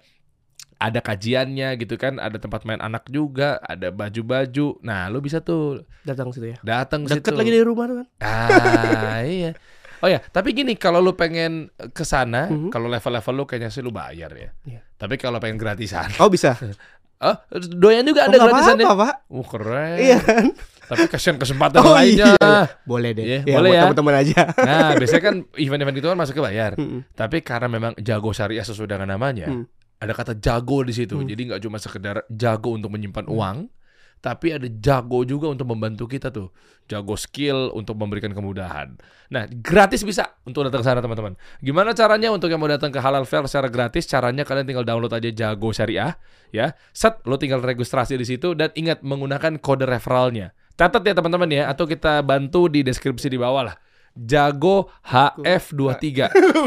[0.77, 4.81] ada kajiannya gitu kan, ada tempat main anak juga, ada baju-baju.
[4.81, 6.59] Nah, lu bisa tuh Datang situ ya.
[6.61, 7.33] datang Deket situ.
[7.33, 8.07] lagi dari rumah kan.
[8.19, 9.53] Ah, iya.
[9.99, 12.69] Oh ya, tapi gini kalau lu pengen ke sana, Mhm.
[12.69, 14.51] kalau level-level lu kayaknya sih lu bayar ya.
[14.67, 14.81] Iya.
[14.99, 16.59] Tapi kalau pengen gratisan, Oh bisa.
[17.23, 17.37] oh
[17.71, 18.85] doyan juga ada oh, nggak gratisan ya.
[18.85, 19.15] apa-apa, Pak.
[19.31, 19.97] Oh, keren.
[19.97, 20.45] Iya kan?
[20.93, 22.37] Tapi kasihan kesempatan Oh, lainnya.
[22.37, 22.53] iya.
[22.85, 23.25] Boleh deh.
[23.25, 23.83] Iya, Ya, boleh buat ya.
[23.89, 24.41] teman-teman aja.
[24.53, 26.77] Nah, biasanya kan event-event gitu kan masuk ke bayar.
[26.77, 27.01] Mm-mm.
[27.13, 29.65] Tapi karena memang jago syariah sesuai dengan namanya, Hmm.
[29.97, 31.17] ada kata jago di situ.
[31.17, 31.25] Hmm.
[31.25, 33.73] Jadi nggak cuma sekedar jago untuk menyimpan uang,
[34.19, 36.53] tapi ada jago juga untuk membantu kita tuh.
[36.83, 38.99] Jago skill untuk memberikan kemudahan.
[39.31, 41.39] Nah, gratis bisa untuk datang ke sana teman-teman.
[41.59, 44.05] Gimana caranya untuk yang mau datang ke Halal Fair secara gratis?
[44.05, 46.19] Caranya kalian tinggal download aja Jago Syariah,
[46.51, 46.75] ya.
[46.91, 50.53] Set, lo tinggal registrasi di situ dan ingat menggunakan kode referralnya.
[50.79, 53.77] Catat ya teman-teman ya, atau kita bantu di deskripsi di bawah lah.
[54.13, 56.05] Jago HF23.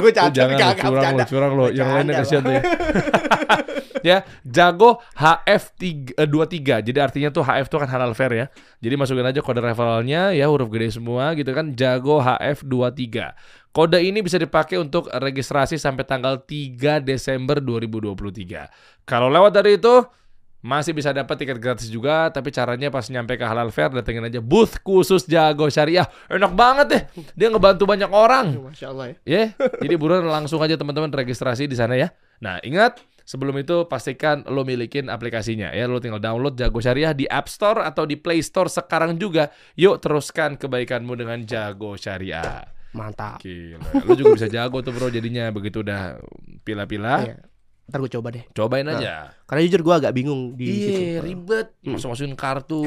[0.02, 1.66] Gue Oh, jangan lo, curang lo, curang lo.
[1.70, 2.62] Yang lainnya kasihan tuh ya.
[4.10, 6.90] ya, Jago HF23.
[6.90, 8.46] Jadi artinya tuh HF tuh kan halal fair ya.
[8.82, 11.78] Jadi masukin aja kode referralnya ya huruf gede semua gitu kan.
[11.78, 13.06] Jago HF23.
[13.70, 19.06] Kode ini bisa dipakai untuk registrasi sampai tanggal 3 Desember 2023.
[19.06, 20.02] Kalau lewat dari itu
[20.66, 24.42] masih bisa dapat tiket gratis juga, tapi caranya pas nyampe ke Halal Fair datengin aja
[24.42, 26.10] booth khusus Jago Syariah.
[26.26, 27.04] Enak banget deh.
[27.38, 28.58] Dia ngebantu banyak orang.
[28.74, 29.16] Masya Allah ya.
[29.30, 29.44] Ya,
[29.78, 32.10] jadi buruan langsung aja teman-teman registrasi di sana ya.
[32.42, 32.98] Nah, ingat
[33.30, 35.86] sebelum itu pastikan lo milikin aplikasinya ya.
[35.86, 39.54] Lo tinggal download Jago Syariah di App Store atau di Play Store sekarang juga.
[39.78, 42.66] Yuk teruskan kebaikanmu dengan Jago Syariah.
[42.96, 43.44] Mantap.
[43.44, 46.16] Gila, lo juga bisa jago tuh bro jadinya begitu udah
[46.64, 47.28] pila-pila.
[47.28, 47.38] Iya.
[47.86, 48.44] Ntar gue coba deh.
[48.50, 49.30] Cobain Nah, aja.
[49.46, 50.90] Karena jujur gue agak bingung di situ.
[50.92, 51.68] Iya, ribet.
[51.80, 51.94] Hmm.
[51.94, 52.82] Masuk-masukin kartu.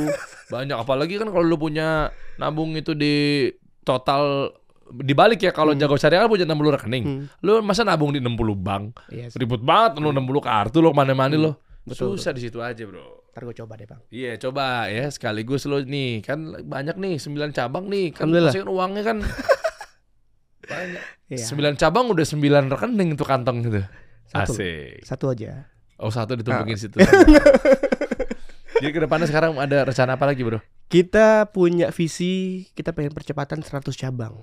[0.49, 3.47] Banyak apalagi kan kalau lu punya nabung itu di
[3.83, 4.51] total
[4.89, 5.79] dibalik ya kalau Hmm.
[5.79, 7.05] jago syariah kan punya 60 rekening.
[7.05, 7.23] Hmm.
[7.41, 8.99] Lu masa nabung di 60 bank?
[9.09, 9.39] Iya, sih.
[9.39, 11.45] Ribut banget lu 60 kartu lu ke mana-mana Hmm.
[11.45, 11.53] lo.
[11.85, 13.31] Betul, Susah di situ aja, Bro.
[13.31, 14.01] Ntar gue coba deh bang.
[14.11, 18.11] Iya, coba ya sekaligus lo nih kan banyak nih 9 cabang nih.
[18.11, 19.19] Kan pasti kan uangnya kan
[20.69, 21.03] banyak.
[21.31, 21.45] Iya.
[21.47, 23.81] 9 cabang udah 9 rekening tuh kantong gitu.
[24.29, 24.53] Satu.
[24.55, 25.03] Asik.
[25.03, 25.67] Satu aja.
[25.97, 26.81] Oh, satu ditumpukin Ah.
[26.81, 26.97] situ.
[28.79, 30.63] Jadi ke depannya sekarang ada rencana apa lagi, Bro?
[30.87, 34.39] Kita punya visi kita pengen percepatan 100 cabang.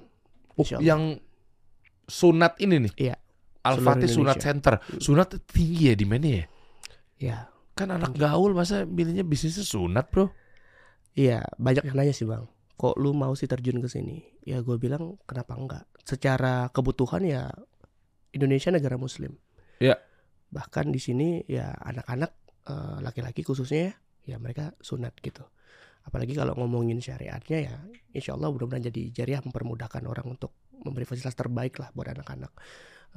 [0.55, 0.79] Allah.
[0.79, 1.01] yang
[2.05, 2.93] sunat ini nih.
[2.97, 3.15] Iya.
[3.61, 4.37] Al-Fatih Sunat.
[4.39, 4.77] Center.
[4.97, 6.45] Sunat tinggi ya di mana ya?
[7.17, 7.37] Ya,
[7.73, 10.31] Kan anak gaul masa milihnya bisnisnya sunat, Bro?
[11.11, 12.43] iya banyak yang nanya sih bang.
[12.75, 14.23] Kok lu mau sih terjun ke sini?
[14.43, 15.83] Ya gue bilang kenapa enggak?
[16.03, 17.51] Secara kebutuhan ya
[18.31, 19.35] Indonesia negara Muslim.
[19.79, 19.95] Iya.
[20.51, 22.31] Bahkan di sini ya anak-anak
[22.69, 23.93] eh, laki-laki khususnya ya,
[24.35, 25.43] ya mereka sunat gitu.
[26.05, 27.75] Apalagi kalau ngomongin syariatnya ya,
[28.13, 30.53] insya Allah mudah-mudahan jadi jariah mempermudahkan orang untuk
[30.85, 32.51] memberi fasilitas terbaik lah buat anak-anak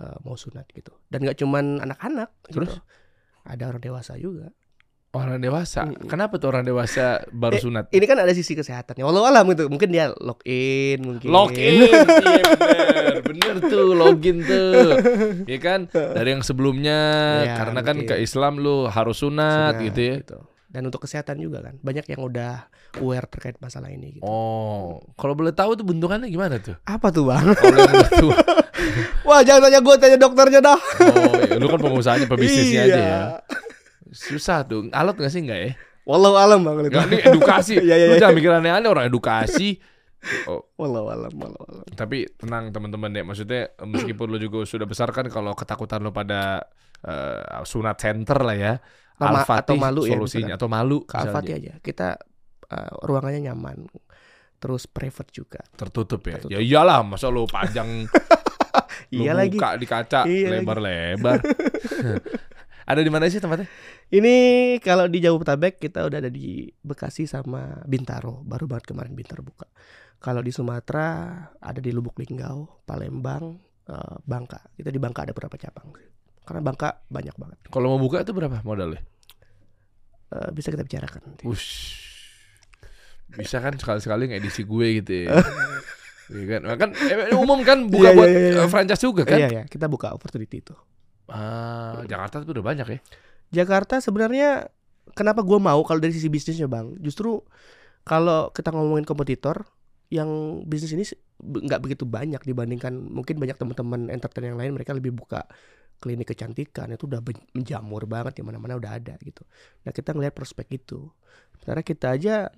[0.00, 0.96] eh, mau sunat gitu.
[1.06, 2.80] Dan nggak cuman anak-anak, Terus?
[2.80, 2.80] gitu.
[3.48, 4.52] ada orang dewasa juga.
[5.08, 5.88] Orang dewasa.
[5.88, 6.04] Mm-mm.
[6.04, 7.84] Kenapa tuh orang dewasa baru Eh, sunat?
[7.88, 9.00] Ini kan ada sisi kesehatannya.
[9.00, 11.28] Walau alam gitu, mungkin dia login mungkin.
[11.28, 12.44] Login, iya bener,
[13.24, 15.00] bener tuh login tuh,
[15.48, 15.88] ya kan?
[15.88, 17.00] Dari yang sebelumnya,
[17.40, 18.10] Iya, karena kan mungkin.
[18.10, 20.16] ke Islam lu harus sunat, Sunat, gitu ya.
[20.68, 22.68] Dan untuk kesehatan juga kan, banyak yang udah
[23.00, 24.20] aware terkait masalah ini.
[24.20, 24.22] Gitu.
[24.22, 26.76] Oh, kalau boleh tahu tuh bentukannya gimana tuh?
[26.84, 27.48] Apa tuh bang?
[27.56, 28.28] Kalau
[29.24, 30.76] Wah jangan tanya gue, tanya dokternya dah.
[31.00, 32.92] oh, ya, lu kan pengusahanya pebisnisnya Iya.
[32.92, 33.20] aja ya.
[34.18, 35.72] Susah tuh, alat gak sih nggak ya?
[36.02, 36.82] Walau alam bang.
[36.82, 37.74] Nggak, ini edukasi.
[37.86, 38.20] Iya, iya, Lu iya.
[38.20, 39.78] jangan mikir aneh-aneh orang edukasi.
[40.50, 41.86] Oh, Walau alam, walau alam.
[41.94, 43.22] tapi tenang teman-teman ya.
[43.22, 46.66] Maksudnya meskipun lu juga sudah besar kan kalau ketakutan lu pada
[47.00, 48.72] eh, sunat center lah ya.
[49.14, 51.72] Al-Fatih atau malu ya, solusinya atau malu Ke Al-Fatih aja.
[51.78, 52.18] Kita
[52.66, 53.86] eh, ruangannya nyaman,
[54.58, 55.62] terus private juga.
[55.78, 56.42] tertutup ya.
[56.42, 56.50] Tertutup.
[56.50, 57.86] Ya iyalah, masa lu panjang
[59.14, 59.54] lu Iya lagi.
[59.54, 61.38] buka di kaca Iya lebar-lebar.
[62.88, 63.68] Ada di mana sih tempatnya?
[64.08, 64.34] Ini
[64.80, 68.40] kalau di Jabodetabek kita udah ada di Bekasi sama Bintaro.
[68.48, 69.68] Baru banget kemarin Bintaro buka.
[70.18, 74.72] Kalau di Sumatera ada di Lubuk Linggau, Palembang, eh, Bangka.
[74.72, 75.92] Kita di Bangka ada beberapa cabang.
[76.48, 77.58] Karena Bangka banyak banget.
[77.68, 79.04] Kalau mau buka itu berapa modalnya?
[80.32, 81.20] Eh, bisa kita bicarakan.
[81.28, 81.44] nanti.
[81.44, 82.08] Ush.
[83.28, 85.36] Bisa kan sekali-sekali ngedisi gue gitu ya.
[86.28, 86.60] Iya kan?
[86.76, 88.60] Kan eh, umum kan buka Iya, buat iya, iya.
[88.60, 89.40] eh, franchise juga kan?
[89.40, 90.76] Iya ya, kita buka opportunity itu.
[91.28, 92.98] Ah, Jakarta tuh udah banyak ya.
[93.62, 94.68] Jakarta sebenarnya
[95.12, 96.96] kenapa gua mau kalau dari sisi bisnisnya bang?
[97.00, 97.40] Justru
[98.04, 99.68] kalau kita ngomongin kompetitor
[100.08, 101.04] yang bisnis ini
[101.38, 105.44] nggak begitu banyak dibandingkan mungkin banyak teman-teman entertain yang lain mereka lebih buka
[106.00, 107.20] klinik kecantikan itu udah
[107.52, 109.44] menjamur banget di mana-mana udah ada gitu.
[109.84, 111.10] Nah kita ngelihat prospek itu.
[111.58, 112.48] Sementara kita aja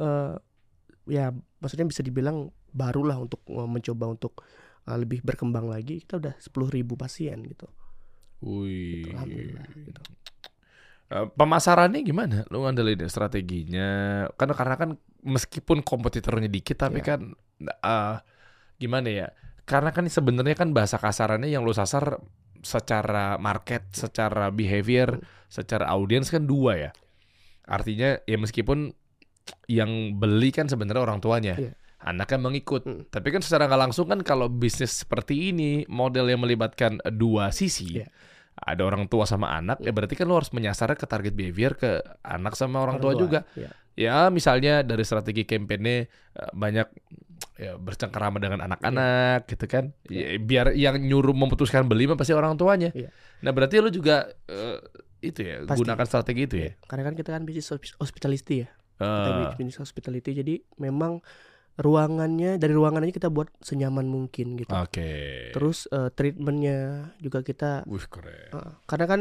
[0.00, 0.34] eh,
[1.06, 1.30] ya
[1.62, 4.42] maksudnya bisa dibilang barulah untuk eh, mencoba untuk
[4.88, 7.68] eh, lebih berkembang lagi kita udah 10.000 ribu pasien gitu.
[8.44, 9.08] Wih.
[9.12, 10.00] Alhamdulillah gitu.
[11.06, 12.42] Eh, pemasarannya gimana?
[12.50, 14.26] Lu ngandelin strateginya?
[14.34, 14.90] Karena karena kan
[15.22, 17.06] meskipun kompetitornya dikit tapi Iya.
[17.14, 17.20] kan
[17.62, 18.16] eh,
[18.82, 19.28] gimana ya?
[19.66, 22.18] Karena kan sebenarnya kan bahasa kasarannya yang lu sasar
[22.62, 26.90] secara market, secara behavior, secara audiens kan dua ya.
[27.66, 28.90] Artinya ya meskipun
[29.70, 31.54] yang beli kan sebenarnya orang tuanya.
[31.54, 31.74] Iya.
[32.02, 32.82] Anaknya mengikut.
[32.84, 33.02] Hmm.
[33.08, 38.02] Tapi kan secara nggak langsung kan kalau bisnis seperti ini, model yang melibatkan dua sisi.
[38.02, 38.08] Iya.
[38.56, 42.00] Ada orang tua sama anak, ya berarti kan lo harus menyasar ke target behavior ke
[42.24, 43.44] anak sama orang, tua, juga.
[43.52, 43.68] Iya.
[43.96, 46.88] Ya misalnya dari strategi kampanye eh, banyak
[47.56, 49.92] ya bercengkerama dengan anak-anak gitu kan.
[50.08, 52.92] Ya, biar yang nyuruh memutuskan beli mah pasti orang tuanya.
[52.96, 53.12] Iya.
[53.44, 54.80] Nah berarti lo juga eh,
[55.20, 55.80] itu ya Pasti.
[55.84, 56.70] gunakan strategi itu ya.
[56.84, 58.68] Karena kan kita kan bisnis hosp- hospitality ya.
[58.96, 61.20] Kita Eh, bisnis hospitality jadi memang
[61.76, 64.72] ruangannya dari ruangannya kita buat senyaman mungkin gitu.
[64.72, 65.52] Oke.
[65.52, 68.52] Terus eh, treatmentnya juga kita Wih keren.
[68.88, 69.20] karena kan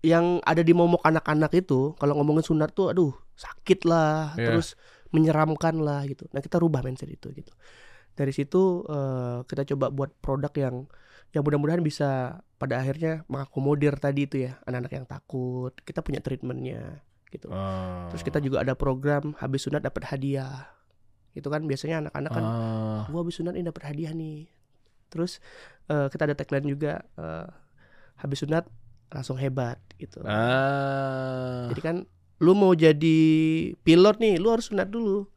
[0.00, 4.48] yang ada di momok anak-anak itu kalau ngomongin sunat tuh aduh sakit lah Iya.
[4.48, 4.80] terus
[5.12, 6.24] menyeramkan lah gitu.
[6.32, 7.52] Nah kita rubah mindset itu gitu.
[8.16, 10.76] Dari situ eh, kita coba buat produk yang
[11.30, 15.72] yang mudah-mudahan bisa pada akhirnya mengakomodir tadi itu ya anak-anak yang takut.
[15.84, 17.52] Kita punya treatmentnya gitu.
[17.52, 18.08] Ah.
[18.10, 20.79] Terus kita juga ada program habis sunat dapat hadiah.
[21.32, 23.02] Itu kan biasanya anak-anak kan, Ah.
[23.06, 24.50] gua habis sunat ini dapat hadiah nih.
[25.08, 25.38] Terus
[25.86, 27.46] eh, kita ada tagline juga eh,
[28.18, 28.66] habis sunat
[29.10, 30.22] langsung hebat gitu.
[30.22, 31.66] Ah.
[31.70, 31.96] Jadi kan
[32.40, 33.18] lu mau jadi
[33.80, 35.28] pilot nih, lu harus sunat dulu.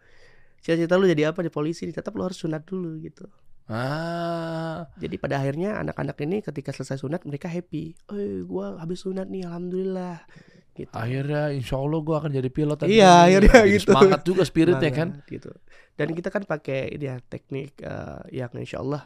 [0.64, 3.28] Cita-cita lu jadi apa di polisi, tetap lu harus sunat dulu gitu.
[3.68, 4.88] Ah.
[5.00, 7.96] Jadi pada akhirnya anak-anak ini ketika selesai sunat mereka happy.
[8.12, 10.24] Eh, gua habis sunat nih, alhamdulillah.
[10.74, 10.90] Gitu.
[10.90, 13.86] Akhirnya insya Allah gue akan jadi pilot Iya, akhirnya Jadi gitu.
[13.94, 15.22] Semangat juga spiritnya kan.
[15.30, 15.54] Gitu.
[15.94, 19.06] Dan kita kan pakai ini ya teknik eh, yang insya Allah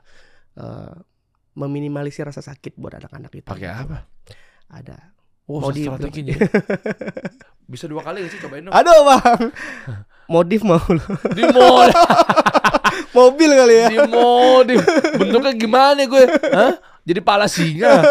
[0.56, 0.96] eh,
[1.60, 3.48] meminimalisir rasa sakit buat anak-anak itu.
[3.52, 4.08] Pakai apa?
[4.72, 4.96] Ada.
[5.48, 6.36] Oh, di- strateginya.
[7.68, 8.72] Bisa dua kali gak sih cobain dong?
[8.76, 9.52] Aduh bang,
[10.32, 10.80] modif mau.
[11.36, 11.92] Di mall,
[13.18, 13.88] mobil kali ya.
[13.92, 14.80] di modif.
[15.20, 16.24] Bentuknya gimana gue?
[16.52, 16.80] Hah?
[17.04, 18.04] Jadi pala singa.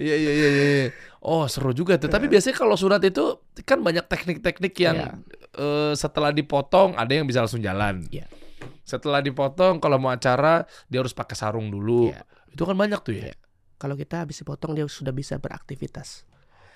[0.00, 0.88] Iya iya iya iya.
[1.20, 2.08] Oh seru juga tuh.
[2.08, 5.10] Tapi biasanya kalau sunat itu kan banyak teknik-teknik yang Iya.
[5.52, 8.08] eh, setelah dipotong ada yang bisa langsung jalan.
[8.08, 8.24] Iya.
[8.82, 12.08] Setelah dipotong kalau mau acara dia harus pakai sarung dulu.
[12.08, 12.24] Iya.
[12.48, 13.24] Itu kan banyak tuh ya.
[13.28, 13.36] Iya.
[13.76, 16.24] Kalau kita habis dipotong dia sudah bisa beraktivitas.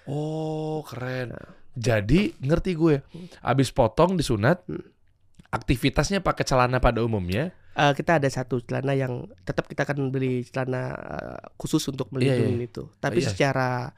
[0.05, 1.33] Oh keren.
[1.73, 3.01] Jadi ngerti gue.
[3.41, 4.85] Abis potong disunat, Hmm.
[5.51, 7.51] aktivitasnya pakai celana pada umumnya.
[7.75, 12.39] Eh, kita ada satu celana yang tetap kita akan beli celana eh, khusus untuk Iya,
[12.39, 12.85] melindungi itu.
[13.01, 13.29] Tapi Iya.
[13.33, 13.91] secara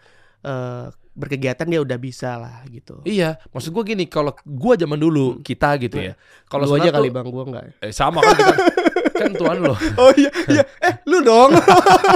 [0.46, 0.86] eh,
[1.16, 3.00] berkegiatan dia udah bisa lah gitu.
[3.02, 6.12] Iya, maksud gue gini, kalau gue zaman dulu kita gitu ya.
[6.44, 7.64] Kalau Lu aja kali bang, gua enggak.
[7.80, 8.54] eh, sama kan kita
[9.24, 9.72] kan tuan lo.
[9.96, 10.62] Oh iya, iya.
[10.78, 11.56] Eh, lu dong.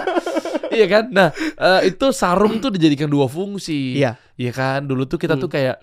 [0.76, 1.08] iya kan?
[1.08, 3.96] Nah, eh, itu sarung tuh dijadikan dua fungsi.
[3.96, 4.20] Iya.
[4.36, 4.84] Iya kan?
[4.84, 5.80] Dulu tuh kita tuh kayak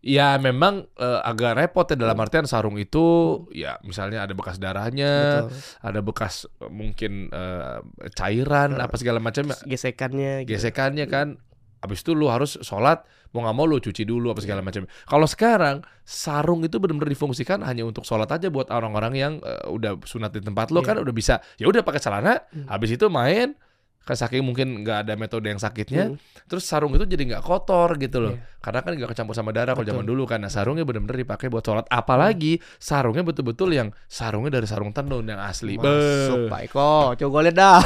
[0.00, 3.04] ya memang eh, agak repot ya dalam artian sarung itu
[3.52, 5.54] ya misalnya ada bekas darahnya, Betul.
[5.86, 6.34] ada bekas
[6.66, 7.78] mungkin eh,
[8.16, 10.56] cairan apa segala macam Gesekannya gitu.
[10.56, 11.38] gesekannya kan
[11.80, 15.24] habis itu lu harus sholat mau nggak mau lu cuci dulu apa segala macam kalau
[15.24, 20.30] sekarang sarung itu benar-benar difungsikan hanya untuk sholat aja buat orang-orang yang eh, udah sunat
[20.30, 20.86] di tempat lo Iya.
[20.88, 22.66] kan udah bisa ya udah pakai celana Hmm.
[22.66, 23.54] habis itu main
[24.00, 26.18] kan saking mungkin nggak ada metode yang sakitnya Hmm.
[26.44, 28.42] terus sarung itu jadi nggak kotor gitu loh Iya.
[28.58, 31.62] karena kan nggak kecampur sama darah kalau zaman dulu kan nah sarungnya benar-benar dipakai buat
[31.62, 36.48] sholat apalagi sarungnya betul-betul yang sarungnya dari sarung tenun yang asli Masuk.
[36.48, 37.78] Pak Eko, coba gue liat dah.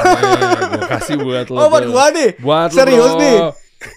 [0.73, 2.31] Gua kasih buat lo Oh buat gua nih.
[2.39, 3.21] Buat Serius bro.
[3.21, 3.37] nih?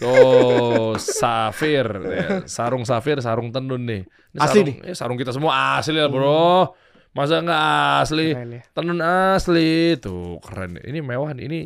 [0.01, 4.03] Tuh, safir, Ya, sarung safir, sarung tenun nih.
[4.35, 6.75] Ini Asli sarung, eh, sarung kita semua asli lah bro.
[7.15, 7.65] Masa nggak
[8.05, 8.27] asli?
[8.35, 8.61] Keren ya.
[8.77, 10.77] Tenun asli, tuh keren.
[10.77, 11.45] Ini mewah, nih.
[11.49, 11.59] ini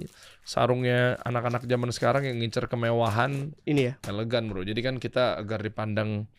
[0.48, 3.94] sarungnya anak-anak zaman sekarang yang ngincer kemewahan, Ini ya.
[4.08, 4.64] elegan bro.
[4.64, 6.32] Jadi kan kita agar dipandang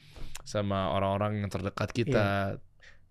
[0.42, 2.56] sama orang-orang yang terdekat kita.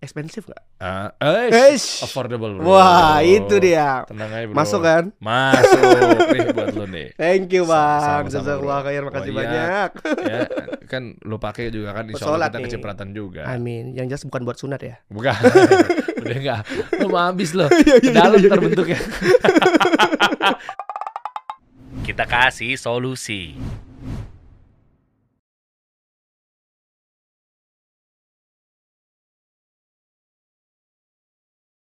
[0.02, 0.66] Expensive gak?
[0.76, 2.02] Ah, eh, Eish.
[2.02, 2.66] affordable bro.
[2.68, 4.02] Wah, itu dia.
[4.04, 4.58] Tenang aja bro.
[4.58, 5.14] Masuk kan?
[5.16, 5.78] Masuk
[6.28, 7.14] nih buat lo nih.
[7.14, 8.26] Thank you, Bang.
[8.26, 9.40] Jazakallah khair, makasih Oh, iya.
[9.40, 9.90] banyak.
[10.26, 10.40] ya
[10.88, 12.66] kan lo pakai juga kan insya Sholat Allah kita nih.
[12.68, 13.94] kecipratan juga Amin.
[13.94, 14.96] Yang jelas bukan buat sunat ya.
[15.08, 15.32] bukan
[16.22, 16.60] udah enggak
[16.98, 18.50] lo mau habis lo Iya, iya, dalam iya.
[18.50, 19.00] terbentuknya
[22.02, 23.56] Kita kasih solusi.